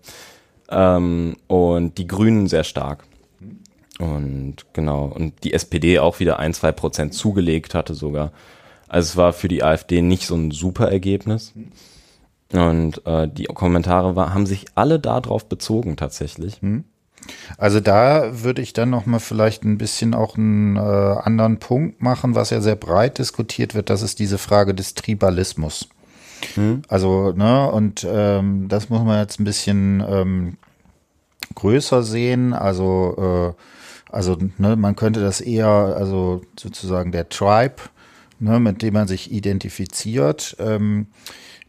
ähm, 0.72 1.36
und 1.46 2.00
die 2.00 2.08
Grünen 2.08 2.48
sehr 2.48 2.64
stark 2.64 3.04
und 4.00 4.56
genau 4.74 5.06
und 5.06 5.44
die 5.44 5.54
SPD 5.54 6.00
auch 6.00 6.20
wieder 6.20 6.40
ein 6.40 6.56
zwei 6.56 6.72
Prozent 6.72 7.14
zugelegt 7.14 7.76
hatte 7.76 7.94
sogar. 7.94 8.32
Also 8.88 9.10
es 9.10 9.18
war 9.18 9.34
für 9.34 9.48
die 9.48 9.64
AfD 9.64 10.02
nicht 10.02 10.26
so 10.26 10.36
ein 10.36 10.50
super 10.50 10.92
Ergebnis. 10.92 11.54
Und 12.54 13.06
äh, 13.06 13.28
die 13.28 13.46
Kommentare 13.46 14.16
war, 14.16 14.34
haben 14.34 14.46
sich 14.46 14.66
alle 14.76 15.00
darauf 15.00 15.48
bezogen 15.48 15.98
tatsächlich. 15.98 16.62
Hm. 16.62 16.84
Also 17.58 17.80
da 17.80 18.44
würde 18.44 18.62
ich 18.62 18.74
dann 18.74 18.90
noch 18.90 19.06
mal 19.06 19.20
vielleicht 19.20 19.64
ein 19.64 19.78
bisschen 19.78 20.14
auch 20.14 20.38
einen 20.38 20.78
äh, 20.78 20.80
anderen 20.80 21.60
Punkt 21.60 22.02
machen, 22.02 22.34
was 22.34 22.50
ja 22.50 22.62
sehr 22.62 22.76
breit 22.76 23.18
diskutiert 23.18 23.76
wird. 23.76 23.90
Das 23.90 24.02
ist 24.02 24.20
diese 24.20 24.38
Frage 24.38 24.74
des 24.74 24.96
Tribalismus. 24.96 25.90
Hm. 26.56 26.82
Also 26.88 27.34
ne 27.34 27.70
und 27.72 28.08
ähm, 28.10 28.68
das 28.68 28.90
muss 28.90 29.04
man 29.04 29.20
jetzt 29.20 29.40
ein 29.40 29.44
bisschen 29.44 30.04
ähm, 30.08 30.58
größer 31.56 32.04
sehen. 32.04 32.54
Also 32.54 33.56
äh, 33.58 33.62
also 34.12 34.38
ne, 34.58 34.76
man 34.76 34.96
könnte 34.96 35.22
das 35.22 35.42
eher 35.42 35.68
also 35.68 36.42
sozusagen 36.58 37.12
der 37.12 37.30
Tribe, 37.30 37.76
ne, 38.40 38.60
mit 38.60 38.82
dem 38.82 38.94
man 38.94 39.08
sich 39.08 39.32
identifiziert. 39.32 40.56
Ähm, 40.60 41.08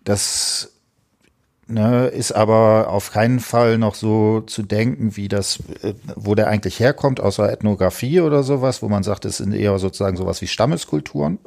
das 0.04 0.72
ne, 1.70 2.08
ist 2.08 2.32
aber 2.32 2.88
auf 2.88 3.12
keinen 3.12 3.40
Fall 3.40 3.78
noch 3.78 3.94
so 3.94 4.40
zu 4.42 4.62
denken, 4.62 5.16
wie 5.16 5.28
das, 5.28 5.60
äh, 5.82 5.94
wo 6.16 6.34
der 6.34 6.48
eigentlich 6.48 6.80
herkommt, 6.80 7.20
außer 7.20 7.50
Ethnographie 7.50 8.20
oder 8.20 8.42
sowas, 8.42 8.82
wo 8.82 8.88
man 8.88 9.02
sagt, 9.02 9.24
es 9.24 9.38
sind 9.38 9.54
eher 9.54 9.78
sozusagen 9.78 10.16
sowas 10.16 10.42
wie 10.42 10.46
Stammeskulturen. 10.46 11.38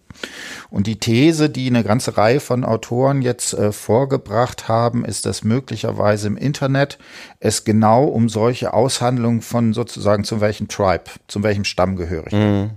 Und 0.69 0.87
die 0.87 0.99
These, 0.99 1.49
die 1.49 1.67
eine 1.67 1.83
ganze 1.83 2.17
Reihe 2.17 2.39
von 2.39 2.63
Autoren 2.63 3.21
jetzt 3.21 3.53
äh, 3.53 3.71
vorgebracht 3.71 4.67
haben, 4.67 5.05
ist, 5.05 5.25
dass 5.25 5.43
möglicherweise 5.43 6.27
im 6.27 6.37
Internet 6.37 6.97
es 7.39 7.63
genau 7.63 8.05
um 8.05 8.29
solche 8.29 8.73
Aushandlungen 8.73 9.41
von 9.41 9.73
sozusagen 9.73 10.23
zu 10.23 10.41
welchem 10.41 10.67
Tribe, 10.67 11.05
zu 11.27 11.43
welchem 11.43 11.65
Stamm 11.65 11.95
gehörig. 11.95 12.33
Mhm. 12.33 12.71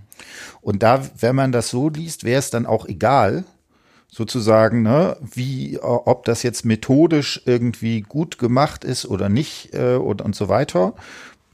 Und 0.67 0.83
da, 0.83 1.01
wenn 1.21 1.37
man 1.37 1.53
das 1.53 1.69
so 1.69 1.89
liest, 1.91 2.25
wäre 2.25 2.41
es 2.41 2.51
dann 2.51 2.67
auch 2.67 2.87
egal, 2.87 3.45
sozusagen, 4.09 4.83
ne, 4.83 5.17
wie, 5.21 5.79
ob 5.81 6.25
das 6.25 6.43
jetzt 6.43 6.65
methodisch 6.65 7.41
irgendwie 7.45 8.01
gut 8.01 8.37
gemacht 8.37 8.83
ist 8.83 9.07
oder 9.07 9.29
nicht 9.29 9.75
äh, 9.75 9.95
und, 9.95 10.23
und 10.23 10.35
so 10.35 10.49
weiter, 10.49 10.95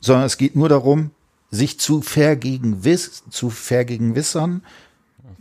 sondern 0.00 0.24
es 0.24 0.38
geht 0.38 0.56
nur 0.56 0.70
darum, 0.70 1.10
sich 1.50 1.78
zu 1.78 2.00
vergegenwiss, 2.00 3.24
zu 3.28 3.50
vergegenwissern, 3.50 4.62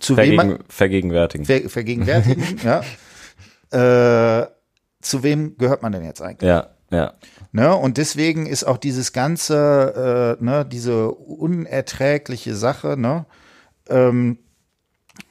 zu 0.01 0.15
Vergegen, 0.15 0.37
wem 0.37 0.47
man, 0.49 0.59
vergegenwärtigen. 0.67 1.45
ver, 1.45 1.69
vergegenwärtigen, 1.69 2.43
ja, 3.71 4.41
äh, 4.41 4.47
zu 5.01 5.23
wem 5.23 5.57
gehört 5.57 5.81
man 5.81 5.93
denn 5.93 6.03
jetzt 6.03 6.21
eigentlich? 6.21 6.49
Ja, 6.49 6.71
ja. 6.89 7.13
Ne? 7.53 7.73
Und 7.73 7.95
deswegen 7.95 8.47
ist 8.47 8.65
auch 8.65 8.77
dieses 8.77 9.13
ganze, 9.13 10.37
äh, 10.41 10.43
ne, 10.43 10.65
diese 10.65 11.11
unerträgliche 11.11 12.53
Sache, 12.53 12.97
ne, 12.99 13.25
ähm, 13.91 14.37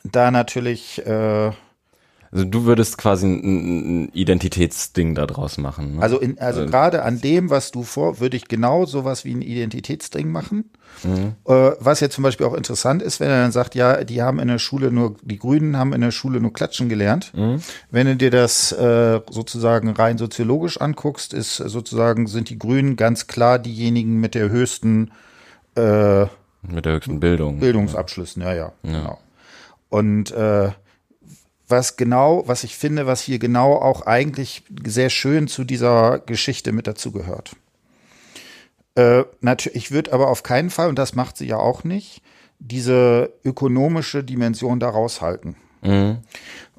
da 0.04 0.30
natürlich, 0.30 1.04
äh, 1.06 1.52
Also 2.32 2.44
du 2.44 2.64
würdest 2.64 2.96
quasi 2.96 3.26
ein, 3.26 4.04
ein 4.04 4.08
Identitätsding 4.12 5.14
da 5.14 5.26
draus 5.26 5.58
machen. 5.58 5.96
Ne? 5.96 6.02
also 6.02 6.18
in, 6.20 6.38
also 6.38 6.62
Äh, 6.62 6.66
gerade 6.66 7.02
an 7.02 7.20
dem, 7.20 7.50
was 7.50 7.72
du 7.72 7.82
vor, 7.82 8.20
würde 8.20 8.36
ich 8.36 8.46
genau 8.46 8.86
sowas 8.86 9.24
wie 9.24 9.34
ein 9.34 9.42
Identitätsding 9.42 10.30
machen. 10.30 10.70
Mhm. 11.02 11.34
Äh, 11.44 11.72
was 11.80 12.00
jetzt 12.00 12.14
zum 12.14 12.22
Beispiel 12.22 12.46
auch 12.46 12.54
interessant 12.54 13.02
ist, 13.02 13.18
wenn 13.20 13.30
er 13.30 13.42
dann 13.42 13.52
sagt, 13.52 13.74
ja, 13.74 14.04
die 14.04 14.22
haben 14.22 14.38
in 14.38 14.48
der 14.48 14.58
Schule 14.58 14.92
nur, 14.92 15.16
die 15.22 15.38
Grünen 15.38 15.76
haben 15.76 15.92
in 15.92 16.02
der 16.02 16.12
Schule 16.12 16.40
nur 16.40 16.52
Klatschen 16.52 16.88
gelernt. 16.88 17.32
Mhm. 17.34 17.62
Wenn 17.90 18.06
du 18.06 18.16
dir 18.16 18.30
das 18.30 18.70
äh, 18.72 19.20
sozusagen 19.30 19.90
rein 19.90 20.18
soziologisch 20.18 20.80
anguckst, 20.80 21.34
ist 21.34 21.56
sozusagen, 21.56 22.26
sind 22.26 22.48
die 22.50 22.58
Grünen 22.58 22.94
ganz 22.96 23.26
klar 23.26 23.58
diejenigen 23.58 24.20
mit 24.20 24.34
der 24.34 24.50
höchsten 24.50 25.10
äh, 25.74 26.26
Mit 26.62 26.84
der 26.84 26.94
höchsten 26.94 27.20
Bildung. 27.20 27.58
Bildungsabschlüssen, 27.58 28.42
ja, 28.42 28.52
ja, 28.52 28.72
genau. 28.82 29.18
Und 29.88 30.30
äh, 30.32 30.70
was 31.66 31.96
genau, 31.96 32.42
was 32.46 32.64
ich 32.64 32.76
finde, 32.76 33.06
was 33.06 33.22
hier 33.22 33.38
genau 33.38 33.74
auch 33.74 34.02
eigentlich 34.02 34.64
sehr 34.84 35.10
schön 35.10 35.48
zu 35.48 35.64
dieser 35.64 36.18
Geschichte 36.18 36.72
mit 36.72 36.86
dazugehört. 36.86 37.56
Äh, 38.94 39.24
natürlich, 39.40 39.76
ich 39.76 39.90
würde 39.90 40.12
aber 40.12 40.28
auf 40.28 40.42
keinen 40.42 40.70
Fall, 40.70 40.88
und 40.88 40.98
das 40.98 41.14
macht 41.14 41.36
sie 41.36 41.46
ja 41.46 41.56
auch 41.56 41.84
nicht, 41.84 42.22
diese 42.58 43.32
ökonomische 43.44 44.22
Dimension 44.22 44.80
da 44.80 44.90
raushalten. 44.90 45.56
Mhm. 45.82 46.18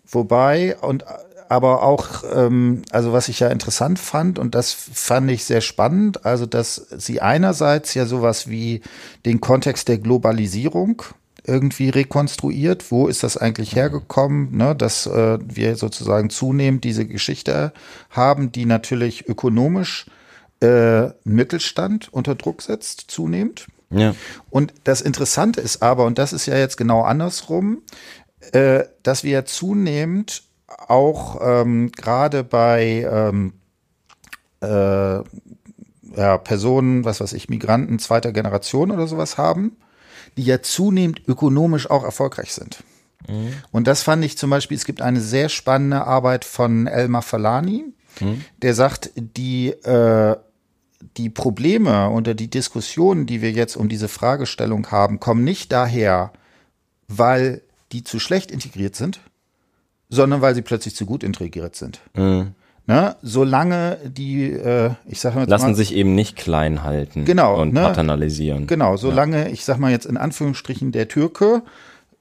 Wobei, 0.06 0.78
und 0.78 1.06
aber 1.52 1.84
auch, 1.84 2.24
ähm, 2.34 2.84
also 2.91 3.12
was 3.12 3.28
ich 3.28 3.41
ja 3.41 3.49
interessant 3.49 3.99
fand, 3.99 4.39
und 4.39 4.56
das 4.56 4.72
fand 4.72 5.30
ich 5.30 5.43
sehr 5.43 5.60
spannend, 5.60 6.26
also 6.26 6.45
dass 6.45 6.88
sie 6.97 7.20
einerseits 7.20 7.93
ja 7.93 8.06
sowas 8.06 8.47
wie 8.49 8.80
den 9.26 9.41
Kontext 9.41 9.89
der 9.89 9.97
Globalisierung 9.97 11.04
irgendwie 11.45 11.89
rekonstruiert. 11.89 12.89
Wo 12.89 13.08
ist 13.08 13.24
das 13.24 13.36
eigentlich 13.36 13.76
hergekommen, 13.76 14.56
ne? 14.56 14.78
dass 14.78 15.06
äh, 15.08 15.39
wir 15.43 15.76
sozusagen 15.76 16.30
zunehmend 16.30 16.86
diese 16.86 17.06
Geschichte 17.06 17.74
haben, 18.10 18.54
die 18.54 18.66
natürlich 18.66 19.28
ökonomisch 19.28 20.06
äh, 20.62 21.10
Mittelstand 21.26 22.14
unter 22.14 22.36
Druck 22.36 22.62
setzt, 22.62 23.12
zunehmend. 23.12 23.68
Ja. 23.89 24.16
Und 24.49 24.74
das 24.86 25.02
Interessante 25.02 25.60
ist 25.60 25.84
aber, 25.84 26.06
und 26.06 26.18
das 26.18 26.32
ist 26.32 26.45
ja 26.45 26.56
jetzt 26.56 26.78
genau 26.78 27.02
andersrum, 27.02 27.82
äh, 28.54 28.86
dass 29.04 29.26
wir 29.26 29.43
zunehmend 29.43 30.43
auch 30.88 31.39
ähm, 31.41 31.91
gerade 31.91 32.43
bei 32.43 33.07
ähm, 33.09 33.53
äh, 34.61 34.67
ja, 36.15 36.38
Personen, 36.38 37.05
was 37.05 37.22
weiß 37.22 37.34
ich, 37.34 37.49
Migranten 37.49 37.99
zweiter 37.99 38.32
Generation 38.32 38.91
oder 38.91 39.07
sowas 39.07 39.38
haben, 39.38 39.78
die 40.38 40.43
ja 40.43 40.61
zunehmend 40.61 41.22
ökonomisch 41.28 41.89
auch 41.89 42.03
erfolgreich 42.03 42.53
sind. 42.53 42.84
Und 43.72 43.88
das 43.88 44.03
fand 44.03 44.26
ich 44.26 44.38
zum 44.38 44.49
Beispiel, 44.49 44.78
es 44.78 44.86
gibt 44.86 45.01
eine 45.01 45.22
sehr 45.22 45.49
spannende 45.49 46.05
Arbeit 46.05 46.43
von 46.43 46.88
Elmar 46.88 47.22
Falani, 47.22 47.86
der 48.61 48.74
sagt, 48.74 49.11
die, 49.15 49.69
äh, 49.69 50.36
die 51.17 51.30
Probleme 51.30 52.09
oder 52.09 52.34
die 52.34 52.49
Diskussionen, 52.49 53.26
die 53.26 53.41
wir 53.41 53.51
jetzt 53.51 53.76
um 53.76 53.89
diese 53.89 54.07
Fragestellung 54.07 54.91
haben, 54.91 55.19
kommen 55.19 55.43
nicht 55.43 55.72
daher, 55.72 56.34
weil 57.07 57.61
die 57.91 58.03
zu 58.03 58.19
schlecht 58.19 58.51
integriert 58.51 58.95
sind, 58.95 59.19
sondern 60.12 60.41
weil 60.41 60.53
sie 60.53 60.62
plötzlich 60.62 60.95
zu 60.95 61.07
gut 61.07 61.24
integriert 61.24 61.76
sind. 61.76 61.99
Mhm. 62.16 62.51
Ne? 62.86 63.16
Solange 63.22 63.97
die, 64.05 64.51
äh, 64.51 64.91
ich 65.07 65.20
sage 65.22 65.36
mal, 65.38 65.47
Lassen 65.47 65.68
mal, 65.68 65.76
sich 65.76 65.95
eben 65.95 66.14
nicht 66.14 66.36
klein 66.36 66.84
halten 66.84 67.26
Genau, 67.26 67.59
und 67.62 67.74
ne? 67.74 67.82
paternalisieren. 67.82 68.68
Genau, 68.68 68.97
solange, 68.97 69.49
ich 69.51 69.64
sag 69.66 69.78
mal 69.80 69.91
jetzt 69.91 70.05
in 70.05 70.18
Anführungsstrichen, 70.18 70.91
der 70.91 71.07
Türke 71.07 71.64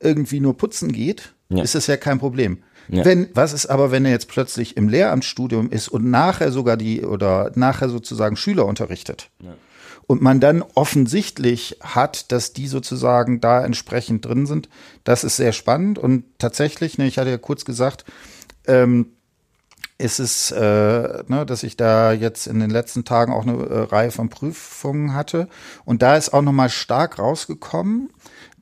irgendwie 0.01 0.41
nur 0.41 0.57
putzen 0.57 0.93
geht, 0.93 1.33
Ja. 1.49 1.63
ist 1.63 1.75
das 1.75 1.87
ja 1.89 1.97
kein 1.97 2.19
Problem. 2.19 2.59
Ja. 2.89 3.05
Wenn, 3.05 3.29
was 3.35 3.53
ist 3.53 3.67
aber, 3.67 3.91
wenn 3.91 4.05
er 4.05 4.11
jetzt 4.11 4.29
plötzlich 4.29 4.77
im 4.77 4.89
Lehramtsstudium 4.89 5.71
ist 5.71 5.89
und 5.89 6.11
nachher 6.11 6.53
sogar 6.53 6.77
die 6.77 7.03
oder 7.05 7.51
nachher 7.55 7.89
sozusagen 7.89 8.37
Schüler 8.37 8.67
unterrichtet? 8.67 9.31
Und 10.11 10.23
man 10.23 10.41
dann 10.41 10.65
offensichtlich 10.75 11.79
hat, 11.85 12.33
dass 12.33 12.53
die 12.53 12.67
sozusagen 12.67 13.41
da 13.41 13.65
entsprechend 13.65 14.25
drin 14.25 14.45
sind, 14.45 14.69
das 15.05 15.23
ist 15.23 15.37
sehr 15.37 15.53
spannend. 15.53 16.01
Und 16.01 16.25
tatsächlich, 16.41 16.99
ne, 16.99 17.07
ich 17.07 17.17
hatte 17.17 17.31
ja 17.31 17.39
kurz 17.39 17.65
gesagt, 17.65 18.05
ähm, 18.67 19.13
ist 19.99 20.19
es, 20.19 20.51
äh, 20.51 21.23
ne, 21.29 21.47
dass 21.47 21.63
ich 21.63 21.77
da 21.77 22.11
jetzt 22.11 22.49
in 22.49 22.59
den 22.59 22.71
letzten 22.71 23.05
Tagen 23.05 23.33
auch 23.33 23.47
eine 23.47 23.53
äh, 23.53 23.83
Reihe 23.83 24.11
von 24.11 24.31
Prüfungen 24.31 25.15
hatte. 25.15 25.49
Und 25.85 26.03
da 26.03 26.17
ist 26.17 26.35
auch 26.35 26.43
nochmal 26.43 26.71
stark 26.71 27.21
rausgekommen, 27.21 28.11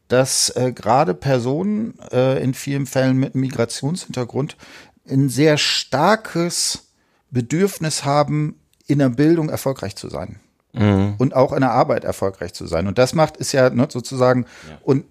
dass 0.08 0.50
äh, 0.50 0.72
gerade 0.74 1.14
Personen 1.14 1.98
äh, 2.12 2.42
in 2.42 2.52
vielen 2.52 2.84
Fällen 2.84 3.16
mit 3.16 3.34
Migrationshintergrund 3.34 4.58
ein 5.08 5.30
sehr 5.30 5.56
starkes 5.56 6.90
Bedürfnis 7.30 8.04
haben, 8.04 8.60
in 8.86 8.98
der 8.98 9.08
Bildung 9.08 9.48
erfolgreich 9.48 9.96
zu 9.96 10.10
sein. 10.10 10.40
Und 11.18 11.34
auch 11.34 11.52
in 11.52 11.60
der 11.60 11.72
Arbeit 11.72 12.04
erfolgreich 12.04 12.52
zu 12.52 12.66
sein. 12.66 12.86
Und 12.86 12.98
das 12.98 13.14
macht, 13.14 13.36
ist 13.38 13.52
ja 13.52 13.70
ne, 13.70 13.88
sozusagen, 13.90 14.44
und 14.82 15.04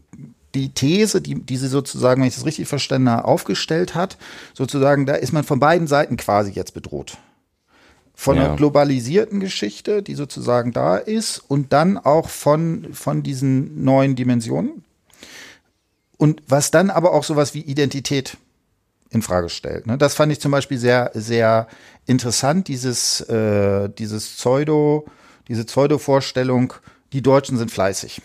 die 0.56 0.70
These, 0.70 1.22
die, 1.22 1.36
die 1.36 1.58
sie 1.58 1.68
sozusagen, 1.68 2.22
wenn 2.22 2.28
ich 2.28 2.36
das 2.36 2.46
richtig 2.46 2.68
verstanden 2.68 3.10
habe, 3.10 3.26
aufgestellt 3.26 3.96
hat, 3.96 4.18
sozusagen, 4.54 5.06
da 5.06 5.16
ist 5.16 5.34
man 5.34 5.44
von 5.44 5.60
beiden 5.60 5.88
Seiten 5.88 6.16
quasi 6.18 6.52
jetzt 6.52 6.74
bedroht. 6.74 7.18
Von 8.16 8.38
Ja. 8.38 8.46
einer 8.46 8.56
globalisierten 8.56 9.40
Geschichte, 9.40 10.02
die 10.02 10.16
sozusagen 10.16 10.72
da 10.72 10.98
ist, 10.98 11.40
und 11.48 11.74
dann 11.74 11.98
auch 11.98 12.30
von, 12.30 12.88
von 12.94 13.22
diesen 13.24 13.84
neuen 13.84 14.16
Dimensionen. 14.16 14.84
Und 16.18 16.42
was 16.48 16.72
dann 16.72 16.90
aber 16.90 17.14
auch 17.14 17.24
sowas 17.24 17.54
wie 17.54 17.62
Identität 17.62 18.38
in 19.10 19.22
Frage 19.22 19.50
stellt. 19.50 19.86
Ne? 19.86 19.98
Das 19.98 20.16
fand 20.16 20.32
ich 20.32 20.40
zum 20.40 20.52
Beispiel 20.52 20.78
sehr, 20.78 21.12
sehr 21.14 21.68
interessant, 22.06 22.68
dieses, 22.68 23.22
äh, 23.22 23.90
dieses 23.90 24.28
Pseudo, 24.28 25.06
diese 25.48 25.66
Pseudo-Vorstellung, 25.66 26.74
die 27.14 27.22
Deutschen 27.22 27.58
sind 27.58 27.72
fleißig. 27.72 28.22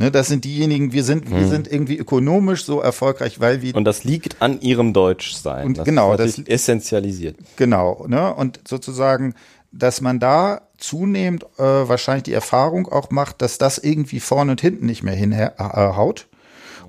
Ne, 0.00 0.12
das 0.12 0.28
sind 0.28 0.44
diejenigen, 0.44 0.92
wir 0.92 1.02
sind, 1.02 1.28
wir 1.28 1.48
sind 1.48 1.66
irgendwie 1.70 1.98
ökonomisch 1.98 2.64
so 2.64 2.80
erfolgreich, 2.80 3.40
weil 3.40 3.62
wir 3.62 3.74
Und 3.74 3.84
das 3.84 4.04
liegt 4.04 4.40
an 4.40 4.60
ihrem 4.60 4.92
Deutschsein. 4.92 5.66
Und 5.66 5.78
das 5.78 5.84
genau, 5.84 6.14
ist 6.14 6.38
das- 6.38 6.46
essentialisiert. 6.46 7.36
Genau, 7.56 8.06
ne? 8.06 8.32
Und 8.32 8.60
sozusagen, 8.68 9.34
dass 9.72 10.00
man 10.00 10.20
da 10.20 10.68
zunehmend 10.76 11.44
äh, 11.58 11.62
wahrscheinlich 11.64 12.22
die 12.22 12.32
Erfahrung 12.32 12.86
auch 12.86 13.10
macht, 13.10 13.42
dass 13.42 13.58
das 13.58 13.78
irgendwie 13.78 14.20
vorne 14.20 14.52
und 14.52 14.60
hinten 14.60 14.86
nicht 14.86 15.02
mehr 15.02 15.16
hinhaut. 15.16 16.28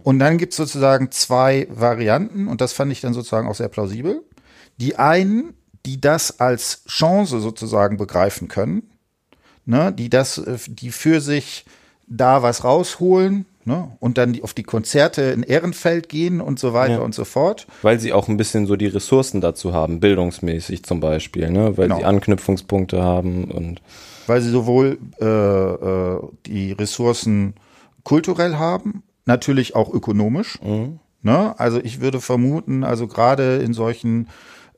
Und 0.03 0.19
dann 0.19 0.37
gibt's 0.37 0.55
sozusagen 0.55 1.09
zwei 1.09 1.67
Varianten, 1.71 2.47
und 2.47 2.61
das 2.61 2.73
fand 2.73 2.91
ich 2.91 3.01
dann 3.01 3.15
sozusagen 3.15 3.47
auch 3.47 3.55
sehr 3.55 3.69
plausibel. 3.69 4.23
Die 4.77 4.97
einen, 4.97 5.55
die 5.85 5.99
das 5.99 6.39
als 6.39 6.83
Chance 6.85 7.39
sozusagen 7.39 7.97
begreifen 7.97 8.47
können, 8.49 8.88
ne, 9.69 9.93
die 9.93 10.09
das, 10.09 10.37
äh, 10.39 10.57
die 10.67 10.91
für 10.91 11.21
sich 11.21 11.65
da 12.07 12.41
was 12.41 12.63
rausholen, 12.63 13.45
ne, 13.65 13.91
und 13.99 14.17
dann 14.17 14.37
auf 14.41 14.53
die 14.55 14.63
Konzerte 14.63 15.21
in 15.21 15.43
Ehrenfeld 15.43 16.09
gehen 16.09 16.41
und 16.41 16.57
so 16.59 16.73
weiter 16.73 16.95
Ja. 16.95 16.99
und 17.01 17.13
so 17.13 17.23
fort. 17.23 17.67
Weil 17.83 17.99
sie 17.99 18.11
auch 18.11 18.27
ein 18.27 18.37
bisschen 18.37 18.65
so 18.65 18.75
die 18.75 18.87
Ressourcen 18.87 19.41
dazu 19.41 19.73
haben, 19.73 19.99
bildungsmäßig 19.99 20.83
zum 20.83 20.99
Beispiel, 20.99 21.51
ne? 21.51 21.77
Weil 21.77 21.87
Genau. 21.87 21.99
sie 21.99 22.05
Anknüpfungspunkte 22.05 23.01
haben 23.03 23.45
und 23.51 23.81
weil 24.27 24.41
sie 24.41 24.49
sowohl 24.49 24.97
äh, 25.21 25.25
äh, 25.25 26.19
die 26.45 26.71
Ressourcen 26.73 27.53
kulturell 28.03 28.55
haben, 28.55 29.03
natürlich 29.25 29.75
auch 29.75 29.91
ökonomisch. 29.93 30.57
Ne? 31.21 31.53
Also 31.59 31.79
ich 31.83 31.99
würde 32.01 32.21
vermuten, 32.21 32.83
also 32.83 33.07
gerade 33.07 33.57
in 33.57 33.73
solchen 33.73 34.27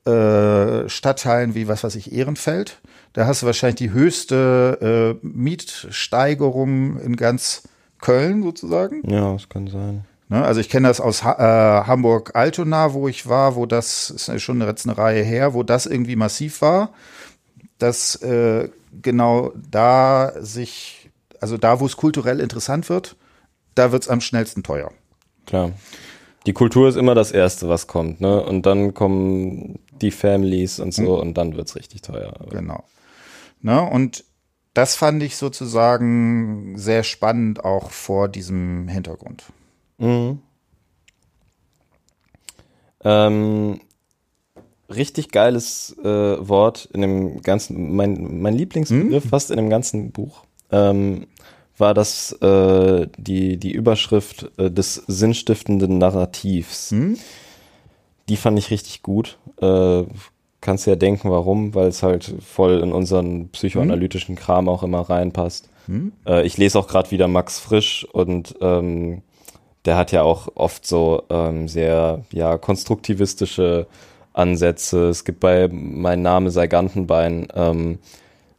äh, 0.06 0.90
Stadtteilen 0.90 1.54
wie 1.54 1.68
was 1.68 1.84
weiß 1.84 1.96
ich 1.96 2.12
Ehrenfeld, 2.14 2.82
da 3.14 3.26
hast 3.26 3.42
du 3.42 3.46
wahrscheinlich 3.46 3.76
die 3.76 3.92
höchste 3.92 5.18
äh, 5.22 5.26
Mietsteigerung 5.26 7.00
in 7.00 7.16
ganz 7.16 7.64
Köln 8.00 8.44
sozusagen. 8.44 9.08
ja, 9.10 9.34
das 9.34 9.50
kann 9.50 9.68
sein. 9.68 10.06
Ne, 10.30 10.44
also 10.46 10.62
ich 10.62 10.70
kenne 10.70 10.88
das 10.88 11.02
aus 11.02 11.26
ha 11.26 11.82
äh, 11.82 11.88
Hamburg-Altona, 11.88 12.94
wo 12.94 13.10
ich 13.10 13.28
war, 13.28 13.58
wo 13.58 13.66
das 13.66 14.10
ist 14.10 14.42
schon 14.42 14.62
jetzt 14.62 14.88
eine 14.88 14.98
Reihe 14.98 15.24
her, 15.24 15.54
wo 15.54 15.62
das 15.62 15.86
irgendwie 15.86 16.16
massiv 16.16 16.62
war, 16.62 16.94
dass 17.80 18.16
äh, 18.16 18.70
genau 19.02 19.52
da 19.70 20.32
sich, 20.40 21.10
also 21.42 21.58
da, 21.58 21.82
wo 21.82 21.86
es 21.86 21.98
kulturell 21.98 22.40
interessant 22.40 22.88
wird, 22.88 23.18
da 23.76 23.92
wird 23.92 24.04
es 24.04 24.10
am 24.10 24.22
schnellsten 24.22 24.64
teuer. 24.64 24.92
Klar. 25.46 25.72
Die 26.46 26.54
Kultur 26.54 26.88
ist 26.88 26.96
immer 26.96 27.14
das 27.14 27.32
Erste, 27.32 27.68
was 27.68 27.88
kommt, 27.88 28.22
ne? 28.22 28.42
Und 28.42 28.66
dann 28.66 28.94
kommen 28.94 29.80
die 30.02 30.12
Families 30.12 30.80
und 30.80 30.94
so 30.94 31.16
mhm. 31.16 31.22
und 31.22 31.34
dann 31.36 31.58
wird's 31.58 31.76
richtig 31.76 32.02
teuer. 32.04 32.34
Genau. 32.50 32.86
Ne? 33.62 33.82
Und 33.82 34.24
das 34.74 34.96
fand 34.96 35.22
ich 35.24 35.36
sozusagen 35.36 36.78
sehr 36.78 37.04
spannend 37.04 37.64
auch 37.66 37.92
vor 37.92 38.30
diesem 38.30 38.88
Hintergrund. 38.88 39.44
Mhm. 39.98 40.40
Ähm, 43.04 43.82
richtig 44.90 45.32
geiles 45.32 45.96
äh, 46.04 46.06
Wort 46.06 46.90
in 46.94 47.02
dem 47.02 47.42
ganzen, 47.42 47.96
mein, 47.96 48.42
mein 48.42 48.54
Lieblingsbegriff 48.54 49.26
mhm. 49.26 49.30
fast 49.30 49.52
in 49.52 49.58
dem 49.58 49.70
ganzen 49.70 50.12
Buch, 50.12 50.44
ähm, 50.72 51.28
war 51.78 51.94
das 51.94 52.32
äh, 52.42 53.08
die, 53.18 53.58
die 53.58 53.72
Überschrift 53.72 54.52
äh, 54.58 54.70
des 54.70 54.96
sinnstiftenden 54.96 55.98
Narrativs. 55.98 56.92
Mhm. 56.92 57.18
Die 58.30 58.38
fand 58.38 58.58
ich 58.60 58.70
richtig 58.72 59.02
gut. 59.02 59.40
Kannst 60.62 60.86
ja 60.86 60.96
denken, 60.96 61.32
warum, 61.32 61.74
weil 61.74 61.88
es 61.88 62.04
halt 62.04 62.36
voll 62.46 62.80
in 62.80 62.92
unseren 62.92 63.50
psychoanalytischen 63.50 64.36
Kram 64.36 64.70
auch 64.70 64.84
immer 64.84 65.02
reinpasst. 65.02 65.70
Mhm. 65.88 66.14
Äh, 66.26 66.46
ich 66.46 66.58
lese 66.58 66.78
auch 66.78 66.88
gerade 66.88 67.12
wieder 67.12 67.28
Max 67.28 67.60
Frisch 67.60 68.06
und 68.12 68.56
ähm, 68.62 69.24
der 69.86 69.98
hat 69.98 70.12
ja 70.12 70.22
auch 70.22 70.50
oft 70.56 70.86
so 70.86 71.24
ähm, 71.30 71.68
sehr 71.68 72.24
ja 72.32 72.58
konstruktivistische 72.58 73.88
Ansätze. 74.34 75.10
Es 75.10 75.26
gibt 75.26 75.40
bei 75.40 75.68
Mein 75.72 76.22
Name 76.22 76.52
sei 76.52 76.68
Gantenbein 76.68 77.48
ähm, 77.56 78.00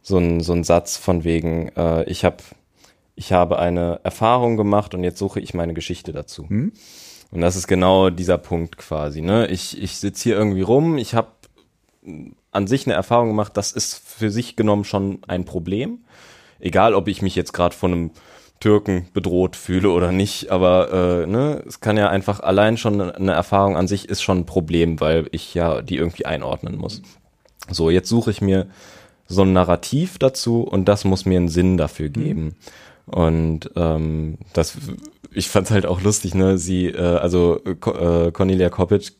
so 0.01 0.17
ein 0.17 0.41
so 0.41 0.51
ein 0.53 0.65
Satz 0.65 0.97
von 0.97 1.23
wegen 1.23 1.69
äh, 1.77 2.03
ich 2.03 2.25
habe 2.25 2.37
ich 3.15 3.31
habe 3.31 3.59
eine 3.59 3.99
Erfahrung 4.03 4.57
gemacht 4.57 4.93
und 4.93 5.03
jetzt 5.03 5.19
suche 5.19 5.39
ich 5.39 5.53
meine 5.53 5.73
Geschichte 5.73 6.11
dazu. 6.11 6.49
Hm? 6.49 6.73
Und 7.31 7.41
das 7.41 7.55
ist 7.55 7.67
genau 7.67 8.09
dieser 8.09 8.37
Punkt 8.37 8.77
quasi. 8.77 9.21
Ne? 9.21 9.47
Ich, 9.47 9.81
ich 9.81 9.97
sitze 9.97 10.23
hier 10.23 10.37
irgendwie 10.37 10.61
rum, 10.61 10.97
ich 10.97 11.15
habe 11.15 11.29
an 12.51 12.67
sich 12.67 12.85
eine 12.85 12.95
Erfahrung 12.95 13.29
gemacht, 13.29 13.55
das 13.55 13.71
ist 13.71 13.95
für 13.95 14.29
sich 14.29 14.55
genommen 14.55 14.83
schon 14.83 15.19
ein 15.27 15.45
Problem. 15.45 15.99
Egal, 16.59 16.93
ob 16.93 17.07
ich 17.07 17.21
mich 17.21 17.35
jetzt 17.35 17.53
gerade 17.53 17.75
von 17.75 17.91
einem 17.91 18.11
Türken 18.59 19.07
bedroht 19.13 19.55
fühle 19.55 19.89
oder 19.89 20.11
nicht, 20.11 20.49
aber 20.49 21.23
äh, 21.23 21.27
ne, 21.27 21.61
es 21.67 21.81
kann 21.81 21.97
ja 21.97 22.09
einfach 22.09 22.39
allein 22.39 22.77
schon 22.77 23.01
eine 23.01 23.33
Erfahrung 23.33 23.75
an 23.75 23.87
sich 23.87 24.07
ist 24.07 24.21
schon 24.21 24.39
ein 24.39 24.45
Problem, 24.45 25.01
weil 25.01 25.27
ich 25.31 25.53
ja 25.53 25.81
die 25.81 25.97
irgendwie 25.97 26.25
einordnen 26.25 26.77
muss. 26.77 27.01
So, 27.69 27.89
jetzt 27.89 28.07
suche 28.07 28.31
ich 28.31 28.41
mir 28.41 28.67
so 29.27 29.41
ein 29.41 29.53
Narrativ 29.53 30.17
dazu 30.17 30.61
und 30.61 30.85
das 30.85 31.03
muss 31.03 31.25
mir 31.25 31.37
einen 31.37 31.49
Sinn 31.49 31.77
dafür 31.77 32.07
mhm. 32.07 32.13
geben. 32.13 32.55
Und 33.05 33.69
ähm, 33.75 34.37
das, 34.53 34.77
ich 35.33 35.49
fand's 35.49 35.71
halt 35.71 35.85
auch 35.85 36.01
lustig, 36.01 36.35
ne? 36.35 36.57
Sie, 36.57 36.87
äh, 36.87 37.17
also 37.17 37.59
äh, 37.65 38.31
Cornelia 38.31 38.69
Kopic 38.69 39.11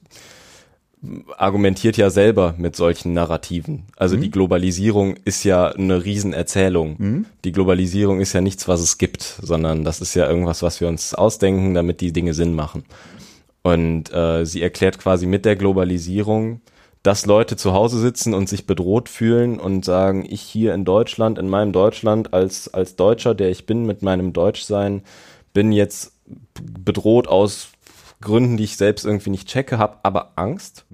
argumentiert 1.37 1.97
ja 1.97 2.09
selber 2.09 2.55
mit 2.57 2.75
solchen 2.75 3.13
Narrativen. 3.13 3.83
Also 3.97 4.15
mhm. 4.15 4.21
die 4.21 4.31
Globalisierung 4.31 5.15
ist 5.25 5.43
ja 5.43 5.67
eine 5.67 6.03
Riesenerzählung. 6.05 6.95
Mhm. 6.97 7.25
Die 7.43 7.51
Globalisierung 7.51 8.21
ist 8.21 8.33
ja 8.33 8.41
nichts, 8.41 8.67
was 8.67 8.79
es 8.79 8.97
gibt, 8.97 9.21
sondern 9.41 9.83
das 9.83 9.99
ist 9.99 10.15
ja 10.15 10.29
irgendwas, 10.29 10.63
was 10.63 10.79
wir 10.79 10.87
uns 10.87 11.13
ausdenken, 11.13 11.73
damit 11.73 11.99
die 11.99 12.13
Dinge 12.13 12.33
Sinn 12.33 12.53
machen. 12.53 12.85
Und 13.63 14.13
äh, 14.13 14.45
sie 14.45 14.61
erklärt 14.61 14.99
quasi 14.99 15.25
mit 15.25 15.45
der 15.45 15.55
Globalisierung, 15.55 16.61
dass 17.01 17.25
Leute 17.25 17.57
zu 17.57 17.73
Hause 17.73 17.99
sitzen 17.99 18.33
und 18.33 18.47
sich 18.47 18.65
bedroht 18.65 19.09
fühlen 19.09 19.59
und 19.59 19.83
sagen, 19.83 20.25
ich 20.27 20.41
hier 20.41 20.73
in 20.73 20.85
Deutschland, 20.85 21.37
in 21.37 21.49
meinem 21.49 21.73
Deutschland 21.73 22.33
als, 22.33 22.73
als 22.73 22.95
Deutscher, 22.95 23.35
der 23.35 23.49
ich 23.49 23.65
bin 23.65 23.85
mit 23.85 24.03
meinem 24.03 24.31
Deutschsein, 24.31 25.01
bin 25.53 25.73
jetzt 25.73 26.13
bedroht 26.61 27.27
aus 27.27 27.72
Gründen, 28.23 28.57
die 28.57 28.63
ich 28.63 28.77
selbst 28.77 29.05
irgendwie 29.05 29.29
nicht 29.29 29.47
checke, 29.47 29.77
habe 29.77 29.97
aber 30.03 30.33
Angst 30.35 30.85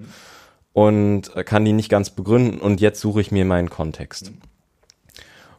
und 0.74 1.32
kann 1.46 1.66
die 1.66 1.74
nicht 1.74 1.90
ganz 1.90 2.10
begründen 2.10 2.60
und 2.60 2.82
jetzt 2.82 3.00
suche 3.02 3.22
ich 3.22 3.32
mir 3.32 3.46
meinen 3.46 3.70
Kontext. 3.70 4.32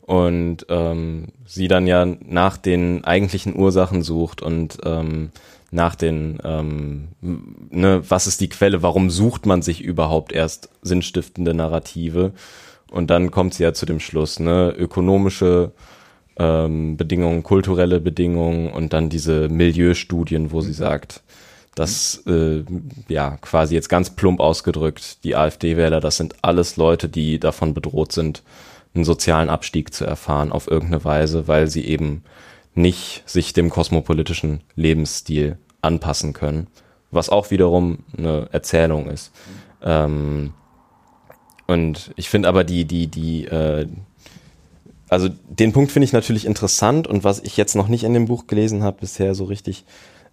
Und 0.03 0.67
ähm, 0.69 1.29
sie 1.47 1.69
dann 1.69 1.87
ja 1.87 2.05
nach 2.05 2.57
den 2.57 3.05
eigentlichen 3.05 3.57
Ursachen 3.57 4.03
sucht 4.03 4.43
und 4.43 4.79
ähm, 4.85 5.31
nach 5.71 5.95
den, 5.95 6.39
ähm, 6.43 7.09
ne, 7.21 8.03
was 8.09 8.27
ist 8.27 8.41
die 8.41 8.49
Quelle, 8.49 8.83
warum 8.83 9.09
sucht 9.09 9.47
man 9.47 9.63
sich 9.63 9.83
überhaupt 9.83 10.33
erst 10.33 10.69
sinnstiftende 10.83 11.55
Narrative? 11.55 12.33
Und 12.91 13.11
dann 13.11 13.31
kommt 13.31 13.55
sie 13.55 13.63
ja 13.63 13.73
zu 13.73 13.87
dem 13.87 14.01
Schluss, 14.01 14.41
ne, 14.41 14.75
ökonomische 14.77 15.73
ähm, 16.37 16.97
Bedingungen, 16.97 17.45
kulturelle 17.45 18.01
Bedingungen 18.01 18.69
und 18.73 18.93
dann 18.93 19.11
diese 19.11 19.49
Milieustudien, 19.49 20.51
wo 20.51 20.61
sie 20.61 20.73
sagt, 20.73 21.23
dass 21.75 22.23
äh, 22.27 22.65
ja 23.09 23.37
quasi 23.39 23.75
jetzt 23.75 23.89
ganz 23.89 24.11
plump 24.11 24.41
ausgedrückt, 24.41 25.25
die 25.25 25.37
AfD-Wähler, 25.37 26.01
das 26.01 26.17
sind 26.17 26.35
alles 26.43 26.77
Leute, 26.77 27.09
die 27.09 27.39
davon 27.39 27.75
bedroht 27.75 28.13
sind, 28.13 28.43
einen 28.95 29.05
sozialen 29.05 29.49
Abstieg 29.51 29.95
zu 29.95 30.05
erfahren 30.05 30.53
auf 30.53 30.69
irgendeine 30.69 31.05
Weise, 31.05 31.47
weil 31.47 31.69
sie 31.69 31.85
eben 31.85 32.25
nicht 32.75 33.23
sich 33.27 33.53
dem 33.53 33.71
kosmopolitischen 33.71 34.63
Lebensstil 34.75 35.59
anpassen 35.81 36.33
können, 36.33 36.67
was 37.11 37.31
auch 37.31 37.51
wiederum 37.51 37.99
eine 38.17 38.49
Erzählung 38.53 39.09
ist. 39.09 39.33
Ähm, 39.83 40.53
und 41.67 42.11
ich 42.17 42.29
finde 42.29 42.49
aber 42.49 42.65
die, 42.65 42.85
die, 42.85 43.07
die, 43.07 43.45
äh, 43.45 43.87
also 45.09 45.29
den 45.49 45.73
Punkt 45.73 45.93
finde 45.93 46.05
ich 46.05 46.13
natürlich 46.13 46.45
interessant 46.45 47.07
und 47.07 47.23
was 47.23 47.41
ich 47.41 47.57
jetzt 47.57 47.77
noch 47.77 47.89
nicht 47.89 48.05
in 48.05 48.15
dem 48.15 48.27
Buch 48.27 48.47
gelesen 48.47 48.83
habe 48.83 48.99
bisher 49.01 49.35
so 49.35 49.45
richtig, 49.45 49.85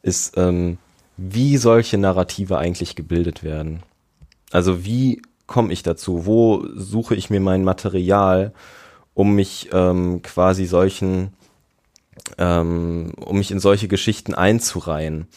ist, 0.02 0.38
ähm, 0.38 0.78
wie 1.18 1.58
solche 1.58 1.98
Narrative 1.98 2.58
eigentlich 2.58 2.96
gebildet 2.96 3.44
werden. 3.44 3.82
Also 4.52 4.86
wie 4.86 5.22
komme 5.48 5.74
ich 5.74 5.84
dazu? 5.84 6.26
Wo 6.26 6.66
suche 6.76 7.16
ich 7.16 7.30
mir 7.30 7.40
mein 7.40 7.64
Material, 7.64 8.54
um 9.14 9.36
mich 9.36 9.70
ähm, 9.74 10.22
quasi 10.22 10.66
solchen, 10.66 11.34
ähm, 12.38 13.14
um 13.20 13.38
mich 13.38 13.52
in 13.52 13.60
solche 13.60 13.88
Geschichten 13.88 14.36
einzureihen? 14.36 15.28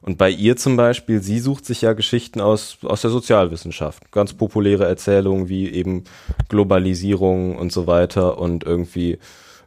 Und 0.00 0.18
bei 0.18 0.30
ihr 0.30 0.56
zum 0.56 0.76
Beispiel, 0.76 1.20
sie 1.20 1.40
sucht 1.40 1.66
sich 1.66 1.82
ja 1.82 1.92
Geschichten 1.92 2.40
aus, 2.40 2.78
aus 2.84 3.02
der 3.02 3.10
Sozialwissenschaft. 3.10 4.12
Ganz 4.12 4.34
populäre 4.34 4.86
Erzählungen 4.86 5.48
wie 5.48 5.68
eben 5.68 6.04
Globalisierung 6.48 7.56
und 7.56 7.72
so 7.72 7.86
weiter 7.86 8.38
und 8.38 8.64
irgendwie 8.64 9.18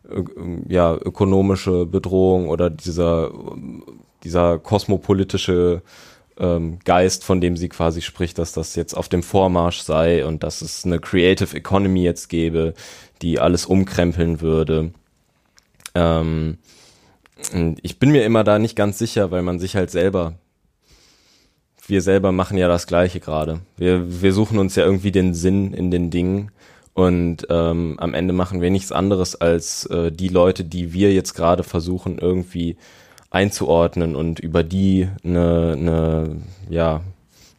äh, 0.10 0.24
ja, 0.68 0.96
ökonomische 0.96 1.86
Bedrohung 1.86 2.48
oder 2.48 2.70
dieser 2.70 3.32
dieser 4.24 4.60
kosmopolitische 4.60 5.82
ähm, 6.40 6.80
Geist, 6.86 7.24
von 7.24 7.42
dem 7.42 7.58
sie 7.58 7.70
quasi 7.70 8.02
spricht, 8.02 8.38
dass 8.38 8.54
das 8.54 8.76
jetzt 8.76 8.96
auf 8.96 9.10
dem 9.10 9.24
Vormarsch 9.24 9.82
sei 9.82 10.26
und 10.26 10.44
dass 10.44 10.62
es 10.62 10.86
eine 10.86 11.00
Creative 11.00 11.56
Economy 11.56 12.04
jetzt 12.04 12.30
gäbe, 12.30 12.74
die 13.22 13.40
alles 13.40 13.66
umkrempeln 13.66 14.42
würde. 14.42 14.92
Ähm, 15.96 16.58
ich 17.82 18.00
bin 18.00 18.12
mir 18.12 18.26
immer 18.26 18.44
da 18.44 18.60
nicht 18.60 18.76
ganz 18.76 18.98
sicher, 18.98 19.32
weil 19.32 19.42
man 19.42 19.60
sich 19.60 19.76
halt 19.76 19.92
selber, 19.92 20.34
wir 21.88 22.02
selber 22.02 22.32
machen 22.32 22.58
ja 22.58 22.68
das 22.68 22.88
Gleiche 22.88 23.20
gerade. 23.20 23.62
Wir, 23.78 24.22
wir 24.22 24.34
suchen 24.34 24.60
uns 24.60 24.76
ja 24.76 24.84
irgendwie 24.84 25.12
den 25.12 25.34
Sinn 25.34 25.74
in 25.74 25.92
den 25.92 26.10
Dingen 26.10 26.52
und 26.94 27.48
ähm, 27.50 27.96
am 28.00 28.14
Ende 28.14 28.34
machen 28.34 28.62
wir 28.62 28.70
nichts 28.72 28.92
anderes 28.92 29.36
als 29.36 29.86
äh, 29.86 30.12
die 30.12 30.28
Leute, 30.28 30.64
die 30.64 30.94
wir 30.94 31.14
jetzt 31.14 31.34
gerade 31.34 31.64
versuchen 31.64 32.18
irgendwie 32.20 32.78
einzuordnen 33.30 34.16
und 34.16 34.40
über 34.40 34.64
die 34.64 35.08
eine, 35.24 35.76
eine 35.78 36.36
ja, 36.70 37.02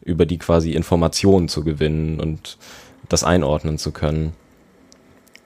über 0.02 0.26
die 0.26 0.38
quasi 0.38 0.72
Informationen 0.72 1.48
zu 1.48 1.62
gewinnen 1.62 2.20
und 2.20 2.58
das 3.08 3.24
einordnen 3.24 3.78
zu 3.78 3.92
können. 3.92 4.32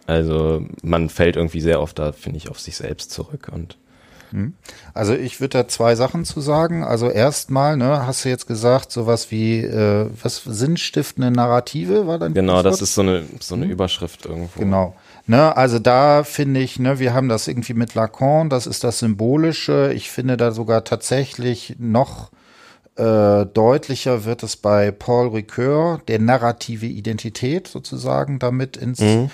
Also 0.07 0.64
man 0.83 1.09
fällt 1.09 1.37
irgendwie 1.37 1.61
sehr 1.61 1.81
oft 1.81 1.99
da, 1.99 2.12
finde 2.12 2.39
ich, 2.39 2.49
auf 2.51 2.61
sich 2.61 2.77
selbst 2.77 3.11
zurück 3.11 3.51
und 3.53 3.77
hm. 4.31 4.55
also 4.95 5.14
ich 5.14 5.41
würde 5.41 5.59
da 5.59 5.68
zwei 5.68 5.95
Sachen 5.95 6.25
zu 6.25 6.41
sagen. 6.41 6.83
Also 6.83 7.09
erstmal, 7.11 7.77
ne, 7.77 8.07
hast 8.07 8.25
du 8.25 8.29
jetzt 8.29 8.47
gesagt, 8.47 8.91
sowas 8.91 9.31
wie 9.31 9.61
äh, 9.61 10.09
was 10.22 10.43
sinnstiftende 10.45 11.31
Narrative 11.31 12.07
war 12.07 12.18
dann? 12.18 12.35
Genau, 12.35 12.62
das 12.62 12.83
ist 12.83 12.95
so 12.95 13.03
eine 13.03 13.25
so 13.41 13.55
eine 13.55 13.66
hm. 13.66 13.72
Überschrift 13.72 14.27
irgendwo. 14.27 14.59
Genau. 14.59 14.95
Ne, 15.27 15.57
also 15.57 15.79
da 15.79 16.22
finde 16.22 16.61
ich, 16.61 16.79
ne, 16.79 16.99
wir 16.99 17.14
haben 17.14 17.31
das 17.31 17.49
irgendwie 17.49 17.72
mit 17.72 17.95
Lacan, 17.95 18.51
das 18.51 18.66
ist 18.66 18.85
das 18.85 18.99
Symbolische. 18.99 19.93
Ich 19.95 20.11
finde 20.11 20.37
da 20.37 20.53
sogar 20.53 20.85
tatsächlich 20.85 21.77
noch 21.79 22.31
äh, 22.97 23.47
deutlicher 23.47 24.25
wird 24.25 24.43
es 24.43 24.57
bei 24.57 24.91
Paul 24.93 25.29
Ricoeur, 25.29 26.01
der 26.07 26.20
narrative 26.20 26.87
Identität 26.87 27.66
sozusagen 27.66 28.39
damit 28.39 28.77
ins 28.77 29.01
mhm. 29.01 29.31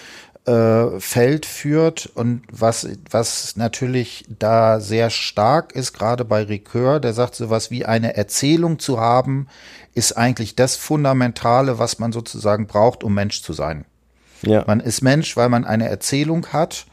äh, 0.47 0.99
Feld 0.99 1.45
führt. 1.45 2.07
Und 2.15 2.43
was, 2.51 2.89
was 3.11 3.57
natürlich 3.57 4.25
da 4.39 4.81
sehr 4.81 5.11
stark 5.11 5.73
ist, 5.73 5.93
gerade 5.93 6.25
bei 6.25 6.45
Ricoeur, 6.45 7.01
der 7.01 7.13
sagt 7.13 7.35
sowas 7.35 7.71
wie 7.71 7.85
eine 7.85 8.17
Erzählung 8.17 8.79
zu 8.79 8.99
haben, 8.99 9.49
ist 9.93 10.17
eigentlich 10.17 10.57
das 10.57 10.77
Fundamentale, 10.77 11.79
was 11.79 11.99
man 11.99 12.13
sozusagen 12.13 12.67
braucht, 12.67 13.05
um 13.05 13.13
Mensch 13.13 13.43
zu 13.43 13.53
sein. 13.53 13.85
Ja. 14.43 14.65
Man 14.67 14.81
ist 14.81 15.03
Mensch, 15.03 15.37
weil 15.37 15.49
man 15.49 15.65
eine 15.65 15.89
Erzählung 15.89 16.47
hat. 16.49 16.87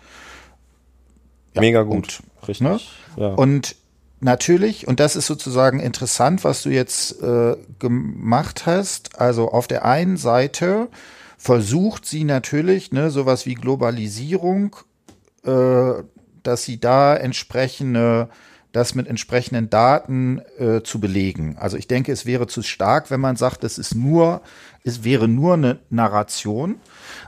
Ja, 1.54 1.62
Mega 1.62 1.84
gut, 1.84 2.22
und, 2.42 2.48
richtig. 2.48 2.68
Ne? 2.68 2.80
Ja. 3.18 3.34
Und 3.34 3.76
natürlich, 4.20 4.88
und 4.88 5.00
das 5.00 5.16
ist 5.16 5.28
sozusagen 5.28 5.80
interessant, 5.80 6.44
was 6.44 6.64
du 6.64 6.70
jetzt 6.70 7.22
äh, 7.22 7.56
gemacht 7.80 8.66
hast. 8.66 9.20
Also 9.20 9.52
auf 9.52 9.68
der 9.68 9.86
einen 9.86 10.18
Seite 10.18 10.90
versucht 11.38 12.06
sie 12.06 12.24
natürlich, 12.24 12.92
ne, 12.92 13.12
sowas 13.12 13.46
wie 13.46 13.54
Globalisierung, 13.54 14.76
äh, 15.46 16.04
dass 16.44 16.64
sie 16.64 16.80
da 16.80 17.16
entsprechende 17.16 18.30
das 18.78 18.96
mit 18.96 19.08
entsprechenden 19.08 19.70
Daten 19.70 20.42
äh, 20.60 20.82
zu 20.84 21.00
belegen. 21.00 21.58
Also 21.60 21.78
ich 21.78 21.88
denke, 21.88 22.12
es 22.12 22.26
wäre 22.26 22.48
zu 22.48 22.62
stark, 22.62 23.12
wenn 23.12 23.20
man 23.20 23.36
sagt, 23.36 23.64
es 23.64 23.78
ist 23.78 23.96
nur, 23.96 24.42
es 24.84 25.04
wäre 25.04 25.28
nur 25.28 25.56
eine 25.56 25.80
Narration. 25.90 26.76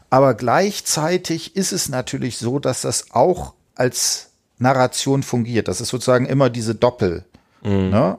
Aber 0.09 0.33
gleichzeitig 0.35 1.55
ist 1.55 1.71
es 1.71 1.89
natürlich 1.89 2.37
so, 2.37 2.59
dass 2.59 2.81
das 2.81 3.11
auch 3.11 3.53
als 3.75 4.29
Narration 4.57 5.23
fungiert. 5.23 5.67
Das 5.67 5.81
ist 5.81 5.89
sozusagen 5.89 6.25
immer 6.25 6.49
diese 6.49 6.75
Doppel, 6.75 7.25
mhm. 7.63 7.89
ne? 7.89 8.17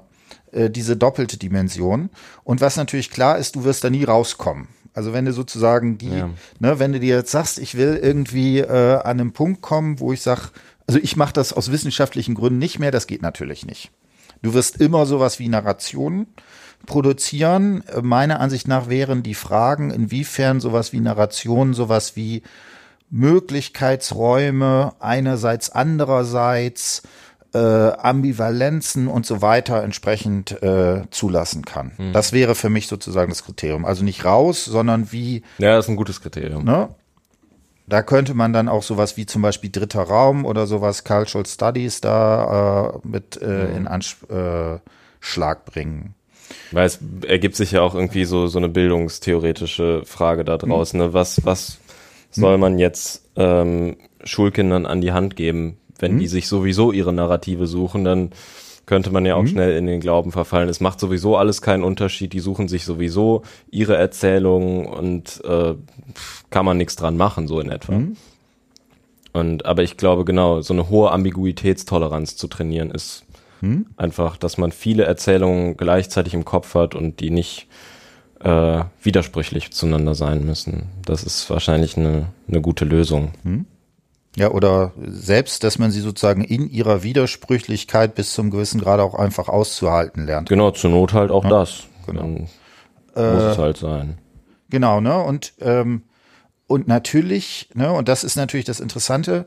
Äh, 0.52 0.70
diese 0.70 0.96
doppelte 0.96 1.36
Dimension. 1.36 2.10
Und 2.42 2.60
was 2.60 2.76
natürlich 2.76 3.10
klar 3.10 3.38
ist, 3.38 3.54
du 3.54 3.64
wirst 3.64 3.84
da 3.84 3.90
nie 3.90 4.04
rauskommen. 4.04 4.68
Also 4.92 5.12
wenn 5.12 5.24
du 5.24 5.32
sozusagen 5.32 5.98
die, 5.98 6.10
ja. 6.10 6.30
ne, 6.58 6.78
wenn 6.80 6.92
du 6.92 6.98
dir 6.98 7.16
jetzt 7.16 7.30
sagst, 7.30 7.58
ich 7.60 7.76
will 7.76 7.98
irgendwie 8.02 8.58
äh, 8.58 8.96
an 8.96 9.20
einem 9.20 9.32
Punkt 9.32 9.62
kommen, 9.62 10.00
wo 10.00 10.12
ich 10.12 10.22
sag, 10.22 10.50
also 10.90 10.98
ich 11.00 11.14
mache 11.14 11.32
das 11.32 11.52
aus 11.52 11.70
wissenschaftlichen 11.70 12.34
Gründen 12.34 12.58
nicht 12.58 12.80
mehr, 12.80 12.90
das 12.90 13.06
geht 13.06 13.22
natürlich 13.22 13.64
nicht. 13.64 13.92
Du 14.42 14.54
wirst 14.54 14.80
immer 14.80 15.06
sowas 15.06 15.38
wie 15.38 15.46
Narrationen 15.46 16.26
produzieren. 16.84 17.84
Meiner 18.02 18.40
Ansicht 18.40 18.66
nach 18.66 18.88
wären 18.88 19.22
die 19.22 19.36
Fragen, 19.36 19.92
inwiefern 19.92 20.58
sowas 20.58 20.92
wie 20.92 20.98
Narrationen, 20.98 21.74
sowas 21.74 22.16
wie 22.16 22.42
Möglichkeitsräume 23.08 24.94
einerseits, 24.98 25.70
andererseits, 25.70 27.02
äh, 27.54 27.58
Ambivalenzen 27.58 29.06
und 29.06 29.26
so 29.26 29.42
weiter 29.42 29.84
entsprechend 29.84 30.60
äh, 30.60 31.02
zulassen 31.12 31.64
kann. 31.64 31.92
Mhm. 31.98 32.12
Das 32.12 32.32
wäre 32.32 32.56
für 32.56 32.68
mich 32.68 32.88
sozusagen 32.88 33.30
das 33.30 33.44
Kriterium. 33.44 33.84
Also 33.84 34.02
nicht 34.02 34.24
raus, 34.24 34.64
sondern 34.64 35.12
wie. 35.12 35.42
Ja, 35.58 35.76
das 35.76 35.84
ist 35.84 35.90
ein 35.90 35.96
gutes 35.96 36.20
Kriterium. 36.20 36.64
Ne? 36.64 36.88
Da 37.90 38.02
könnte 38.02 38.34
man 38.34 38.52
dann 38.52 38.68
auch 38.68 38.84
sowas 38.84 39.16
wie 39.16 39.26
zum 39.26 39.42
Beispiel 39.42 39.68
dritter 39.68 40.02
Raum 40.02 40.44
oder 40.44 40.68
sowas 40.68 41.02
Cultural 41.02 41.44
Studies 41.44 42.00
da 42.00 42.94
äh, 42.94 43.08
mit 43.08 43.40
äh, 43.42 43.46
mhm. 43.46 43.76
in 43.76 43.88
Anschlag 43.88 44.78
äh, 45.58 45.70
bringen. 45.70 46.14
Weil 46.70 46.86
es 46.86 47.00
ergibt 47.26 47.56
sich 47.56 47.72
ja 47.72 47.82
auch 47.82 47.96
irgendwie 47.96 48.24
so, 48.24 48.46
so 48.46 48.58
eine 48.58 48.68
bildungstheoretische 48.68 50.02
Frage 50.04 50.44
da 50.44 50.56
draußen. 50.56 51.00
Mhm. 51.00 51.06
Ne? 51.06 51.14
Was, 51.14 51.44
was 51.44 51.78
soll 52.30 52.56
mhm. 52.58 52.60
man 52.60 52.78
jetzt 52.78 53.24
ähm, 53.34 53.96
Schulkindern 54.22 54.86
an 54.86 55.00
die 55.00 55.10
Hand 55.10 55.34
geben, 55.34 55.78
wenn 55.98 56.14
mhm. 56.14 56.18
die 56.20 56.28
sich 56.28 56.46
sowieso 56.46 56.92
ihre 56.92 57.12
Narrative 57.12 57.66
suchen, 57.66 58.04
dann 58.04 58.30
könnte 58.90 59.12
man 59.12 59.24
ja 59.24 59.36
auch 59.36 59.42
mhm. 59.42 59.46
schnell 59.46 59.76
in 59.76 59.86
den 59.86 60.00
Glauben 60.00 60.32
verfallen. 60.32 60.68
Es 60.68 60.80
macht 60.80 60.98
sowieso 60.98 61.36
alles 61.36 61.62
keinen 61.62 61.84
Unterschied. 61.84 62.32
Die 62.32 62.40
suchen 62.40 62.66
sich 62.66 62.84
sowieso 62.84 63.42
ihre 63.70 63.96
Erzählungen 63.96 64.84
und 64.84 65.40
äh, 65.44 65.74
kann 66.50 66.64
man 66.64 66.76
nichts 66.76 66.96
dran 66.96 67.16
machen, 67.16 67.46
so 67.46 67.60
in 67.60 67.70
etwa. 67.70 67.92
Mhm. 67.92 68.16
Und 69.32 69.64
aber 69.64 69.84
ich 69.84 69.96
glaube 69.96 70.24
genau, 70.24 70.60
so 70.60 70.74
eine 70.74 70.88
hohe 70.88 71.12
Ambiguitätstoleranz 71.12 72.34
zu 72.34 72.48
trainieren 72.48 72.90
ist 72.90 73.22
mhm. 73.60 73.86
einfach, 73.96 74.36
dass 74.36 74.58
man 74.58 74.72
viele 74.72 75.04
Erzählungen 75.04 75.76
gleichzeitig 75.76 76.34
im 76.34 76.44
Kopf 76.44 76.74
hat 76.74 76.96
und 76.96 77.20
die 77.20 77.30
nicht 77.30 77.68
äh, 78.40 78.82
widersprüchlich 79.04 79.70
zueinander 79.70 80.16
sein 80.16 80.44
müssen. 80.44 80.88
Das 81.04 81.22
ist 81.22 81.48
wahrscheinlich 81.48 81.96
eine, 81.96 82.26
eine 82.48 82.60
gute 82.60 82.84
Lösung. 82.84 83.30
Ja, 84.36 84.50
oder 84.50 84.92
selbst, 84.96 85.64
dass 85.64 85.78
man 85.78 85.90
sie 85.90 86.00
sozusagen 86.00 86.44
in 86.44 86.70
ihrer 86.70 87.02
Widersprüchlichkeit 87.02 88.14
bis 88.14 88.32
zum 88.32 88.50
gewissen 88.50 88.80
Grade 88.80 89.02
auch 89.02 89.14
einfach 89.14 89.48
auszuhalten 89.48 90.24
lernt. 90.26 90.48
Genau, 90.48 90.70
zur 90.70 90.90
Not 90.90 91.12
halt 91.12 91.30
auch 91.30 91.44
ja, 91.44 91.50
das. 91.50 91.84
Genau. 92.06 92.22
Dann 92.22 92.32
muss 92.32 92.50
äh, 93.16 93.50
es 93.50 93.58
halt 93.58 93.76
sein. 93.76 94.18
Genau, 94.68 95.00
ne? 95.00 95.18
Und, 95.18 95.52
ähm, 95.60 96.02
und 96.68 96.86
natürlich, 96.86 97.68
ne, 97.74 97.92
und 97.92 98.08
das 98.08 98.22
ist 98.22 98.36
natürlich 98.36 98.66
das 98.66 98.78
Interessante, 98.78 99.46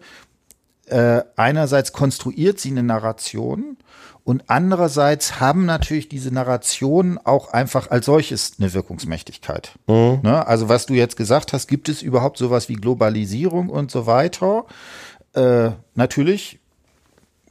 äh, 0.88 1.22
einerseits 1.38 1.94
konstruiert 1.94 2.60
sie 2.60 2.72
eine 2.72 2.84
Narration 2.84 3.78
und 4.26 4.44
andererseits 4.48 5.42
haben 5.42 5.66
natürlich 5.66 6.08
diese 6.08 6.34
Narrationen 6.34 7.18
auch 7.18 7.52
einfach 7.52 7.92
als 7.92 8.06
solches 8.06 8.54
eine 8.58 8.74
Wirkungsmächtigkeit. 8.74 9.74
Mhm. 9.88 10.20
Ne? 10.24 10.48
Also 10.48 10.70
was 10.70 10.86
du 10.86 10.94
jetzt 10.94 11.18
gesagt 11.18 11.52
hast, 11.52 11.68
gibt 11.68 11.90
es 11.90 12.02
überhaupt 12.02 12.38
sowas 12.38 12.70
wie 12.70 12.76
Globalisierung 12.76 13.68
und 13.70 13.92
so 13.92 14.06
weiter? 14.06 14.64
Äh, 15.34 15.72
natürlich 15.96 16.62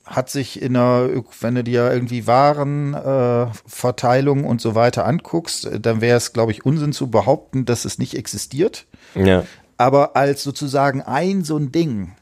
hat 0.04 0.30
sich 0.30 0.62
in 0.62 0.72
der, 0.72 1.10
wenn 1.40 1.54
du 1.54 1.62
dir 1.62 1.92
irgendwie 1.92 2.26
Warenverteilung 2.26 4.44
äh, 4.44 4.46
und 4.46 4.62
so 4.62 4.74
weiter 4.74 5.04
anguckst, 5.04 5.68
dann 5.78 6.00
wäre 6.00 6.16
es, 6.16 6.32
glaube 6.32 6.52
ich, 6.52 6.64
Unsinn 6.64 6.94
zu 6.94 7.10
behaupten, 7.10 7.66
dass 7.66 7.84
es 7.84 7.98
nicht 7.98 8.14
existiert. 8.14 8.86
Ja. 9.14 9.44
Aber 9.76 10.16
als 10.16 10.42
sozusagen 10.42 11.02
ein 11.02 11.44
so 11.44 11.56
ein 11.56 11.70
Ding, 11.70 12.12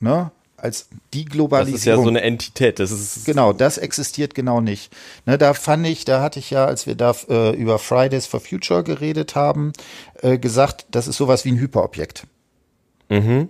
ne, 0.00 0.32
als 0.62 0.88
die 1.12 1.24
Globalisierung. 1.24 1.72
Das 1.72 1.80
ist 1.80 1.86
ja 1.86 1.96
so 1.96 2.08
eine 2.08 2.22
Entität. 2.22 2.78
Das 2.78 2.90
ist 2.90 3.24
genau, 3.24 3.52
das 3.52 3.78
existiert 3.78 4.34
genau 4.34 4.60
nicht. 4.60 4.92
Ne, 5.26 5.38
da 5.38 5.54
fand 5.54 5.86
ich, 5.86 6.04
da 6.04 6.22
hatte 6.22 6.38
ich 6.38 6.50
ja, 6.50 6.64
als 6.64 6.86
wir 6.86 6.94
da 6.94 7.14
äh, 7.28 7.56
über 7.56 7.78
Fridays 7.78 8.26
for 8.26 8.40
Future 8.40 8.84
geredet 8.84 9.34
haben, 9.34 9.72
äh, 10.22 10.38
gesagt, 10.38 10.86
das 10.90 11.08
ist 11.08 11.16
sowas 11.16 11.44
wie 11.44 11.52
ein 11.52 11.58
Hyperobjekt. 11.58 12.26
Mhm. 13.08 13.48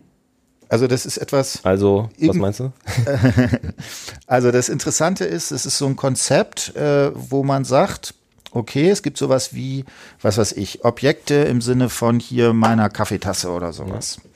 Also 0.68 0.86
das 0.86 1.04
ist 1.04 1.16
etwas. 1.16 1.64
Also, 1.64 2.10
was 2.18 2.36
meinst 2.36 2.60
du? 2.60 2.72
also 4.26 4.52
das 4.52 4.68
Interessante 4.68 5.24
ist, 5.24 5.50
es 5.50 5.66
ist 5.66 5.78
so 5.78 5.86
ein 5.86 5.96
Konzept, 5.96 6.76
äh, 6.76 7.10
wo 7.14 7.42
man 7.42 7.64
sagt, 7.64 8.14
okay, 8.52 8.88
es 8.90 9.02
gibt 9.02 9.18
sowas 9.18 9.54
wie, 9.54 9.84
was 10.20 10.38
weiß 10.38 10.52
ich, 10.52 10.84
Objekte 10.84 11.34
im 11.34 11.60
Sinne 11.60 11.88
von 11.88 12.20
hier 12.20 12.52
meiner 12.52 12.88
Kaffeetasse 12.88 13.50
oder 13.50 13.72
sowas. 13.72 14.18
Ja. 14.22 14.30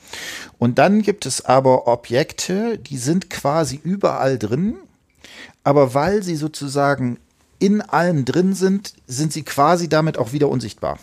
Und 0.57 0.77
dann 0.79 1.01
gibt 1.01 1.25
es 1.25 1.43
aber 1.43 1.87
Objekte, 1.87 2.77
die 2.77 2.97
sind 2.97 3.29
quasi 3.29 3.79
überall 3.83 4.37
drin, 4.37 4.77
aber 5.63 5.93
weil 5.93 6.23
sie 6.23 6.35
sozusagen 6.35 7.19
in 7.59 7.81
allem 7.81 8.25
drin 8.25 8.53
sind, 8.53 8.93
sind 9.07 9.33
sie 9.33 9.43
quasi 9.43 9.89
damit 9.89 10.17
auch 10.17 10.33
wieder 10.33 10.49
unsichtbar. 10.49 10.99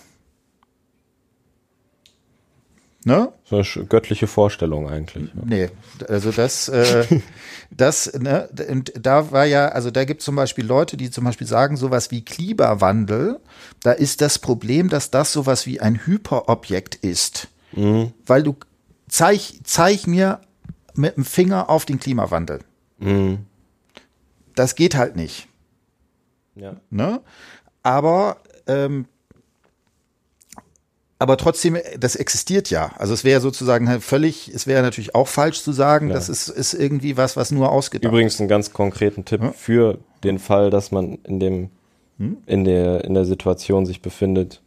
Ne? 3.05 3.33
So 3.45 3.57
eine 3.57 3.87
göttliche 3.87 4.29
Vorstellung 4.29 4.89
eigentlich. 4.89 5.29
Ja. 5.35 5.43
Nee, 5.45 5.69
also 6.09 6.31
das, 6.31 6.69
äh, 6.69 7.05
das, 7.71 8.13
ne, 8.13 8.49
und 8.71 8.93
da 8.95 9.33
war 9.33 9.45
ja, 9.45 9.69
also 9.69 9.91
da 9.91 10.05
gibt 10.05 10.21
es 10.21 10.25
zum 10.25 10.37
Beispiel 10.37 10.65
Leute, 10.65 10.97
die 10.97 11.11
zum 11.11 11.25
Beispiel 11.25 11.49
sagen, 11.49 11.77
sowas 11.77 12.13
wie 12.13 12.25
Klimawandel, 12.25 13.41
da 13.83 13.91
ist 13.91 14.21
das 14.21 14.39
Problem, 14.39 14.89
dass 14.89 15.11
das 15.11 15.33
sowas 15.33 15.67
wie 15.67 15.81
ein 15.81 16.07
Hyperobjekt 16.07 16.95
ist. 16.95 17.49
Mhm. 17.73 18.13
Weil 18.25 18.45
du 18.45 18.55
zeig, 19.13 19.61
zeig 19.65 20.07
mir 20.07 20.41
mit 20.95 21.17
dem 21.17 21.25
Finger 21.25 21.69
auf 21.69 21.85
den 21.85 22.01
Klimawandel. 22.01 22.61
Mhm. 22.99 23.47
Das 24.55 24.75
geht 24.75 24.95
halt 24.95 25.17
nicht. 25.17 25.49
Ja. 26.55 26.77
Ne? 26.91 27.21
Aber 27.83 28.39
ähm, 28.67 29.07
aber 31.19 31.37
trotzdem, 31.37 31.79
das 32.01 32.17
existiert 32.17 32.71
ja. 32.71 32.93
Also 32.99 33.15
es 33.15 33.23
wäre 33.23 33.41
sozusagen 33.41 33.89
halt 33.89 34.03
völlig, 34.03 34.49
es 34.53 34.67
wäre 34.67 34.83
natürlich 34.83 35.15
auch 35.15 35.29
falsch 35.29 35.63
zu 35.63 35.71
sagen, 35.71 36.09
ja. 36.09 36.15
das 36.15 36.29
ist, 36.29 36.49
ist 36.49 36.75
irgendwie 36.75 37.17
was, 37.17 37.37
was 37.37 37.53
nur 37.53 37.71
ausgedacht 37.71 38.11
Übrigens 38.11 38.41
einen 38.41 38.49
ganz 38.49 38.73
konkreten 38.73 39.25
Tipp 39.25 39.41
ja? 39.41 39.53
für 39.53 39.99
den 40.25 40.41
Fall, 40.41 40.71
dass 40.71 40.91
man 40.91 41.19
in 41.23 41.39
dem, 41.39 41.71
hm? 42.19 42.39
in 42.47 42.65
der, 42.65 43.05
in 43.05 43.15
der 43.15 43.25
Situation 43.25 43.87
sich 43.87 44.03
befindet, 44.03 44.62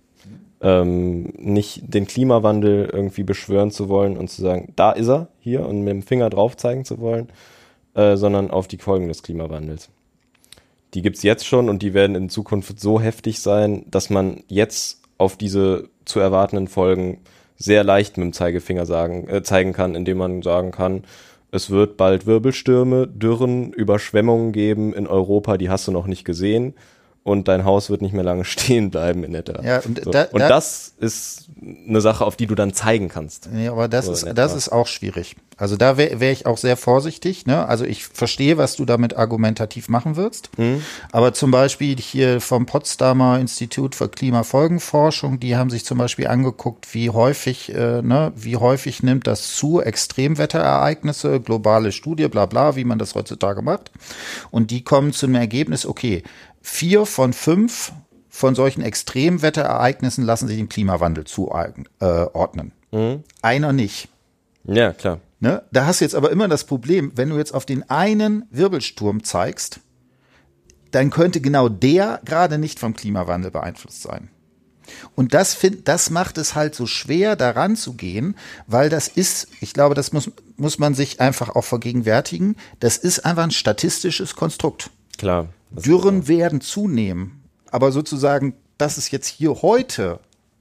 ähm, 0.61 1.33
nicht 1.37 1.93
den 1.93 2.07
Klimawandel 2.07 2.89
irgendwie 2.91 3.23
beschwören 3.23 3.71
zu 3.71 3.89
wollen 3.89 4.17
und 4.17 4.29
zu 4.29 4.41
sagen, 4.41 4.73
da 4.75 4.91
ist 4.91 5.09
er 5.09 5.27
hier 5.39 5.67
und 5.67 5.81
mit 5.81 5.91
dem 5.91 6.01
Finger 6.01 6.29
drauf 6.29 6.57
zeigen 6.57 6.85
zu 6.85 6.99
wollen, 6.99 7.29
äh, 7.93 8.15
sondern 8.15 8.51
auf 8.51 8.67
die 8.67 8.77
Folgen 8.77 9.07
des 9.07 9.23
Klimawandels. 9.23 9.89
Die 10.93 11.01
gibt's 11.01 11.23
jetzt 11.23 11.45
schon 11.45 11.69
und 11.69 11.81
die 11.81 11.93
werden 11.93 12.15
in 12.15 12.29
Zukunft 12.29 12.79
so 12.79 13.01
heftig 13.01 13.39
sein, 13.41 13.85
dass 13.89 14.09
man 14.09 14.43
jetzt 14.47 15.01
auf 15.17 15.37
diese 15.37 15.89
zu 16.05 16.19
erwartenden 16.19 16.67
Folgen 16.67 17.19
sehr 17.57 17.83
leicht 17.83 18.17
mit 18.17 18.25
dem 18.25 18.33
Zeigefinger 18.33 18.85
sagen, 18.85 19.27
äh, 19.27 19.43
zeigen 19.43 19.73
kann, 19.73 19.95
indem 19.95 20.17
man 20.17 20.41
sagen 20.41 20.71
kann, 20.71 21.03
es 21.51 21.69
wird 21.69 21.95
bald 21.95 22.25
Wirbelstürme, 22.25 23.07
Dürren, 23.07 23.71
Überschwemmungen 23.71 24.51
geben 24.51 24.93
in 24.93 25.07
Europa, 25.07 25.57
die 25.57 25.69
hast 25.69 25.87
du 25.87 25.91
noch 25.91 26.07
nicht 26.07 26.25
gesehen 26.25 26.73
und 27.25 27.47
dein 27.47 27.65
Haus 27.65 27.89
wird 27.89 28.03
nicht 28.03 28.13
mehr 28.13 28.23
lange 28.23 28.45
stehen 28.45 28.91
bleiben 28.91 29.23
in 29.23 29.33
etwa. 29.33 29.63
Ja, 29.63 29.79
und, 29.79 30.03
so. 30.03 30.11
da, 30.11 30.25
und 30.25 30.39
da, 30.39 30.47
das 30.47 30.93
ist 30.99 31.49
eine 31.59 31.99
Sache, 31.99 32.23
auf 32.23 32.35
die 32.35 32.45
du 32.45 32.53
dann 32.53 32.71
zeigen 32.71 33.09
kannst. 33.09 33.49
Nee, 33.51 33.67
aber 33.67 33.87
das 33.87 34.05
So 34.05 34.11
ist, 34.11 34.27
das 34.35 34.53
ist 34.53 34.69
auch 34.69 34.85
schwierig. 34.85 35.35
Also 35.57 35.75
da 35.75 35.97
wäre 35.97 36.19
wär 36.19 36.31
ich 36.31 36.45
auch 36.45 36.57
sehr 36.57 36.77
vorsichtig. 36.77 37.47
Ne? 37.47 37.65
Also 37.65 37.83
ich 37.83 38.05
verstehe, 38.05 38.57
was 38.57 38.75
du 38.75 38.85
damit 38.85 39.15
argumentativ 39.15 39.89
machen 39.89 40.17
willst. 40.17 40.55
Mhm. 40.59 40.83
Aber 41.11 41.33
zum 41.33 41.49
Beispiel 41.49 41.97
hier 41.97 42.41
vom 42.41 42.67
Potsdamer 42.67 43.39
Institut 43.39 43.95
für 43.95 44.07
Klimafolgenforschung, 44.07 45.39
die 45.39 45.55
haben 45.55 45.71
sich 45.71 45.83
zum 45.83 45.97
Beispiel 45.97 46.27
angeguckt, 46.27 46.93
wie 46.93 47.09
häufig, 47.09 47.73
äh, 47.73 48.03
ne, 48.03 48.33
wie 48.35 48.57
häufig 48.57 49.01
nimmt 49.01 49.25
das 49.25 49.55
zu, 49.55 49.81
Extremwetterereignisse, 49.81 51.39
globale 51.39 51.91
Studie, 51.91 52.27
bla 52.27 52.45
bla, 52.45 52.75
wie 52.75 52.83
man 52.83 52.99
das 52.99 53.15
heutzutage 53.15 53.63
macht. 53.63 53.91
Und 54.51 54.69
die 54.69 54.83
kommen 54.83 55.11
zu 55.11 55.25
einem 55.25 55.35
Ergebnis, 55.35 55.87
okay, 55.87 56.21
vier 56.65 57.05
von 57.05 57.31
fünf 57.31 57.93
von 58.27 58.55
solchen 58.55 58.81
Extremwetterereignissen 58.81 60.25
lassen 60.25 60.47
sich 60.47 60.57
dem 60.57 60.67
Klimawandel 60.67 61.23
zuordnen. 61.23 62.71
Einer 63.41 63.71
nicht. 63.71 64.09
Ja, 64.65 64.91
klar. 64.91 65.19
Ne? 65.39 65.63
Da 65.71 65.85
hast 65.85 66.01
du 66.01 66.05
jetzt 66.05 66.15
aber 66.15 66.31
immer 66.31 66.47
das 66.47 66.63
Problem, 66.63 67.11
wenn 67.15 67.29
du 67.29 67.37
jetzt 67.37 67.53
auf 67.53 67.65
den 67.65 67.89
einen 67.89 68.45
Wirbelsturm 68.49 69.23
zeigst, 69.23 69.79
dann 70.91 71.11
könnte 71.11 71.39
genau 71.39 71.69
der 71.69 72.19
gerade 72.25 72.57
nicht 72.57 72.79
vom 72.79 72.95
Klimawandel 72.95 73.51
beeinflusst 73.51 74.01
sein. 74.01 74.29
Und 75.13 75.33
das, 75.33 75.53
find, 75.53 75.87
das 75.87 76.09
macht 76.09 76.37
es 76.37 76.55
halt 76.55 76.73
so 76.75 76.87
schwer, 76.87 77.35
daran 77.35 77.75
zu 77.75 77.93
gehen, 77.93 78.35
weil 78.67 78.89
das 78.89 79.07
ist, 79.07 79.47
ich 79.61 79.73
glaube, 79.73 79.95
das 79.95 80.13
muss, 80.13 80.31
muss 80.57 80.79
man 80.79 80.93
sich 80.93 81.19
einfach 81.21 81.49
auch 81.55 81.63
vergegenwärtigen, 81.63 82.55
das 82.79 82.97
ist 82.97 83.25
einfach 83.25 83.43
ein 83.43 83.51
statistisches 83.51 84.35
Konstrukt. 84.35 84.89
Klar. 85.17 85.47
Das- 85.75 85.83
Dürren 85.83 86.27
werden 86.27 86.61
zunehmen, 86.61 87.43
aber 87.71 87.91
sozusagen, 87.91 88.53
dass 88.77 88.97
es 88.97 89.11
jetzt 89.11 89.27
hier 89.27 89.61
heute 89.61 90.19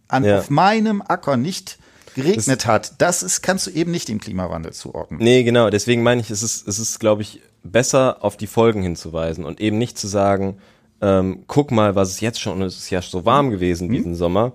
an, 0.09 0.25
Ja. 0.25 0.39
auf 0.41 0.51
meinem 0.51 1.03
Acker 1.03 1.37
nicht 1.37 1.79
geregnet 2.15 2.67
hat, 2.67 2.95
das 3.01 3.23
ist, 3.23 3.43
kannst 3.43 3.67
du 3.67 3.71
eben 3.73 3.91
nicht 3.91 4.09
dem 4.09 4.21
Klimawandel 4.21 4.73
zuordnen. 4.73 5.19
Nee, 5.21 5.43
genau. 5.43 5.71
Deswegen 5.71 6.03
meine 6.03 6.21
ich, 6.21 6.31
es 6.31 6.43
ist, 6.43 6.69
es 6.69 6.79
ist, 6.79 7.01
glaube 7.01 7.23
ich, 7.23 7.41
besser 7.65 8.19
auf 8.23 8.37
die 8.37 8.47
Folgen 8.47 8.83
hinzuweisen 8.83 9.45
und 9.45 9.61
eben 9.61 9.79
nicht 9.79 9.99
zu 9.99 10.07
sagen, 10.07 10.59
ähm, 11.01 11.45
guck 11.49 11.71
mal, 11.73 11.95
was 11.97 12.11
es 12.11 12.21
jetzt 12.21 12.41
schon, 12.41 12.55
und 12.61 12.63
es 12.63 12.77
ist 12.77 12.91
ja 12.91 13.03
so 13.03 13.25
warm 13.25 13.51
gewesen 13.51 13.89
diesen 13.91 14.15
Sommer, 14.15 14.53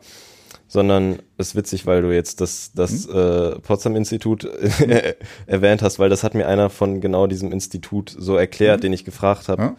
sondern 0.69 1.19
es 1.37 1.47
ist 1.49 1.55
witzig, 1.55 1.85
weil 1.85 2.01
du 2.03 2.13
jetzt 2.13 2.39
das, 2.41 2.71
das 2.75 3.05
äh, 3.07 3.59
Potsdam 3.59 3.95
Institut 3.95 4.45
erwähnt 5.47 5.81
hast, 5.81 5.99
weil 5.99 6.09
das 6.09 6.23
hat 6.23 6.35
mir 6.35 6.47
einer 6.47 6.69
von 6.69 7.01
genau 7.01 7.27
diesem 7.27 7.51
Institut 7.51 8.15
so 8.17 8.35
erklärt, 8.35 8.83
den 8.83 8.93
ich 8.93 9.03
gefragt 9.05 9.49
habe, 9.49 9.75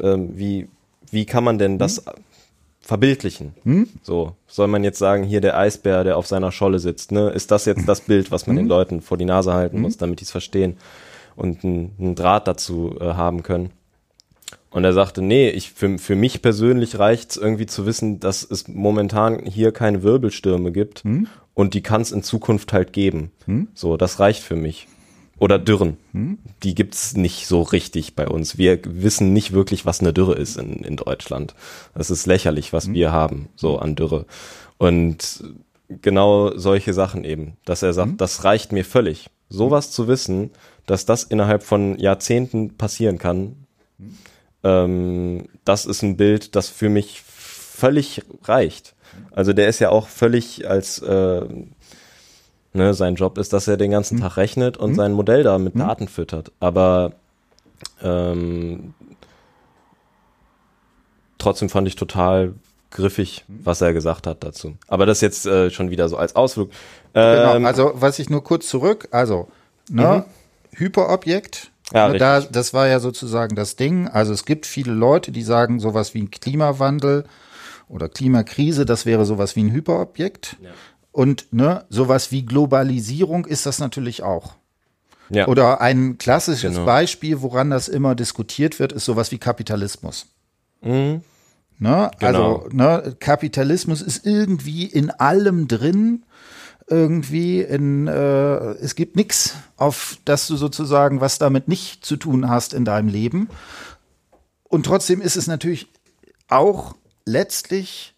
ähm, 0.00 0.36
wie, 0.36 0.68
wie 1.10 1.26
kann 1.26 1.44
man 1.44 1.58
denn 1.58 1.78
das 1.78 2.04
verbildlichen? 2.80 3.54
So, 4.02 4.36
soll 4.46 4.66
man 4.68 4.84
jetzt 4.84 4.98
sagen, 4.98 5.24
hier 5.24 5.40
der 5.40 5.56
Eisbär, 5.58 6.04
der 6.04 6.16
auf 6.18 6.26
seiner 6.26 6.52
Scholle 6.52 6.78
sitzt, 6.78 7.12
ne? 7.12 7.30
Ist 7.30 7.50
das 7.50 7.64
jetzt 7.64 7.88
das 7.88 8.02
Bild, 8.02 8.30
was 8.30 8.46
man 8.46 8.56
den 8.56 8.66
Leuten 8.68 9.00
vor 9.00 9.16
die 9.16 9.24
Nase 9.24 9.54
halten 9.54 9.80
muss, 9.80 9.96
damit 9.96 10.20
die 10.20 10.24
es 10.24 10.30
verstehen 10.30 10.76
und 11.34 11.64
einen, 11.64 11.92
einen 11.98 12.14
Draht 12.14 12.46
dazu 12.46 12.96
äh, 13.00 13.14
haben 13.14 13.42
können? 13.42 13.70
Und 14.70 14.84
er 14.84 14.92
sagte, 14.92 15.22
nee, 15.22 15.48
ich, 15.50 15.70
für, 15.72 15.98
für 15.98 16.16
mich 16.16 16.42
persönlich 16.42 16.98
reicht's 16.98 17.36
irgendwie 17.36 17.66
zu 17.66 17.86
wissen, 17.86 18.18
dass 18.20 18.42
es 18.42 18.66
momentan 18.68 19.46
hier 19.46 19.70
keine 19.72 20.02
Wirbelstürme 20.02 20.72
gibt 20.72 21.04
und 21.54 21.74
die 21.74 21.80
kann 21.82 22.02
es 22.02 22.10
in 22.10 22.22
Zukunft 22.24 22.72
halt 22.72 22.92
geben. 22.92 23.30
So, 23.74 23.96
das 23.96 24.18
reicht 24.18 24.42
für 24.42 24.56
mich. 24.56 24.88
Oder 25.38 25.58
Dürren. 25.58 25.96
Die 26.62 26.74
gibt's 26.74 27.16
nicht 27.16 27.46
so 27.46 27.62
richtig 27.62 28.14
bei 28.14 28.28
uns. 28.28 28.56
Wir 28.56 28.78
wissen 28.84 29.32
nicht 29.32 29.52
wirklich, 29.52 29.84
was 29.84 30.00
eine 30.00 30.12
Dürre 30.12 30.34
ist 30.34 30.56
in, 30.56 30.74
in 30.74 30.96
Deutschland. 30.96 31.54
Das 31.94 32.10
ist 32.10 32.26
lächerlich, 32.26 32.72
was 32.72 32.92
wir 32.92 33.12
haben, 33.12 33.48
so 33.56 33.78
an 33.78 33.96
Dürre. 33.96 34.26
Und 34.78 35.42
genau 35.88 36.56
solche 36.56 36.94
Sachen 36.94 37.24
eben, 37.24 37.56
dass 37.64 37.82
er 37.82 37.92
sagt, 37.92 38.20
das 38.20 38.44
reicht 38.44 38.72
mir 38.72 38.84
völlig. 38.84 39.28
Sowas 39.48 39.90
zu 39.90 40.08
wissen, 40.08 40.50
dass 40.86 41.04
das 41.04 41.24
innerhalb 41.24 41.62
von 41.62 41.98
Jahrzehnten 41.98 42.76
passieren 42.76 43.18
kann, 43.18 43.66
ähm, 44.62 45.48
das 45.64 45.86
ist 45.86 46.02
ein 46.02 46.16
Bild, 46.16 46.56
das 46.56 46.68
für 46.68 46.88
mich 46.88 47.22
völlig 47.22 48.22
reicht. 48.44 48.94
Also 49.30 49.52
der 49.52 49.68
ist 49.68 49.78
ja 49.78 49.90
auch 49.90 50.08
völlig 50.08 50.68
als 50.68 50.98
äh, 51.00 51.42
ne, 52.74 52.92
sein 52.92 53.14
Job 53.14 53.38
ist, 53.38 53.52
dass 53.52 53.66
er 53.68 53.76
den 53.76 53.90
ganzen 53.90 54.20
Tag 54.20 54.36
rechnet 54.36 54.76
und 54.76 54.94
sein 54.94 55.12
Modell 55.12 55.42
da 55.42 55.58
mit 55.58 55.78
Daten 55.78 56.08
füttert. 56.08 56.52
Aber 56.60 57.12
ähm, 58.02 58.92
trotzdem 61.38 61.68
fand 61.70 61.88
ich 61.88 61.96
total 61.96 62.54
griffig, 62.90 63.44
was 63.48 63.80
er 63.80 63.92
gesagt 63.92 64.26
hat 64.26 64.44
dazu. 64.44 64.76
Aber 64.86 65.06
das 65.06 65.20
jetzt 65.20 65.46
äh, 65.46 65.70
schon 65.70 65.90
wieder 65.90 66.08
so 66.08 66.16
als 66.16 66.36
Ausflug. 66.36 66.70
Genau, 67.12 67.56
Ähm, 67.56 67.66
also 67.66 67.92
was 67.94 68.18
ich 68.18 68.30
nur 68.30 68.44
kurz 68.44 68.68
zurück, 68.68 69.08
also 69.10 69.48
ne, 69.90 70.24
Hyperobjekt, 70.72 71.70
Ja, 71.92 72.08
ne, 72.08 72.18
da, 72.18 72.40
das 72.40 72.72
war 72.72 72.86
ja 72.88 73.00
sozusagen 73.00 73.56
das 73.56 73.76
Ding. 73.76 74.08
Also 74.08 74.32
es 74.32 74.44
gibt 74.44 74.66
viele 74.66 74.92
Leute, 74.92 75.32
die 75.32 75.42
sagen 75.42 75.80
sowas 75.80 76.14
wie 76.14 76.22
ein 76.22 76.30
Klimawandel 76.30 77.24
oder 77.88 78.08
Klimakrise, 78.08 78.86
das 78.86 79.06
wäre 79.06 79.24
sowas 79.24 79.56
wie 79.56 79.64
ein 79.64 79.72
Hyperobjekt. 79.72 80.56
Und 81.14 81.52
ne, 81.52 81.84
sowas 81.90 82.32
wie 82.32 82.44
Globalisierung 82.44 83.46
ist 83.46 83.66
das 83.66 83.78
natürlich 83.78 84.24
auch. 84.24 84.56
ja. 85.30 85.46
Oder 85.46 85.80
ein 85.80 86.18
klassisches 86.18 86.72
Genau. 86.72 86.84
Beispiel, 86.84 87.40
woran 87.40 87.70
das 87.70 87.86
immer 87.86 88.16
diskutiert 88.16 88.80
wird, 88.80 88.90
ist 88.92 89.04
sowas 89.04 89.30
wie 89.30 89.38
Kapitalismus. 89.38 90.26
Mhm. 90.82 91.22
Ne? 91.78 92.10
Genau. 92.18 92.56
Also 92.64 92.68
ne, 92.72 93.16
Kapitalismus 93.20 94.02
ist 94.02 94.26
irgendwie 94.26 94.86
in 94.86 95.10
allem 95.10 95.68
drin. 95.68 96.24
Irgendwie 96.88 97.60
in 97.62 98.08
äh, 98.08 98.72
es 98.72 98.96
gibt 98.96 99.14
nichts, 99.14 99.54
auf 99.76 100.18
das 100.24 100.48
du 100.48 100.56
sozusagen 100.56 101.20
was 101.20 101.38
damit 101.38 101.68
nicht 101.68 102.04
zu 102.04 102.16
tun 102.16 102.50
hast 102.50 102.74
in 102.74 102.84
deinem 102.84 103.08
Leben. 103.08 103.48
Und 104.64 104.84
trotzdem 104.84 105.20
ist 105.22 105.36
es 105.36 105.46
natürlich 105.46 105.86
auch 106.48 106.96
letztlich 107.24 108.14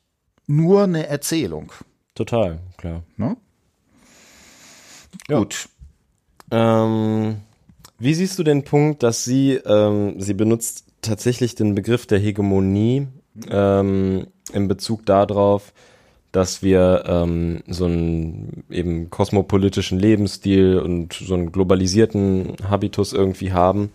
nur 0.47 0.85
eine 0.85 1.07
Erzählung. 1.09 1.73
Total, 2.17 2.59
klar. 2.79 3.03
Ne? 3.17 3.37
Ja. 5.29 5.39
Gut. 5.39 5.69
Ähm, 6.51 7.37
wie 7.99 8.15
siehst 8.15 8.39
du 8.39 8.43
den 8.43 8.65
Punkt, 8.65 9.03
dass 9.03 9.25
sie, 9.25 9.55
ähm, 9.55 10.21
sie 10.21 10.35
benutzt 10.35 10.85
tatsächlich 11.03 11.55
den 11.55 11.75
Begriff 11.75 12.07
der 12.07 12.19
Hegemonie 12.19 13.07
ähm, 13.51 14.27
in 14.53 14.67
Bezug 14.67 15.05
darauf, 15.05 15.73
dass 16.33 16.63
wir 16.63 17.05
ähm, 17.07 17.63
so 17.67 17.85
einen 17.85 18.65
eben 18.71 19.11
kosmopolitischen 19.11 19.99
Lebensstil 19.99 20.79
und 20.79 21.13
so 21.13 21.35
einen 21.35 21.53
globalisierten 21.53 22.57
Habitus 22.69 23.13
irgendwie 23.13 23.53
haben 23.53 23.93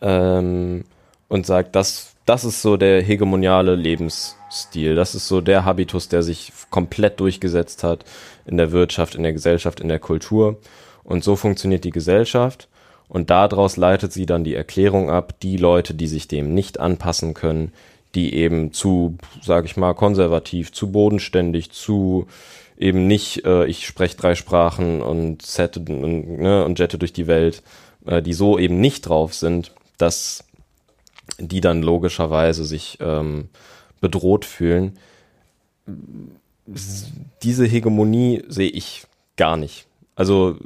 ähm, 0.00 0.84
und 1.28 1.44
sagt, 1.44 1.74
das, 1.74 2.14
das 2.26 2.44
ist 2.44 2.62
so 2.62 2.76
der 2.76 3.02
hegemoniale 3.02 3.74
Lebensstil, 3.74 4.94
das 4.94 5.14
ist 5.14 5.28
so 5.28 5.40
der 5.40 5.64
Habitus, 5.64 6.08
der 6.08 6.22
sich 6.22 6.52
komplett 6.70 7.20
durchgesetzt 7.20 7.82
hat 7.82 8.04
in 8.46 8.56
der 8.56 8.72
Wirtschaft, 8.72 9.14
in 9.14 9.22
der 9.22 9.32
Gesellschaft, 9.32 9.80
in 9.80 9.88
der 9.88 9.98
Kultur. 9.98 10.58
Und 11.02 11.24
so 11.24 11.36
funktioniert 11.36 11.84
die 11.84 11.90
Gesellschaft. 11.90 12.68
Und 13.08 13.30
daraus 13.30 13.76
leitet 13.76 14.12
sie 14.12 14.26
dann 14.26 14.44
die 14.44 14.54
Erklärung 14.54 15.10
ab, 15.10 15.34
die 15.42 15.56
Leute, 15.56 15.94
die 15.94 16.06
sich 16.06 16.28
dem 16.28 16.54
nicht 16.54 16.78
anpassen 16.78 17.34
können, 17.34 17.72
die 18.14 18.34
eben 18.34 18.72
zu, 18.72 19.16
sage 19.42 19.66
ich 19.66 19.76
mal, 19.76 19.94
konservativ, 19.94 20.72
zu 20.72 20.92
bodenständig, 20.92 21.72
zu 21.72 22.28
eben 22.78 23.06
nicht, 23.06 23.44
äh, 23.44 23.66
ich 23.66 23.86
spreche 23.86 24.16
drei 24.16 24.34
Sprachen 24.34 25.02
und 25.02 25.42
sette 25.42 25.80
und, 25.80 26.38
ne, 26.38 26.64
und 26.64 26.78
jette 26.78 26.98
durch 26.98 27.12
die 27.12 27.26
Welt, 27.26 27.62
äh, 28.06 28.22
die 28.22 28.32
so 28.32 28.58
eben 28.58 28.80
nicht 28.80 29.08
drauf 29.08 29.34
sind, 29.34 29.72
dass 29.98 30.44
die 31.40 31.60
dann 31.60 31.82
logischerweise 31.82 32.64
sich 32.64 32.98
ähm, 33.00 33.48
bedroht 34.00 34.44
fühlen. 34.44 34.98
Diese 37.42 37.66
Hegemonie 37.66 38.44
sehe 38.48 38.70
ich 38.70 39.04
gar 39.36 39.56
nicht. 39.56 39.86
Also 40.14 40.56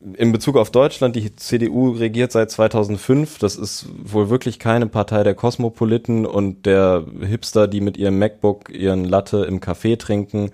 in 0.00 0.32
Bezug 0.32 0.56
auf 0.56 0.70
Deutschland, 0.70 1.16
die 1.16 1.34
CDU 1.34 1.90
regiert 1.90 2.30
seit 2.30 2.50
2005. 2.50 3.38
Das 3.38 3.56
ist 3.56 3.86
wohl 4.02 4.30
wirklich 4.30 4.58
keine 4.58 4.86
Partei 4.86 5.24
der 5.24 5.34
Kosmopoliten 5.34 6.24
und 6.24 6.66
der 6.66 7.04
Hipster, 7.20 7.66
die 7.66 7.80
mit 7.80 7.96
ihrem 7.96 8.18
MacBook 8.18 8.70
ihren 8.70 9.04
Latte 9.04 9.44
im 9.44 9.60
Café 9.60 9.98
trinken 9.98 10.50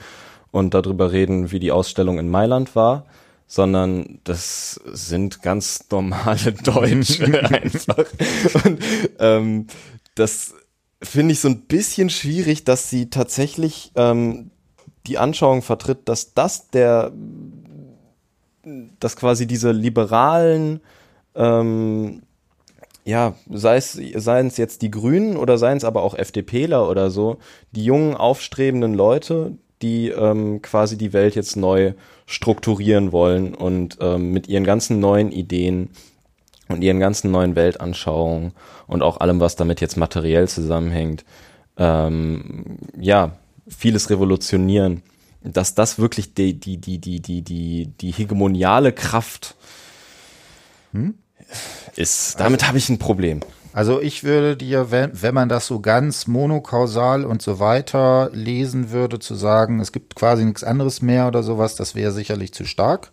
und 0.51 0.73
darüber 0.73 1.13
reden, 1.13 1.53
wie 1.53 1.61
die 1.61 1.73
Ausstellung 1.73 2.19
in 2.19 2.31
Mailand 2.31 2.75
war, 2.75 3.05
sondern 3.47 4.21
das 4.25 4.81
sind 4.93 5.43
ganz 5.43 5.87
normale 5.91 6.53
Deutsche 6.65 7.45
einfach. 7.51 8.07
Und 8.65 8.79
ähm, 9.19 9.67
das 10.15 10.55
finde 11.03 11.33
ich 11.33 11.41
so 11.41 11.49
ein 11.49 11.63
bisschen 11.63 12.11
schwierig, 12.11 12.65
dass 12.65 12.91
sie 12.91 13.11
tatsächlich 13.11 13.93
ähm, 13.97 14.51
die 15.07 15.19
Anschauung 15.19 15.63
vertritt, 15.63 16.09
dass 16.09 16.35
das 16.35 16.71
der 16.71 17.13
dass 18.99 19.17
quasi 19.17 19.47
diese 19.47 19.73
liberalen 19.73 20.81
ähm, 21.35 22.23
ja, 23.05 23.35
sei 23.51 23.77
es, 23.77 23.93
seien 24.15 24.47
es 24.47 24.57
jetzt 24.57 24.81
die 24.81 24.91
Grünen 24.91 25.37
oder 25.37 25.59
seien 25.59 25.77
es 25.77 25.85
aber 25.85 26.03
auch 26.03 26.15
FDPler 26.15 26.89
oder 26.89 27.11
so, 27.11 27.39
die 27.73 27.85
jungen, 27.85 28.15
aufstrebenden 28.15 28.95
Leute, 28.95 29.59
die 29.83 30.09
ähm, 30.09 30.63
quasi 30.63 30.97
die 30.97 31.13
Welt 31.13 31.35
jetzt 31.35 31.57
neu 31.57 31.93
strukturieren 32.27 33.13
wollen 33.13 33.55
und 33.55 33.99
ähm, 34.01 34.33
mit 34.33 34.49
ihren 34.49 34.65
ganzen 34.65 35.01
neuen 35.01 35.31
Ideen 35.31 35.91
und 36.69 36.83
ihren 36.83 37.01
ganzen 37.01 37.31
neuen 37.31 37.57
Weltanschauungen 37.57 38.53
und 38.87 39.03
auch 39.03 39.19
allem, 39.21 39.41
was 39.41 39.57
damit 39.57 39.81
jetzt 39.81 39.97
materiell 39.97 40.49
zusammenhängt, 40.49 41.25
ähm, 41.77 42.79
ja, 42.99 43.37
vieles 43.69 44.11
revolutionieren, 44.11 45.03
dass 45.43 45.75
das 45.75 45.99
wirklich 45.99 46.35
die, 46.35 46.59
die, 46.59 46.79
die, 46.79 46.99
die, 46.99 47.21
die, 47.21 47.43
die, 47.43 47.87
die 48.01 48.11
hegemoniale 48.13 48.93
Kraft 48.93 49.57
hm? 50.93 51.15
ist. 51.97 52.41
Damit 52.41 52.61
also, 52.61 52.69
habe 52.69 52.79
ich 52.79 52.89
ein 52.89 52.99
Problem. 52.99 53.41
Also 53.75 54.01
ich 54.01 54.23
würde 54.23 54.57
dir, 54.57 54.93
wenn, 54.93 55.21
wenn 55.21 55.35
man 55.35 55.49
das 55.49 55.67
so 55.67 55.81
ganz 55.81 56.29
monokausal 56.29 57.25
und 57.25 57.43
so 57.43 57.59
weiter 57.59 58.31
lesen 58.33 58.93
würde, 58.93 59.19
zu 59.19 59.35
sagen, 59.35 59.81
es 59.81 59.91
gibt 59.91 60.15
quasi 60.15 60.45
nichts 60.45 60.63
anderes 60.63 61.03
mehr 61.03 61.27
oder 61.27 61.43
sowas, 61.43 61.75
das 61.75 61.97
wäre 61.97 62.13
sicherlich 62.13 62.55
zu 62.55 62.67
stark. 62.67 63.11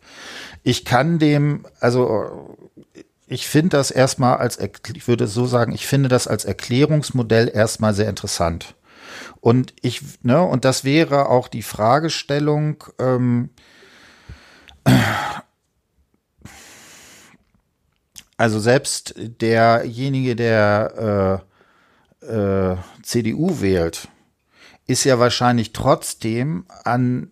Ich 0.62 0.86
kann 0.86 1.18
dem, 1.18 1.66
also 1.80 2.56
ich 3.26 3.48
finde 3.48 3.70
das 3.70 3.90
erstmal 3.90 4.38
als, 4.38 4.60
ich 4.60 5.08
würde 5.08 5.26
so 5.26 5.48
sagen, 5.48 5.72
ich 5.72 5.88
finde 5.88 6.10
das 6.10 6.28
als 6.28 6.46
Erklärungsmodell 6.46 7.50
erstmal 7.52 7.96
sehr 7.96 8.08
interessant. 8.08 8.76
Und 9.40 9.74
ich, 9.82 10.04
ne, 10.22 10.44
und 10.44 10.64
das 10.64 10.84
wäre 10.84 11.30
auch 11.30 11.48
die 11.48 11.64
Fragestellung, 11.64 12.84
ähm, 13.00 13.50
also 18.42 18.60
selbst 18.60 19.14
derjenige, 19.18 20.36
der 20.36 21.44
äh, 22.26 22.26
äh, 22.26 22.76
CDU 23.04 23.62
wählt, 23.62 24.08
ist 24.88 25.04
ja 25.04 25.20
wahrscheinlich 25.20 25.74
trotzdem 25.74 26.66
an 26.84 27.32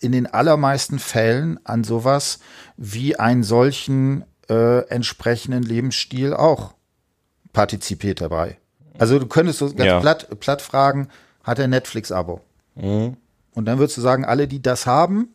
in 0.00 0.12
den 0.12 0.26
allermeisten 0.26 0.98
Fällen 0.98 1.58
an 1.64 1.82
sowas 1.82 2.40
wie 2.76 3.16
einen 3.16 3.42
solchen 3.42 4.24
äh, 4.50 4.86
entsprechenden 4.88 5.62
Lebensstil 5.62 6.34
auch 6.34 6.74
partizipiert 7.54 8.20
dabei. 8.20 8.58
Also 8.98 9.18
du 9.18 9.26
könntest 9.26 9.60
so 9.60 9.66
ganz 9.66 9.84
ja. 9.86 10.00
platt, 10.00 10.28
platt 10.40 10.60
fragen, 10.60 11.08
hat 11.42 11.58
er 11.58 11.68
Netflix-Abo? 11.68 12.42
Mhm. 12.74 13.16
Und 13.52 13.64
dann 13.64 13.78
würdest 13.78 13.96
du 13.96 14.02
sagen, 14.02 14.26
alle, 14.26 14.46
die 14.46 14.60
das 14.60 14.84
haben, 14.84 15.30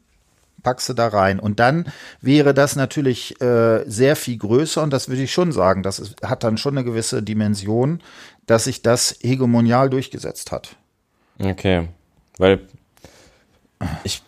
packst 0.65 0.89
du 0.89 0.93
da 0.93 1.07
rein. 1.07 1.39
Und 1.39 1.59
dann 1.59 1.85
wäre 2.21 2.55
das 2.55 2.75
natürlich 2.75 3.39
äh, 3.39 3.83
sehr 3.85 4.15
viel 4.15 4.37
größer 4.37 4.81
und 4.81 4.91
das 4.91 5.07
würde 5.09 5.21
ich 5.21 5.31
schon 5.31 5.51
sagen, 5.51 5.83
das 5.83 5.99
ist, 5.99 6.21
hat 6.23 6.43
dann 6.43 6.57
schon 6.57 6.75
eine 6.75 6.83
gewisse 6.83 7.21
Dimension, 7.21 8.01
dass 8.47 8.63
sich 8.63 8.81
das 8.81 9.19
hegemonial 9.21 9.91
durchgesetzt 9.91 10.51
hat. 10.51 10.75
Okay, 11.39 11.87
weil 12.39 12.61
ich 14.03 14.23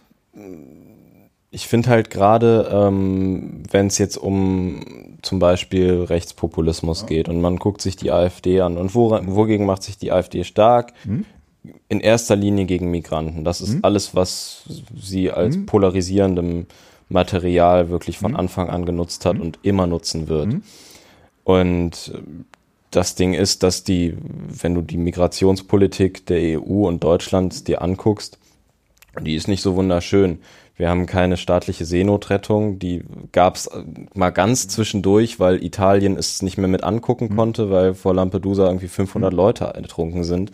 ich 1.49 1.67
finde 1.67 1.89
halt 1.89 2.11
gerade, 2.11 2.69
ähm, 2.71 3.63
wenn 3.71 3.87
es 3.87 3.97
jetzt 3.97 4.17
um 4.17 5.17
zum 5.23 5.39
Beispiel 5.39 6.03
Rechtspopulismus 6.03 7.01
ja. 7.01 7.07
geht 7.07 7.29
und 7.29 7.41
man 7.41 7.55
guckt 7.55 7.81
sich 7.81 7.95
die 7.95 8.11
AfD 8.11 8.61
an 8.61 8.77
und 8.77 8.93
wo, 8.93 9.09
wogegen 9.09 9.65
macht 9.65 9.81
sich 9.81 9.97
die 9.97 10.11
AfD 10.11 10.43
stark? 10.43 10.93
Hm? 11.03 11.25
In 11.89 11.99
erster 11.99 12.35
Linie 12.35 12.65
gegen 12.65 12.91
Migranten. 12.91 13.43
Das 13.43 13.61
ist 13.61 13.75
mhm. 13.75 13.79
alles, 13.83 14.15
was 14.15 14.63
sie 14.95 15.31
als 15.31 15.57
mhm. 15.57 15.65
polarisierendem 15.65 16.67
Material 17.09 17.89
wirklich 17.89 18.17
von 18.17 18.31
mhm. 18.31 18.37
Anfang 18.37 18.69
an 18.69 18.85
genutzt 18.85 19.25
hat 19.25 19.35
mhm. 19.35 19.41
und 19.41 19.59
immer 19.63 19.87
nutzen 19.87 20.27
wird. 20.27 20.47
Mhm. 20.47 20.63
Und 21.43 22.13
das 22.91 23.15
Ding 23.15 23.33
ist, 23.33 23.63
dass 23.63 23.83
die, 23.83 24.15
wenn 24.49 24.73
du 24.73 24.81
die 24.81 24.97
Migrationspolitik 24.97 26.25
der 26.25 26.59
EU 26.59 26.87
und 26.87 27.03
Deutschlands 27.03 27.63
dir 27.63 27.81
anguckst, 27.81 28.37
die 29.21 29.35
ist 29.35 29.47
nicht 29.47 29.61
so 29.61 29.75
wunderschön. 29.75 30.39
Wir 30.75 30.89
haben 30.89 31.07
keine 31.07 31.37
staatliche 31.37 31.85
Seenotrettung. 31.85 32.77
Die 32.77 33.03
gab 33.31 33.55
es 33.55 33.69
mal 34.13 34.29
ganz 34.29 34.67
zwischendurch, 34.67 35.39
weil 35.39 35.63
Italien 35.63 36.17
es 36.17 36.43
nicht 36.43 36.57
mehr 36.57 36.67
mit 36.67 36.83
angucken 36.83 37.29
mhm. 37.31 37.35
konnte, 37.35 37.71
weil 37.71 37.95
vor 37.95 38.13
Lampedusa 38.13 38.67
irgendwie 38.67 38.87
500 38.87 39.33
Leute 39.33 39.65
ertrunken 39.65 40.23
sind. 40.23 40.51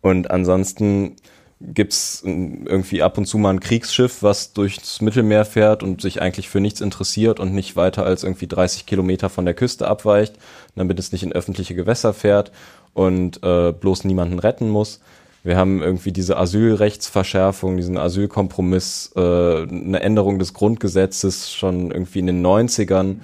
Und 0.00 0.30
ansonsten 0.30 1.16
gibt's 1.60 2.22
irgendwie 2.24 3.02
ab 3.02 3.18
und 3.18 3.26
zu 3.26 3.36
mal 3.36 3.50
ein 3.50 3.60
Kriegsschiff, 3.60 4.22
was 4.22 4.54
durchs 4.54 5.02
Mittelmeer 5.02 5.44
fährt 5.44 5.82
und 5.82 6.00
sich 6.00 6.22
eigentlich 6.22 6.48
für 6.48 6.60
nichts 6.60 6.80
interessiert 6.80 7.38
und 7.38 7.54
nicht 7.54 7.76
weiter 7.76 8.04
als 8.04 8.24
irgendwie 8.24 8.46
30 8.46 8.86
Kilometer 8.86 9.28
von 9.28 9.44
der 9.44 9.54
Küste 9.54 9.86
abweicht, 9.86 10.36
damit 10.74 10.98
es 10.98 11.12
nicht 11.12 11.22
in 11.22 11.32
öffentliche 11.32 11.74
Gewässer 11.74 12.14
fährt 12.14 12.50
und 12.94 13.42
äh, 13.42 13.72
bloß 13.72 14.04
niemanden 14.04 14.38
retten 14.38 14.70
muss. 14.70 15.00
Wir 15.42 15.56
haben 15.56 15.82
irgendwie 15.82 16.12
diese 16.12 16.36
Asylrechtsverschärfung, 16.36 17.76
diesen 17.76 17.96
Asylkompromiss, 17.96 19.12
äh, 19.16 19.20
eine 19.20 20.00
Änderung 20.00 20.38
des 20.38 20.54
Grundgesetzes 20.54 21.52
schon 21.52 21.90
irgendwie 21.90 22.18
in 22.18 22.26
den 22.26 22.44
90ern. 22.44 23.16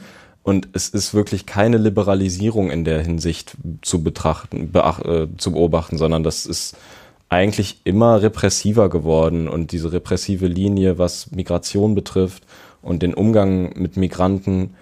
Und 0.46 0.68
es 0.74 0.88
ist 0.88 1.12
wirklich 1.12 1.44
keine 1.44 1.76
Liberalisierung 1.76 2.70
in 2.70 2.84
der 2.84 3.02
Hinsicht 3.02 3.56
zu 3.82 4.04
betrachten, 4.04 4.70
beach, 4.70 5.00
äh, 5.00 5.26
zu 5.36 5.50
beobachten, 5.50 5.98
sondern 5.98 6.22
das 6.22 6.46
ist 6.46 6.76
eigentlich 7.28 7.80
immer 7.82 8.22
repressiver 8.22 8.88
geworden 8.88 9.48
und 9.48 9.72
diese 9.72 9.92
repressive 9.92 10.46
Linie, 10.46 10.98
was 10.98 11.32
Migration 11.32 11.96
betrifft 11.96 12.44
und 12.80 13.02
den 13.02 13.12
Umgang 13.12 13.76
mit 13.76 13.96
Migranten, 13.96 14.74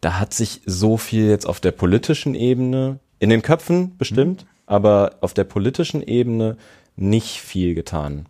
da 0.00 0.18
hat 0.18 0.32
sich 0.32 0.62
so 0.64 0.96
viel 0.96 1.28
jetzt 1.28 1.46
auf 1.46 1.60
der 1.60 1.72
politischen 1.72 2.34
Ebene, 2.34 2.98
in 3.18 3.28
den 3.28 3.42
Köpfen 3.42 3.98
bestimmt, 3.98 4.44
mhm. 4.44 4.48
aber 4.64 5.16
auf 5.20 5.34
der 5.34 5.44
politischen 5.44 6.02
Ebene 6.02 6.56
nicht 6.96 7.42
viel 7.42 7.74
getan. 7.74 8.24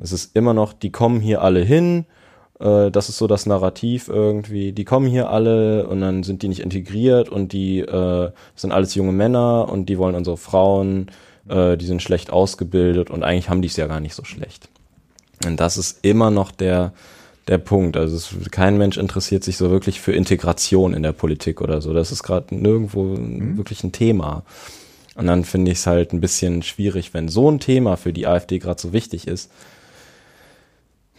Es 0.00 0.12
ist 0.12 0.34
immer 0.34 0.54
noch, 0.54 0.72
die 0.72 0.90
kommen 0.90 1.20
hier 1.20 1.42
alle 1.42 1.60
hin, 1.60 2.06
äh, 2.60 2.90
das 2.90 3.08
ist 3.08 3.18
so 3.18 3.26
das 3.26 3.46
Narrativ 3.46 4.08
irgendwie. 4.08 4.72
Die 4.72 4.84
kommen 4.84 5.06
hier 5.06 5.30
alle 5.30 5.86
und 5.86 6.00
dann 6.00 6.22
sind 6.22 6.42
die 6.42 6.48
nicht 6.48 6.60
integriert 6.60 7.28
und 7.28 7.52
die 7.52 7.80
äh, 7.80 8.30
sind 8.54 8.72
alles 8.72 8.94
junge 8.94 9.12
Männer 9.12 9.68
und 9.70 9.86
die 9.86 9.98
wollen 9.98 10.14
unsere 10.14 10.36
Frauen, 10.36 11.10
äh, 11.48 11.76
die 11.76 11.86
sind 11.86 12.02
schlecht 12.02 12.30
ausgebildet 12.30 13.10
und 13.10 13.22
eigentlich 13.22 13.48
haben 13.48 13.62
die 13.62 13.68
es 13.68 13.76
ja 13.76 13.86
gar 13.86 14.00
nicht 14.00 14.14
so 14.14 14.24
schlecht. 14.24 14.68
Und 15.44 15.58
das 15.58 15.78
ist 15.78 16.04
immer 16.04 16.30
noch 16.30 16.52
der, 16.52 16.92
der 17.48 17.58
Punkt. 17.58 17.96
Also 17.96 18.16
es, 18.16 18.50
kein 18.50 18.76
Mensch 18.76 18.98
interessiert 18.98 19.42
sich 19.42 19.56
so 19.56 19.70
wirklich 19.70 20.00
für 20.00 20.12
Integration 20.12 20.92
in 20.92 21.02
der 21.02 21.12
Politik 21.12 21.62
oder 21.62 21.80
so. 21.80 21.94
Das 21.94 22.12
ist 22.12 22.22
gerade 22.22 22.54
nirgendwo 22.54 23.04
mhm. 23.04 23.56
wirklich 23.56 23.82
ein 23.84 23.92
Thema. 23.92 24.42
Und 25.14 25.26
dann 25.26 25.44
finde 25.44 25.72
ich 25.72 25.78
es 25.78 25.86
halt 25.86 26.12
ein 26.12 26.20
bisschen 26.20 26.62
schwierig, 26.62 27.14
wenn 27.14 27.28
so 27.28 27.50
ein 27.50 27.58
Thema 27.58 27.96
für 27.96 28.12
die 28.12 28.26
AfD 28.26 28.58
gerade 28.58 28.80
so 28.80 28.92
wichtig 28.92 29.26
ist, 29.26 29.50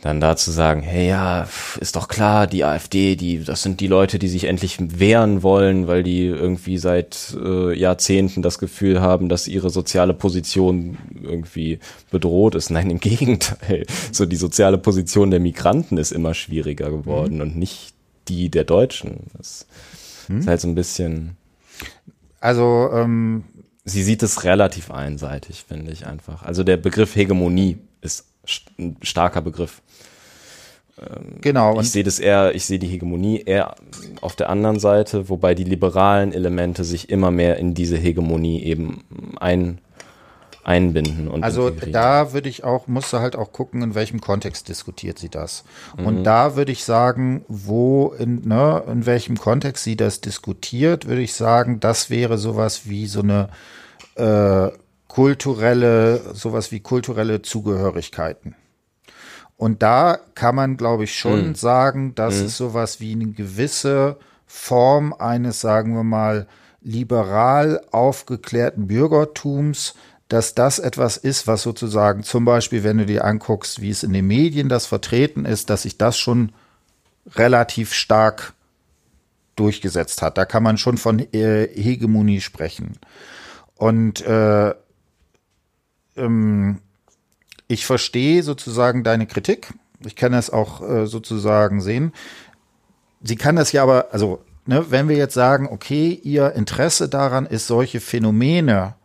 dann 0.01 0.19
dazu 0.19 0.49
sagen, 0.49 0.81
hey 0.81 1.09
ja, 1.09 1.47
ist 1.79 1.95
doch 1.95 2.07
klar, 2.07 2.47
die 2.47 2.63
AfD, 2.65 3.15
die, 3.15 3.43
das 3.43 3.61
sind 3.61 3.79
die 3.79 3.87
Leute, 3.87 4.17
die 4.17 4.27
sich 4.27 4.45
endlich 4.45 4.77
wehren 4.79 5.43
wollen, 5.43 5.87
weil 5.87 6.01
die 6.01 6.25
irgendwie 6.25 6.79
seit 6.79 7.37
äh, 7.39 7.77
Jahrzehnten 7.77 8.41
das 8.41 8.57
Gefühl 8.57 8.99
haben, 8.99 9.29
dass 9.29 9.47
ihre 9.47 9.69
soziale 9.69 10.15
Position 10.15 10.97
irgendwie 11.21 11.79
bedroht 12.09 12.55
ist. 12.55 12.69
Nein, 12.71 12.89
im 12.89 12.99
Gegenteil. 12.99 13.85
So 14.11 14.25
die 14.25 14.35
soziale 14.37 14.79
Position 14.79 15.29
der 15.29 15.39
Migranten 15.39 15.97
ist 15.97 16.11
immer 16.11 16.33
schwieriger 16.33 16.89
geworden 16.89 17.35
mhm. 17.35 17.41
und 17.41 17.57
nicht 17.57 17.93
die 18.27 18.49
der 18.49 18.63
Deutschen. 18.63 19.27
Das 19.37 19.67
mhm. 20.27 20.39
ist 20.39 20.47
halt 20.47 20.61
so 20.61 20.67
ein 20.67 20.75
bisschen. 20.75 21.37
Also, 22.39 22.89
ähm, 22.91 23.43
sie 23.85 24.01
sieht 24.01 24.23
es 24.23 24.43
relativ 24.45 24.89
einseitig, 24.89 25.63
finde 25.67 25.91
ich 25.91 26.07
einfach. 26.07 26.41
Also 26.41 26.63
der 26.63 26.77
Begriff 26.77 27.15
Hegemonie 27.15 27.77
ist 28.01 28.30
ein 28.79 28.97
starker 29.01 29.41
Begriff. 29.41 29.81
Ähm, 30.99 31.37
genau. 31.41 31.79
Ich 31.79 31.91
sehe 31.91 32.03
das 32.03 32.19
eher, 32.19 32.53
ich 32.55 32.65
sehe 32.65 32.79
die 32.79 32.87
Hegemonie 32.87 33.41
eher 33.45 33.75
auf 34.21 34.35
der 34.35 34.49
anderen 34.49 34.79
Seite, 34.79 35.29
wobei 35.29 35.55
die 35.55 35.63
liberalen 35.63 36.33
Elemente 36.33 36.83
sich 36.83 37.09
immer 37.09 37.31
mehr 37.31 37.57
in 37.57 37.73
diese 37.73 37.97
Hegemonie 37.97 38.63
eben 38.63 39.03
ein, 39.39 39.79
einbinden. 40.63 41.27
Und 41.27 41.43
also 41.43 41.69
da 41.69 42.33
würde 42.33 42.49
ich 42.49 42.63
auch, 42.63 42.87
musste 42.87 43.19
halt 43.19 43.35
auch 43.35 43.51
gucken, 43.51 43.81
in 43.81 43.95
welchem 43.95 44.21
Kontext 44.21 44.69
diskutiert 44.69 45.17
sie 45.17 45.29
das. 45.29 45.63
Mhm. 45.97 46.05
Und 46.05 46.23
da 46.23 46.55
würde 46.55 46.71
ich 46.71 46.83
sagen, 46.83 47.43
wo, 47.47 48.13
in, 48.17 48.47
ne, 48.47 48.83
in 48.91 49.05
welchem 49.05 49.37
Kontext 49.37 49.83
sie 49.83 49.95
das 49.95 50.21
diskutiert, 50.21 51.07
würde 51.07 51.21
ich 51.21 51.33
sagen, 51.33 51.79
das 51.79 52.09
wäre 52.09 52.37
sowas 52.37 52.81
wie 52.85 53.07
so 53.07 53.21
eine 53.21 53.49
äh, 54.15 54.69
kulturelle, 55.11 56.21
sowas 56.33 56.71
wie 56.71 56.79
kulturelle 56.79 57.41
Zugehörigkeiten. 57.41 58.55
Und 59.57 59.83
da 59.83 60.17
kann 60.35 60.55
man, 60.55 60.77
glaube 60.77 61.03
ich, 61.03 61.19
schon 61.19 61.49
mhm. 61.49 61.55
sagen, 61.55 62.15
dass 62.15 62.39
mhm. 62.39 62.45
es 62.45 62.55
sowas 62.55 63.01
wie 63.01 63.11
eine 63.11 63.27
gewisse 63.27 64.15
Form 64.47 65.11
eines, 65.11 65.59
sagen 65.59 65.95
wir 65.95 66.05
mal, 66.05 66.47
liberal 66.81 67.81
aufgeklärten 67.91 68.87
Bürgertums, 68.87 69.95
dass 70.29 70.55
das 70.55 70.79
etwas 70.79 71.17
ist, 71.17 71.45
was 71.45 71.61
sozusagen 71.61 72.23
zum 72.23 72.45
Beispiel, 72.45 72.85
wenn 72.85 72.99
du 72.99 73.05
dir 73.05 73.25
anguckst, 73.25 73.81
wie 73.81 73.89
es 73.89 74.03
in 74.03 74.13
den 74.13 74.27
Medien 74.27 74.69
das 74.69 74.85
vertreten 74.85 75.43
ist, 75.43 75.69
dass 75.69 75.81
sich 75.81 75.97
das 75.97 76.17
schon 76.17 76.53
relativ 77.35 77.93
stark 77.93 78.53
durchgesetzt 79.57 80.21
hat. 80.21 80.37
Da 80.37 80.45
kann 80.45 80.63
man 80.63 80.77
schon 80.77 80.97
von 80.97 81.19
äh, 81.19 81.67
Hegemonie 81.67 82.39
sprechen. 82.39 82.93
Und 83.75 84.21
äh, 84.21 84.73
ähm, 86.21 86.79
ich 87.67 87.85
verstehe 87.85 88.43
sozusagen 88.43 89.03
deine 89.03 89.27
Kritik. 89.27 89.73
Ich 90.05 90.15
kann 90.15 90.31
das 90.31 90.49
auch 90.49 90.81
äh, 90.81 91.05
sozusagen 91.07 91.81
sehen. 91.81 92.13
Sie 93.21 93.35
kann 93.35 93.55
das 93.55 93.71
ja 93.71 93.83
aber, 93.83 94.07
also 94.11 94.43
ne, 94.65 94.85
wenn 94.89 95.07
wir 95.07 95.15
jetzt 95.15 95.35
sagen, 95.35 95.67
okay, 95.69 96.19
ihr 96.23 96.53
Interesse 96.53 97.07
daran 97.07 97.45
ist, 97.45 97.67
solche 97.67 97.99
Phänomene 97.99 98.95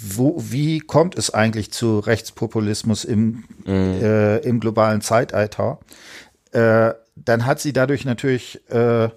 wo, 0.00 0.36
wie 0.38 0.80
kommt 0.80 1.16
es 1.16 1.32
eigentlich 1.32 1.72
zu 1.72 1.98
Rechtspopulismus 1.98 3.04
im, 3.04 3.44
mhm. 3.66 4.00
äh, 4.02 4.38
im 4.38 4.60
globalen 4.60 5.02
Zeitalter? 5.02 5.78
Äh, 6.52 6.94
dann 7.16 7.44
hat 7.44 7.60
sie 7.60 7.72
dadurch 7.72 8.04
natürlich 8.06 8.60
äh, 8.70 9.10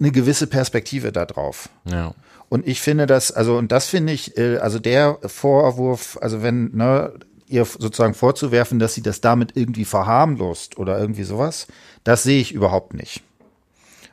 eine 0.00 0.10
gewisse 0.10 0.48
Perspektive 0.48 1.12
darauf. 1.12 1.68
Ja. 1.84 2.12
Und 2.52 2.68
ich 2.68 2.82
finde 2.82 3.06
das, 3.06 3.32
also, 3.32 3.56
und 3.56 3.72
das 3.72 3.86
finde 3.86 4.12
ich, 4.12 4.36
äh, 4.36 4.58
also 4.58 4.78
der 4.78 5.16
Vorwurf, 5.24 6.18
also 6.20 6.42
wenn, 6.42 6.76
ne, 6.76 7.14
ihr 7.46 7.64
sozusagen 7.64 8.12
vorzuwerfen, 8.12 8.78
dass 8.78 8.92
sie 8.92 9.00
das 9.00 9.22
damit 9.22 9.56
irgendwie 9.56 9.86
verharmlost 9.86 10.76
oder 10.76 10.98
irgendwie 10.98 11.22
sowas, 11.22 11.66
das 12.04 12.24
sehe 12.24 12.42
ich 12.42 12.52
überhaupt 12.52 12.92
nicht. 12.92 13.22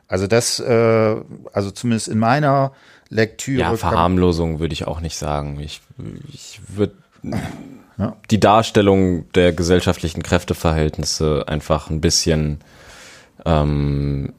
Also 0.07 0.25
das, 0.25 0.61
äh, 0.61 1.15
also 1.51 1.71
zumindest 1.71 2.07
in 2.07 2.17
meiner 2.17 2.71
Lektüre. 3.09 3.59
Ja, 3.59 3.75
Verharmlosung 3.75 4.61
würde 4.61 4.71
ich 4.71 4.87
auch 4.87 5.01
nicht 5.01 5.17
sagen. 5.17 5.59
Ich, 5.59 5.81
ich 6.31 6.61
würde 6.69 6.93
ja. 7.97 8.15
die 8.31 8.39
Darstellung 8.39 9.29
der 9.33 9.51
gesellschaftlichen 9.51 10.23
Kräfteverhältnisse 10.23 11.43
einfach 11.45 11.89
ein 11.89 11.99
bisschen, 11.99 12.59
ähm, 13.45 14.31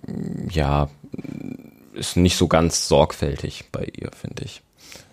ja, 0.50 0.88
ist 2.00 2.16
nicht 2.16 2.36
so 2.36 2.48
ganz 2.48 2.88
sorgfältig 2.88 3.66
bei 3.70 3.84
ihr, 3.84 4.10
finde 4.12 4.44
ich. 4.44 4.62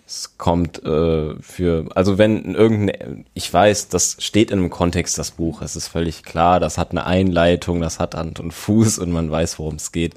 Es 0.06 0.38
kommt 0.38 0.82
äh, 0.84 1.34
für, 1.40 1.86
also 1.94 2.16
wenn 2.16 2.54
irgendein, 2.54 3.26
ich 3.34 3.52
weiß, 3.52 3.88
das 3.88 4.16
steht 4.18 4.50
in 4.50 4.58
einem 4.58 4.70
Kontext, 4.70 5.18
das 5.18 5.32
Buch, 5.32 5.60
es 5.60 5.76
ist 5.76 5.88
völlig 5.88 6.22
klar, 6.22 6.60
das 6.60 6.78
hat 6.78 6.92
eine 6.92 7.04
Einleitung, 7.04 7.82
das 7.82 8.00
hat 8.00 8.14
Hand 8.14 8.40
und 8.40 8.52
Fuß 8.52 8.98
und 8.98 9.12
man 9.12 9.30
weiß, 9.30 9.58
worum 9.58 9.74
es 9.74 9.92
geht. 9.92 10.14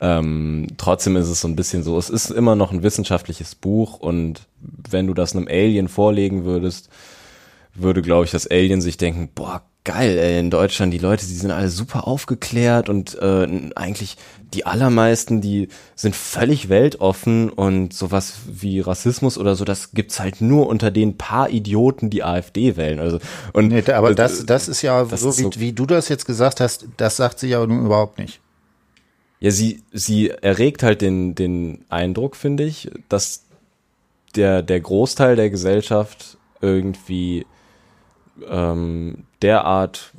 Ähm, 0.00 0.68
trotzdem 0.78 1.16
ist 1.16 1.28
es 1.28 1.42
so 1.42 1.48
ein 1.48 1.56
bisschen 1.56 1.82
so, 1.82 1.98
es 1.98 2.08
ist 2.08 2.30
immer 2.30 2.56
noch 2.56 2.72
ein 2.72 2.82
wissenschaftliches 2.82 3.54
Buch 3.54 4.00
und 4.00 4.46
wenn 4.60 5.06
du 5.06 5.12
das 5.14 5.36
einem 5.36 5.46
Alien 5.46 5.88
vorlegen 5.88 6.44
würdest, 6.46 6.88
würde, 7.74 8.00
glaube 8.00 8.24
ich, 8.24 8.30
das 8.30 8.50
Alien 8.50 8.80
sich 8.80 8.96
denken, 8.96 9.28
boah, 9.34 9.62
geil, 9.84 10.16
ey, 10.18 10.38
in 10.38 10.50
Deutschland, 10.50 10.92
die 10.94 10.98
Leute, 10.98 11.26
die 11.26 11.34
sind 11.34 11.50
alle 11.50 11.68
super 11.68 12.06
aufgeklärt 12.06 12.88
und 12.88 13.18
äh, 13.20 13.70
eigentlich 13.74 14.16
die 14.54 14.64
allermeisten, 14.64 15.40
die 15.40 15.68
sind 15.96 16.14
völlig 16.14 16.68
weltoffen 16.68 17.50
und 17.50 17.92
sowas 17.92 18.34
wie 18.46 18.80
Rassismus 18.80 19.38
oder 19.38 19.56
so, 19.56 19.64
das 19.64 19.92
gibt's 19.92 20.20
halt 20.20 20.40
nur 20.40 20.68
unter 20.68 20.90
den 20.90 21.16
paar 21.16 21.50
Idioten, 21.50 22.10
die 22.10 22.22
AfD 22.22 22.76
wählen. 22.76 23.00
Also 23.00 23.18
und 23.52 23.68
nee, 23.68 23.82
aber 23.90 24.14
das, 24.14 24.46
das 24.46 24.68
ist 24.68 24.82
ja 24.82 25.04
das 25.04 25.20
so, 25.20 25.30
ist 25.30 25.38
wie, 25.38 25.42
so, 25.42 25.52
wie 25.56 25.72
du 25.72 25.86
das 25.86 26.08
jetzt 26.08 26.26
gesagt 26.26 26.60
hast, 26.60 26.86
das 26.96 27.16
sagt 27.16 27.40
sie 27.40 27.48
ja 27.48 27.66
nun 27.66 27.86
überhaupt 27.86 28.18
nicht. 28.18 28.40
Ja, 29.40 29.50
sie, 29.50 29.82
sie 29.92 30.30
erregt 30.30 30.84
halt 30.84 31.02
den, 31.02 31.34
den 31.34 31.84
Eindruck, 31.88 32.36
finde 32.36 32.62
ich, 32.62 32.90
dass 33.08 33.42
der, 34.36 34.62
der 34.62 34.80
Großteil 34.80 35.34
der 35.34 35.50
Gesellschaft 35.50 36.38
irgendwie 36.60 37.44
ähm, 38.48 39.24
derart 39.42 40.12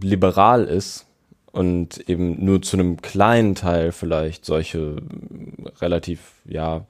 liberal 0.00 0.64
ist 0.64 1.06
und 1.52 2.08
eben 2.08 2.44
nur 2.44 2.60
zu 2.62 2.76
einem 2.76 3.00
kleinen 3.00 3.54
Teil 3.54 3.92
vielleicht 3.92 4.44
solche 4.44 4.96
relativ, 5.80 6.32
ja, 6.44 6.84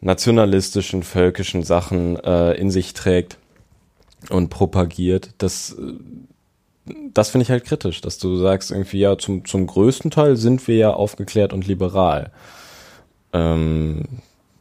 nationalistischen, 0.00 1.04
völkischen 1.04 1.62
Sachen 1.62 2.16
äh, 2.24 2.54
in 2.54 2.70
sich 2.70 2.92
trägt 2.92 3.38
und 4.30 4.50
propagiert, 4.50 5.30
dass 5.38 5.76
das 7.14 7.30
finde 7.30 7.44
ich 7.44 7.50
halt 7.50 7.64
kritisch, 7.64 8.00
dass 8.00 8.18
du 8.18 8.36
sagst 8.36 8.70
irgendwie, 8.70 8.98
ja, 8.98 9.16
zum, 9.16 9.44
zum 9.44 9.66
größten 9.66 10.10
Teil 10.10 10.36
sind 10.36 10.66
wir 10.66 10.76
ja 10.76 10.90
aufgeklärt 10.92 11.52
und 11.52 11.66
liberal. 11.66 12.32
Ähm, 13.32 14.02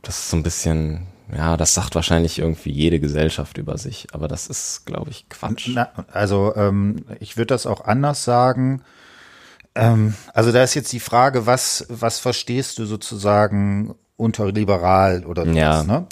das 0.01 0.19
ist 0.19 0.29
so 0.29 0.37
ein 0.37 0.43
bisschen, 0.43 1.07
ja, 1.35 1.57
das 1.57 1.73
sagt 1.73 1.95
wahrscheinlich 1.95 2.39
irgendwie 2.39 2.71
jede 2.71 2.99
Gesellschaft 2.99 3.57
über 3.57 3.77
sich, 3.77 4.07
aber 4.11 4.27
das 4.27 4.47
ist, 4.47 4.85
glaube 4.85 5.11
ich, 5.11 5.29
Quatsch. 5.29 5.69
Na, 5.73 5.89
also 6.11 6.53
ähm, 6.55 7.05
ich 7.19 7.37
würde 7.37 7.47
das 7.47 7.65
auch 7.65 7.85
anders 7.85 8.23
sagen. 8.23 8.81
Ähm, 9.75 10.13
also 10.33 10.51
da 10.51 10.63
ist 10.63 10.73
jetzt 10.73 10.91
die 10.91 10.99
Frage, 10.99 11.45
was, 11.45 11.85
was 11.89 12.19
verstehst 12.19 12.79
du 12.79 12.85
sozusagen 12.85 13.95
unter 14.17 14.51
liberal 14.51 15.25
oder 15.25 15.47
was, 15.47 15.55
ja. 15.55 15.83
ne? 15.83 16.07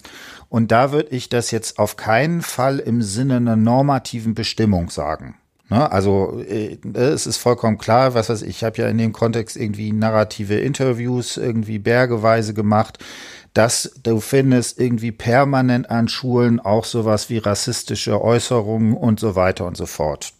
Und 0.47 0.71
da 0.71 0.91
würde 0.91 1.09
ich 1.09 1.29
das 1.29 1.51
jetzt 1.51 1.77
auf 1.77 1.95
keinen 1.95 2.41
Fall 2.41 2.79
im 2.79 3.03
Sinne 3.03 3.35
einer 3.37 3.55
normativen 3.55 4.33
Bestimmung 4.33 4.89
sagen. 4.89 5.35
Ne? 5.69 5.91
Also 5.91 6.41
äh, 6.41 6.77
es 6.93 7.27
ist 7.27 7.37
vollkommen 7.37 7.77
klar, 7.77 8.15
was 8.15 8.29
weiß 8.29 8.41
ich, 8.41 8.49
ich 8.49 8.63
habe 8.63 8.81
ja 8.81 8.87
in 8.87 8.97
dem 8.97 9.13
Kontext 9.13 9.55
irgendwie 9.55 9.91
narrative 9.91 10.55
Interviews 10.55 11.37
irgendwie 11.37 11.77
bergeweise 11.77 12.53
gemacht, 12.53 12.97
dass 13.53 13.99
du 14.03 14.19
findest 14.19 14.79
irgendwie 14.79 15.11
permanent 15.11 15.89
an 15.89 16.07
Schulen 16.07 16.59
auch 16.59 16.85
sowas 16.85 17.29
wie 17.29 17.37
rassistische 17.37 18.21
Äußerungen 18.21 18.95
und 18.95 19.19
so 19.19 19.35
weiter 19.35 19.65
und 19.65 19.77
so 19.77 19.85
fort. 19.85 20.33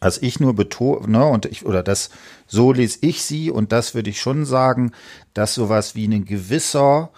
Was 0.00 0.18
ich 0.18 0.40
nur 0.40 0.54
betone, 0.54 1.08
ne, 1.08 1.24
und 1.24 1.46
ich, 1.46 1.64
oder 1.64 1.82
das, 1.82 2.10
so 2.46 2.72
lese 2.72 2.98
ich 3.02 3.22
sie, 3.22 3.50
und 3.50 3.72
das 3.72 3.94
würde 3.94 4.10
ich 4.10 4.20
schon 4.20 4.44
sagen, 4.44 4.92
dass 5.32 5.54
sowas 5.54 5.94
wie 5.94 6.06
ein 6.06 6.24
gewisser 6.24 7.10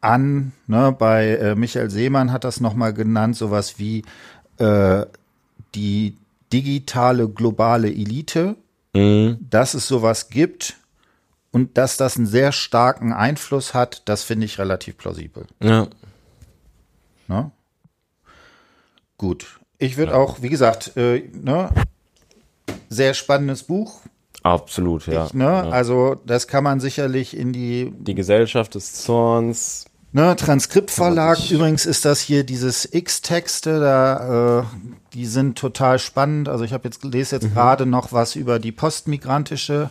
an, 0.00 0.52
ne, 0.66 0.94
bei 0.96 1.36
äh, 1.36 1.54
Michael 1.54 1.90
Seemann 1.90 2.32
hat 2.32 2.44
das 2.44 2.60
nochmal 2.60 2.92
genannt, 2.92 3.36
sowas 3.36 3.78
wie 3.78 4.04
äh, 4.58 5.06
die 5.74 6.16
digitale 6.52 7.28
globale 7.28 7.88
Elite, 7.88 8.56
mhm. 8.92 9.38
dass 9.48 9.74
es 9.74 9.88
sowas 9.88 10.28
gibt 10.28 10.76
und 11.52 11.78
dass 11.78 11.96
das 11.96 12.16
einen 12.16 12.26
sehr 12.26 12.50
starken 12.50 13.12
Einfluss 13.12 13.74
hat, 13.74 14.02
das 14.06 14.24
finde 14.24 14.46
ich 14.46 14.58
relativ 14.58 14.96
plausibel. 14.96 15.46
Ja. 15.62 15.86
Ne? 17.28 17.50
Gut. 19.18 19.60
Ich 19.78 19.96
würde 19.96 20.12
ja. 20.12 20.18
auch, 20.18 20.42
wie 20.42 20.48
gesagt, 20.48 20.96
äh, 20.96 21.30
ne, 21.32 21.70
sehr 22.88 23.14
spannendes 23.14 23.62
Buch. 23.62 24.00
Absolut, 24.42 25.06
ja. 25.06 25.26
Ich, 25.26 25.34
ne, 25.34 25.44
ja. 25.44 25.68
Also 25.68 26.16
das 26.26 26.48
kann 26.48 26.64
man 26.64 26.80
sicherlich 26.80 27.36
in 27.36 27.52
die 27.52 27.92
die 27.96 28.14
Gesellschaft 28.14 28.74
des 28.74 28.94
Zorns 28.94 29.86
Ne, 30.14 30.36
Transkriptverlag, 30.36 31.50
übrigens 31.50 31.86
ist 31.86 32.04
das 32.04 32.20
hier 32.20 32.44
dieses 32.44 32.86
X-Texte, 32.92 33.80
da, 33.80 34.60
äh, 34.60 34.64
die 35.14 35.24
sind 35.24 35.56
total 35.56 35.98
spannend. 35.98 36.50
Also 36.50 36.64
ich 36.64 36.74
habe 36.74 36.84
jetzt 36.84 37.02
lese 37.02 37.36
jetzt 37.36 37.48
mhm. 37.48 37.54
gerade 37.54 37.86
noch 37.86 38.12
was 38.12 38.36
über 38.36 38.58
die 38.58 38.72
postmigrantische 38.72 39.88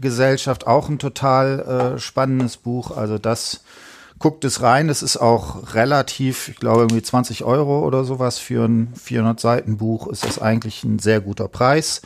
Gesellschaft, 0.00 0.66
auch 0.66 0.88
ein 0.88 0.98
total 0.98 1.94
äh, 1.96 1.98
spannendes 1.98 2.56
Buch. 2.56 2.96
Also 2.96 3.18
das 3.18 3.62
guckt 4.18 4.44
es 4.44 4.62
rein. 4.62 4.88
Das 4.88 5.02
ist 5.02 5.16
auch 5.16 5.74
relativ, 5.74 6.48
ich 6.48 6.56
glaube 6.56 6.82
irgendwie 6.82 7.02
20 7.02 7.44
Euro 7.44 7.84
oder 7.86 8.04
sowas 8.04 8.38
für 8.38 8.64
ein 8.64 8.92
400 8.94 9.38
Seiten 9.38 9.76
Buch. 9.76 10.06
Ist 10.06 10.24
das 10.24 10.40
eigentlich 10.40 10.84
ein 10.84 10.98
sehr 10.98 11.20
guter 11.20 11.48
Preis. 11.48 12.02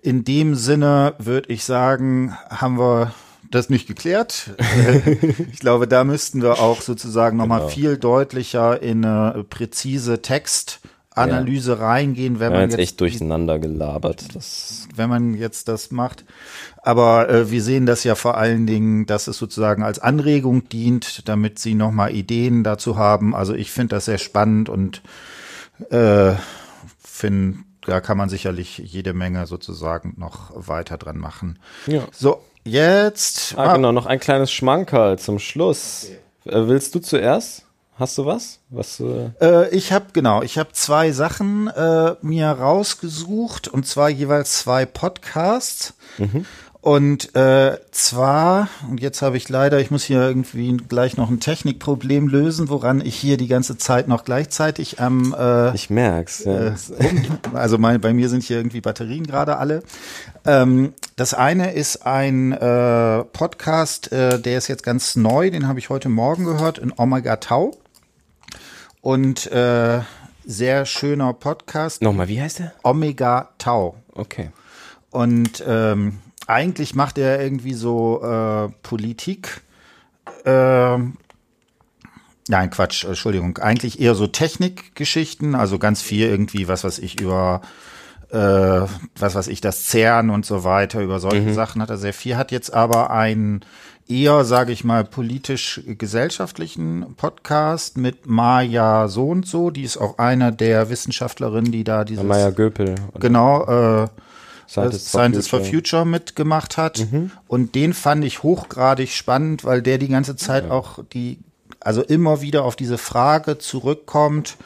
In 0.00 0.24
dem 0.24 0.56
Sinne 0.56 1.14
würde 1.18 1.52
ich 1.52 1.64
sagen, 1.64 2.36
haben 2.50 2.78
wir 2.78 3.14
das 3.50 3.68
nicht 3.70 3.86
geklärt. 3.86 4.50
ich 5.52 5.60
glaube, 5.60 5.86
da 5.86 6.04
müssten 6.04 6.42
wir 6.42 6.58
auch 6.58 6.80
sozusagen 6.80 7.36
nochmal 7.36 7.60
genau. 7.60 7.70
viel 7.70 7.96
deutlicher 7.98 8.82
in 8.82 9.04
eine 9.04 9.44
präzise 9.44 10.22
Textanalyse 11.14 11.72
ja. 11.72 11.78
reingehen, 11.78 12.40
wenn 12.40 12.52
ja, 12.52 12.58
man 12.58 12.62
jetzt, 12.62 12.72
jetzt 12.72 12.80
echt 12.80 13.00
durcheinander 13.00 13.58
gelabert. 13.58 14.34
Das 14.34 14.88
wenn 14.94 15.08
man 15.08 15.34
jetzt 15.34 15.68
das 15.68 15.90
macht. 15.90 16.24
Aber 16.82 17.28
äh, 17.28 17.50
wir 17.50 17.62
sehen 17.62 17.86
das 17.86 18.04
ja 18.04 18.14
vor 18.14 18.36
allen 18.36 18.66
Dingen, 18.66 19.06
dass 19.06 19.26
es 19.26 19.38
sozusagen 19.38 19.82
als 19.82 19.98
Anregung 19.98 20.68
dient, 20.68 21.28
damit 21.28 21.58
sie 21.58 21.74
nochmal 21.74 22.14
Ideen 22.14 22.64
dazu 22.64 22.96
haben. 22.96 23.34
Also 23.34 23.54
ich 23.54 23.70
finde 23.70 23.96
das 23.96 24.06
sehr 24.06 24.18
spannend 24.18 24.68
und 24.68 25.02
äh, 25.90 26.32
finde, 27.02 27.58
da 27.86 28.00
kann 28.00 28.16
man 28.16 28.28
sicherlich 28.28 28.78
jede 28.78 29.12
Menge 29.12 29.46
sozusagen 29.46 30.14
noch 30.16 30.52
weiter 30.54 30.98
dran 30.98 31.18
machen. 31.18 31.58
Ja. 31.86 32.06
So, 32.12 32.42
Jetzt. 32.64 33.54
Ah, 33.56 33.64
ah, 33.64 33.74
genau, 33.74 33.90
noch 33.90 34.06
ein 34.06 34.20
kleines 34.20 34.52
Schmankerl 34.52 35.18
zum 35.18 35.38
Schluss. 35.38 36.06
Okay. 36.44 36.56
Äh, 36.56 36.68
willst 36.68 36.94
du 36.94 37.00
zuerst? 37.00 37.66
Hast 38.02 38.18
du 38.18 38.26
was? 38.26 38.58
was 38.68 38.98
äh 38.98 39.30
äh, 39.40 39.68
ich 39.68 39.92
habe 39.92 40.06
genau, 40.12 40.42
ich 40.42 40.58
habe 40.58 40.72
zwei 40.72 41.12
Sachen 41.12 41.68
äh, 41.68 42.16
mir 42.20 42.48
rausgesucht 42.48 43.68
und 43.68 43.86
zwar 43.86 44.10
jeweils 44.10 44.58
zwei 44.58 44.86
Podcasts. 44.86 45.94
Mhm. 46.18 46.44
Und 46.80 47.36
äh, 47.36 47.78
zwar, 47.92 48.68
und 48.90 49.00
jetzt 49.00 49.22
habe 49.22 49.36
ich 49.36 49.48
leider, 49.48 49.78
ich 49.78 49.92
muss 49.92 50.02
hier 50.02 50.20
irgendwie 50.20 50.76
gleich 50.78 51.16
noch 51.16 51.30
ein 51.30 51.38
Technikproblem 51.38 52.26
lösen, 52.26 52.68
woran 52.68 53.00
ich 53.00 53.14
hier 53.14 53.36
die 53.36 53.46
ganze 53.46 53.78
Zeit 53.78 54.08
noch 54.08 54.24
gleichzeitig 54.24 54.98
am 54.98 55.32
äh, 55.38 55.72
Ich 55.76 55.88
merk's. 55.88 56.42
Ja. 56.42 56.70
Äh, 56.70 56.72
also 57.54 57.78
mein, 57.78 58.00
bei 58.00 58.12
mir 58.12 58.28
sind 58.28 58.42
hier 58.42 58.56
irgendwie 58.56 58.80
Batterien 58.80 59.28
gerade 59.28 59.58
alle. 59.58 59.84
Ähm, 60.44 60.92
das 61.14 61.34
eine 61.34 61.72
ist 61.72 62.04
ein 62.04 62.50
äh, 62.50 63.22
Podcast, 63.32 64.10
äh, 64.10 64.40
der 64.40 64.58
ist 64.58 64.66
jetzt 64.66 64.82
ganz 64.82 65.14
neu, 65.14 65.52
den 65.52 65.68
habe 65.68 65.78
ich 65.78 65.88
heute 65.88 66.08
Morgen 66.08 66.44
gehört, 66.46 66.78
in 66.78 66.92
Omega 66.96 67.36
Tau. 67.36 67.76
Und 69.02 69.50
äh, 69.50 70.00
sehr 70.44 70.86
schöner 70.86 71.32
Podcast. 71.32 72.02
Nochmal, 72.02 72.28
wie 72.28 72.40
heißt 72.40 72.60
der? 72.60 72.72
Omega 72.84 73.48
Tau. 73.58 73.96
Okay. 74.12 74.50
Und 75.10 75.62
ähm, 75.66 76.20
eigentlich 76.46 76.94
macht 76.94 77.18
er 77.18 77.42
irgendwie 77.42 77.74
so 77.74 78.22
äh, 78.22 78.68
Politik. 78.84 79.62
Äh, 80.44 80.98
nein, 80.98 82.70
Quatsch, 82.70 83.04
Entschuldigung. 83.04 83.58
Eigentlich 83.58 84.00
eher 84.00 84.14
so 84.14 84.28
Technikgeschichten, 84.28 85.56
also 85.56 85.80
ganz 85.80 86.00
viel 86.00 86.28
irgendwie, 86.28 86.68
was 86.68 86.84
weiß 86.84 87.00
ich, 87.00 87.20
über 87.20 87.60
äh, 88.30 88.86
was 89.16 89.34
weiß 89.34 89.48
ich, 89.48 89.60
das 89.60 89.86
CERN 89.86 90.30
und 90.30 90.46
so 90.46 90.62
weiter, 90.62 91.00
über 91.02 91.18
solche 91.18 91.40
mhm. 91.40 91.54
Sachen 91.54 91.82
hat 91.82 91.90
er 91.90 91.98
sehr 91.98 92.14
viel, 92.14 92.36
hat 92.36 92.52
jetzt 92.52 92.72
aber 92.72 93.10
einen 93.10 93.64
eher, 94.08 94.44
sage 94.44 94.72
ich 94.72 94.84
mal, 94.84 95.04
politisch-gesellschaftlichen 95.04 97.14
Podcast 97.16 97.96
mit 97.96 98.26
Maja 98.26 99.08
so 99.08 99.28
und 99.28 99.46
so, 99.46 99.70
die 99.70 99.82
ist 99.82 99.96
auch 99.96 100.18
einer 100.18 100.52
der 100.52 100.90
Wissenschaftlerinnen, 100.90 101.72
die 101.72 101.84
da 101.84 102.04
dieses 102.04 102.24
Maja 102.24 102.50
Göpel. 102.50 102.94
Genau, 103.18 104.04
äh, 104.04 104.08
Scientists, 104.68 105.10
Scientists 105.10 105.48
for, 105.48 105.60
Future. 105.60 105.72
for 105.72 105.80
Future 105.80 106.06
mitgemacht 106.06 106.76
hat. 106.76 107.06
Mhm. 107.10 107.30
Und 107.46 107.74
den 107.74 107.92
fand 107.92 108.24
ich 108.24 108.42
hochgradig 108.42 109.10
spannend, 109.10 109.64
weil 109.64 109.82
der 109.82 109.98
die 109.98 110.08
ganze 110.08 110.36
Zeit 110.36 110.64
ja. 110.64 110.70
auch 110.70 111.00
die, 111.12 111.38
also 111.80 112.02
immer 112.02 112.40
wieder 112.40 112.64
auf 112.64 112.76
diese 112.76 112.98
Frage 112.98 113.58
zurückkommt. 113.58 114.56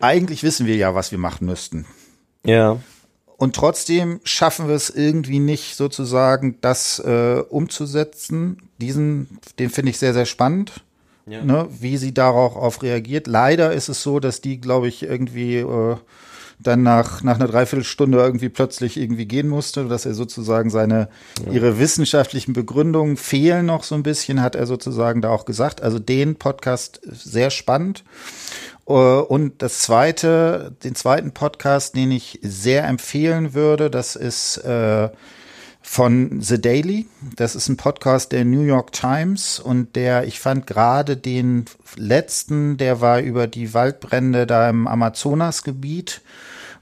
Eigentlich 0.00 0.42
wissen 0.42 0.66
wir 0.66 0.76
ja, 0.76 0.94
was 0.94 1.12
wir 1.12 1.18
machen 1.18 1.46
müssten. 1.46 1.86
Ja. 2.44 2.78
Und 3.38 3.54
trotzdem 3.54 4.20
schaffen 4.24 4.68
wir 4.68 4.74
es 4.74 4.90
irgendwie 4.90 5.40
nicht, 5.40 5.76
sozusagen 5.76 6.58
das 6.60 6.98
äh, 7.00 7.42
umzusetzen. 7.48 8.62
Diesen, 8.80 9.38
den 9.58 9.70
finde 9.70 9.90
ich 9.90 9.98
sehr, 9.98 10.14
sehr 10.14 10.26
spannend. 10.26 10.72
Ja. 11.28 11.42
Ne, 11.42 11.66
wie 11.80 11.96
sie 11.96 12.14
darauf 12.14 12.84
reagiert. 12.84 13.26
Leider 13.26 13.72
ist 13.72 13.88
es 13.88 14.00
so, 14.00 14.20
dass 14.20 14.40
die, 14.40 14.60
glaube 14.60 14.86
ich, 14.86 15.02
irgendwie 15.02 15.56
äh, 15.56 15.96
dann 16.58 16.82
nach, 16.82 17.22
nach 17.22 17.34
einer 17.34 17.48
Dreiviertelstunde 17.48 18.18
irgendwie 18.18 18.48
plötzlich 18.48 18.96
irgendwie 18.96 19.26
gehen 19.26 19.48
musste, 19.48 19.86
dass 19.86 20.06
er 20.06 20.14
sozusagen 20.14 20.70
seine, 20.70 21.08
ja. 21.44 21.52
ihre 21.52 21.78
wissenschaftlichen 21.78 22.52
Begründungen 22.52 23.16
fehlen 23.16 23.66
noch 23.66 23.84
so 23.84 23.94
ein 23.94 24.02
bisschen, 24.02 24.40
hat 24.40 24.54
er 24.54 24.66
sozusagen 24.66 25.20
da 25.20 25.30
auch 25.30 25.44
gesagt. 25.44 25.82
Also 25.82 25.98
den 25.98 26.36
Podcast 26.36 27.00
sehr 27.10 27.50
spannend. 27.50 28.04
Äh, 28.88 28.92
und 28.92 29.62
das 29.62 29.80
zweite, 29.80 30.74
den 30.84 30.94
zweiten 30.94 31.32
Podcast, 31.32 31.96
den 31.96 32.10
ich 32.10 32.38
sehr 32.42 32.84
empfehlen 32.84 33.54
würde, 33.54 33.90
das 33.90 34.16
ist 34.16 34.58
äh, 34.58 35.10
von 35.82 36.40
The 36.40 36.60
Daily. 36.60 37.06
Das 37.36 37.54
ist 37.54 37.68
ein 37.68 37.76
Podcast 37.76 38.32
der 38.32 38.44
New 38.44 38.62
York 38.62 38.92
Times 38.92 39.60
und 39.60 39.94
der, 39.96 40.26
ich 40.26 40.40
fand 40.40 40.66
gerade 40.66 41.16
den 41.16 41.66
letzten, 41.96 42.76
der 42.76 43.00
war 43.00 43.20
über 43.20 43.46
die 43.46 43.72
Waldbrände 43.72 44.46
da 44.46 44.68
im 44.68 44.86
Amazonasgebiet 44.86 46.22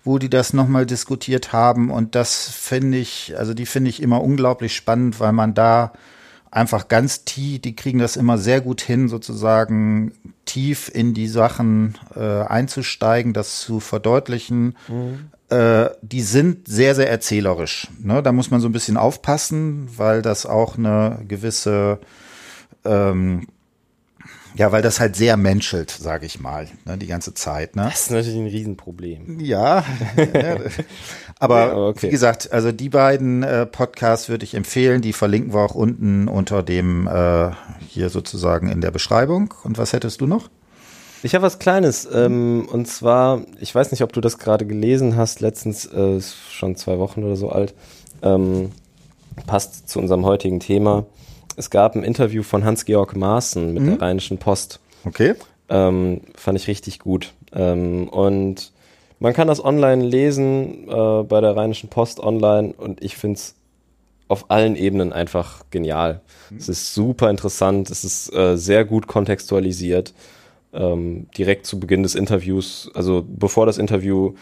wo 0.05 0.19
die 0.19 0.29
das 0.29 0.53
nochmal 0.53 0.87
diskutiert 0.87 1.53
haben. 1.53 1.91
Und 1.91 2.15
das 2.15 2.49
finde 2.49 2.99
ich, 2.99 3.35
also 3.39 3.55
die 3.55 3.67
finde 3.67 3.91
ich 3.91 4.03
immer 4.03 4.23
unglaublich 4.23 4.77
spannend, 4.77 5.19
weil 5.19 5.33
man 5.33 5.55
da 5.55 5.93
einfach 6.55 6.89
ganz 6.89 7.25
tief, 7.25 7.61
die 7.63 7.75
kriegen 7.75 7.99
das 7.99 8.17
immer 8.17 8.39
sehr 8.39 8.61
gut 8.61 8.81
hin, 8.81 9.09
sozusagen 9.09 10.13
tief 10.45 10.91
in 10.93 11.13
die 11.13 11.27
Sachen 11.27 11.99
äh, 12.15 12.21
einzusteigen, 12.21 13.33
das 13.33 13.61
zu 13.61 13.81
verdeutlichen. 13.81 14.77
Mhm. 14.89 15.31
Äh, 15.49 15.91
die 16.03 16.23
sind 16.23 16.69
sehr, 16.69 16.95
sehr 16.95 17.11
erzählerisch. 17.11 17.89
Ne? 17.99 18.23
Da 18.23 18.33
muss 18.33 18.51
man 18.51 18.61
so 18.61 18.69
ein 18.69 18.73
bisschen 18.73 18.97
aufpassen, 18.97 19.89
weil 19.97 20.23
das 20.23 20.47
auch 20.47 20.79
eine 20.79 21.19
gewisse 21.27 21.99
ähm, 22.85 23.49
ja, 24.57 24.71
weil 24.71 24.83
das 24.83 25.01
halt 25.01 25.17
sehr 25.17 25.37
menschelt, 25.37 25.91
sage 25.91 26.27
ich 26.27 26.41
mal, 26.41 26.69
ne, 26.85 26.97
die 26.97 27.09
ganze 27.09 27.35
Zeit. 27.35 27.75
Ne? 27.75 27.85
Das 27.85 28.03
ist 28.03 28.11
natürlich 28.13 28.39
ein 28.39 28.47
Riesenproblem. 28.47 29.41
Ja, 29.41 29.85
ja 30.17 30.57
aber 31.41 31.89
okay. 31.89 32.07
wie 32.07 32.11
gesagt, 32.11 32.53
also 32.53 32.71
die 32.71 32.89
beiden 32.89 33.43
äh, 33.43 33.67
Podcasts 33.67 34.29
würde 34.29 34.45
ich 34.45 34.55
empfehlen. 34.55 35.03
Die 35.03 35.13
verlinken 35.13 35.53
wir 35.53 35.61
auch 35.61 35.75
unten 35.75 36.29
unter 36.29 36.63
dem 36.63 37.09
äh, 37.09 37.51
hier 37.89 38.11
sozusagen 38.11 38.69
in 38.69 38.81
der 38.81 38.93
Beschreibung. 38.93 39.53
Und 39.65 39.77
was 39.77 39.93
hättest 39.93 40.21
du 40.21 40.27
noch? 40.27 40.49
Ich 41.25 41.35
habe 41.35 41.43
was 41.43 41.59
Kleines 41.59 42.07
ähm, 42.13 42.69
und 42.71 42.87
zwar, 42.87 43.43
ich 43.59 43.75
weiß 43.75 43.91
nicht, 43.91 44.03
ob 44.03 44.13
du 44.13 44.21
das 44.21 44.39
gerade 44.39 44.67
gelesen 44.67 45.17
hast. 45.17 45.41
Letztens 45.41 45.87
äh, 45.87 46.17
ist 46.17 46.37
schon 46.51 46.77
zwei 46.77 46.99
Wochen 46.99 47.25
oder 47.25 47.37
so 47.37 47.49
alt. 47.49 47.75
Ähm, 48.23 48.71
passt 49.47 49.89
zu 49.89 49.99
unserem 49.99 50.25
heutigen 50.25 50.61
Thema 50.61 51.07
es 51.57 51.71
gab 51.71 51.95
ein 51.95 52.05
Interview 52.05 52.43
von 52.43 52.65
Hans-Georg 52.65 53.17
Maaßen 53.17 53.73
mit 53.73 53.83
mhm. 53.83 53.87
der 53.91 54.03
Rheinischen 54.03 54.39
Post. 54.39 54.81
Okay. 55.05 55.35
Ähm, 55.69 56.21
fand 56.35 56.59
ich 56.59 56.69
richtig 56.69 56.99
gut. 56.99 57.33
Ähm, 57.53 58.09
und 58.09 58.73
man 59.19 59.33
kann 59.33 59.49
das 59.49 59.65
online 59.65 60.05
lesen 60.05 60.89
äh, 60.89 61.23
bei 61.23 61.41
der 61.41 61.57
Rheinischen 61.57 61.89
Post 61.89 62.21
online 62.21 62.75
und 62.77 63.03
ich 63.03 63.17
finde 63.17 63.39
es 63.39 63.55
auf 64.29 64.51
allen 64.51 64.77
Ebenen 64.77 65.13
einfach 65.13 65.65
genial. 65.71 66.21
Mhm. 66.51 66.57
Es 66.57 66.69
ist 66.69 66.95
super 66.95 67.31
interessant, 67.31 67.91
es 67.91 68.05
ist 68.05 68.35
äh, 68.35 68.57
sehr 68.57 68.85
gut 68.85 69.07
kontextualisiert. 69.07 70.15
Ähm, 70.73 71.29
direkt 71.39 71.67
zu 71.67 71.79
Beginn 71.79 72.03
des 72.03 72.17
Interviews, 72.17 72.91
also 72.95 73.25
bevor 73.27 73.65
das 73.65 73.79
Interview 73.79 74.35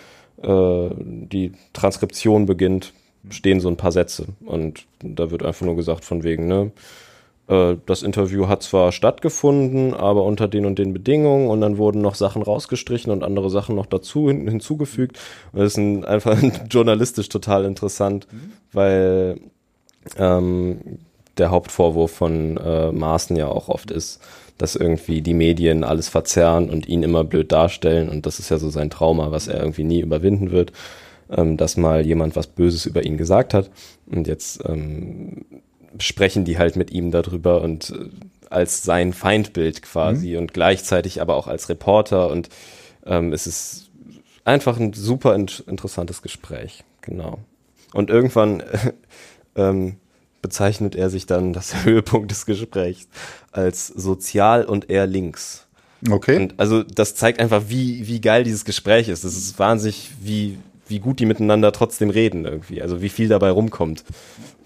äh, 0.43 0.89
die 0.97 1.53
Transkription 1.75 2.47
beginnt, 2.47 2.95
stehen 3.29 3.61
so 3.61 3.69
ein 3.69 3.77
paar 3.77 3.93
Sätze 3.93 4.27
und 4.47 4.87
da 5.03 5.31
wird 5.31 5.45
einfach 5.45 5.67
nur 5.67 5.77
gesagt 5.77 6.05
von 6.05 6.23
wegen, 6.23 6.47
ne, 6.49 6.73
äh, 7.53 7.77
das 7.87 8.03
Interview 8.03 8.49
hat 8.49 8.63
zwar 8.63 8.93
stattgefunden, 8.93 9.95
aber 9.95 10.25
unter 10.25 10.49
den 10.49 10.65
und 10.65 10.79
den 10.79 10.93
Bedingungen 10.93 11.49
und 11.49 11.61
dann 11.61 11.77
wurden 11.77 12.01
noch 12.01 12.15
Sachen 12.15 12.43
rausgestrichen 12.43 13.13
und 13.13 13.23
andere 13.23 13.51
Sachen 13.51 13.77
noch 13.77 13.87
dazu 13.87 14.29
hin, 14.29 14.49
hinzugefügt. 14.49 15.19
Und 15.53 15.61
das 15.61 15.77
ist 15.77 16.05
einfach 16.07 16.43
journalistisch 16.71 17.29
total 17.29 17.65
interessant, 17.65 18.27
mhm. 18.31 18.53
weil 18.73 19.41
ähm, 20.17 20.99
der 21.39 21.51
Hauptvorwurf 21.51 22.11
von 22.11 22.57
äh, 22.57 22.93
Maaßen 22.93 23.37
ja 23.37 23.49
auch 23.49 23.69
oft 23.69 23.91
ist, 23.91 24.21
dass 24.59 24.77
irgendwie 24.77 25.23
die 25.23 25.35
Medien 25.35 25.83
alles 25.85 26.09
verzerren 26.09 26.71
und 26.71 26.89
ihn 26.89 27.03
immer 27.03 27.25
blöd 27.25 27.53
darstellen 27.53 28.09
und 28.09 28.27
das 28.27 28.39
ist 28.39 28.51
ja 28.51 28.59
so 28.59 28.71
sein 28.71 28.91
Trauma, 28.91 29.31
was 29.31 29.49
er 29.49 29.61
irgendwie 29.61 29.85
nie 29.85 30.01
überwinden 30.01 30.51
wird 30.51 30.73
ähm, 31.31 31.57
dass 31.57 31.77
mal 31.77 32.05
jemand 32.05 32.37
was 32.37 32.47
Böses 32.47 32.87
über 32.87 33.05
ihn 33.05 33.17
gesagt 33.17 33.55
hat. 33.55 33.71
Und 34.07 34.29
jetzt 34.29 34.63
ähm, 34.69 35.45
sprechen 35.99 36.45
die 36.45 36.59
halt 36.59 36.77
mit 36.77 36.91
ihm 36.91 37.11
darüber 37.11 37.61
und 37.63 37.91
äh, 37.91 38.09
als 38.51 38.83
sein 38.83 39.13
Feindbild 39.13 39.83
quasi 39.83 40.33
mhm. 40.33 40.39
und 40.39 40.55
gleichzeitig 40.55 41.21
aber 41.21 41.37
auch 41.37 41.49
als 41.49 41.69
Reporter. 41.69 42.29
Und 42.29 42.49
ähm, 43.07 43.33
es 43.33 43.47
ist 43.47 43.91
einfach 44.45 44.79
ein 44.79 44.93
super 44.93 45.35
in 45.35 45.49
interessantes 45.67 46.23
Gespräch. 46.23 46.85
Genau. 47.01 47.39
Und 47.93 48.11
irgendwann 48.11 48.61
äh, 48.61 48.93
ähm, 49.57 49.97
bezeichnet 50.43 50.95
er 50.95 51.09
sich 51.09 51.27
dann 51.27 51.53
das 51.53 51.85
Höhepunkt 51.85 52.31
des 52.31 52.47
Gesprächs 52.47 53.09
als 53.53 53.87
sozial 53.87 54.65
und 54.65 54.91
eher 54.91 55.07
links. 55.07 55.67
Okay. 56.11 56.37
Und 56.37 56.55
also 56.59 56.83
das 56.83 57.15
zeigt 57.15 57.39
einfach, 57.41 57.65
wie, 57.69 58.09
wie 58.09 58.21
geil 58.21 58.43
dieses 58.43 58.65
Gespräch 58.65 59.09
ist. 59.09 59.25
Das 59.25 59.37
ist 59.37 59.59
wahnsinnig, 59.59 60.11
wie 60.21 60.59
wie 60.93 60.99
gut 60.99 61.21
die 61.21 61.27
miteinander 61.27 61.73
trotzdem 61.73 62.11
reden 62.11 62.45
irgendwie. 62.45 62.83
Also 62.83 63.01
wie 63.03 63.09
viel 63.09 63.29
dabei 63.29 63.51
rumkommt, 63.51 64.05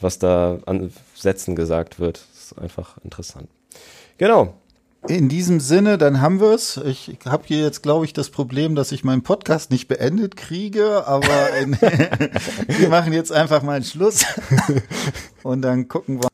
was 0.01 0.19
da 0.19 0.59
an 0.67 0.93
Sätzen 1.15 1.57
gesagt 1.57 1.99
wird. 1.99 2.25
Das 2.35 2.45
ist 2.45 2.59
einfach 2.59 2.99
interessant. 3.05 3.49
Genau. 4.19 4.55
In 5.09 5.29
diesem 5.29 5.61
Sinne, 5.61 5.99
dann 5.99 6.21
haben 6.21 6.41
wir 6.41 6.51
es. 6.53 6.79
Ich 6.79 7.17
habe 7.27 7.45
hier 7.47 7.63
jetzt, 7.63 7.83
glaube 7.83 8.05
ich, 8.07 8.13
das 8.13 8.31
Problem, 8.31 8.75
dass 8.75 8.91
ich 8.91 9.05
meinen 9.05 9.23
Podcast 9.23 9.71
nicht 9.71 9.87
beendet 9.87 10.37
kriege, 10.37 11.07
aber 11.07 11.27
wir 12.67 12.89
machen 12.89 13.13
jetzt 13.13 13.31
einfach 13.31 13.63
mal 13.63 13.77
einen 13.77 13.85
Schluss 13.85 14.25
und 15.45 15.63
dann 15.63 15.87
gucken 15.87 16.21
wir. 16.21 16.29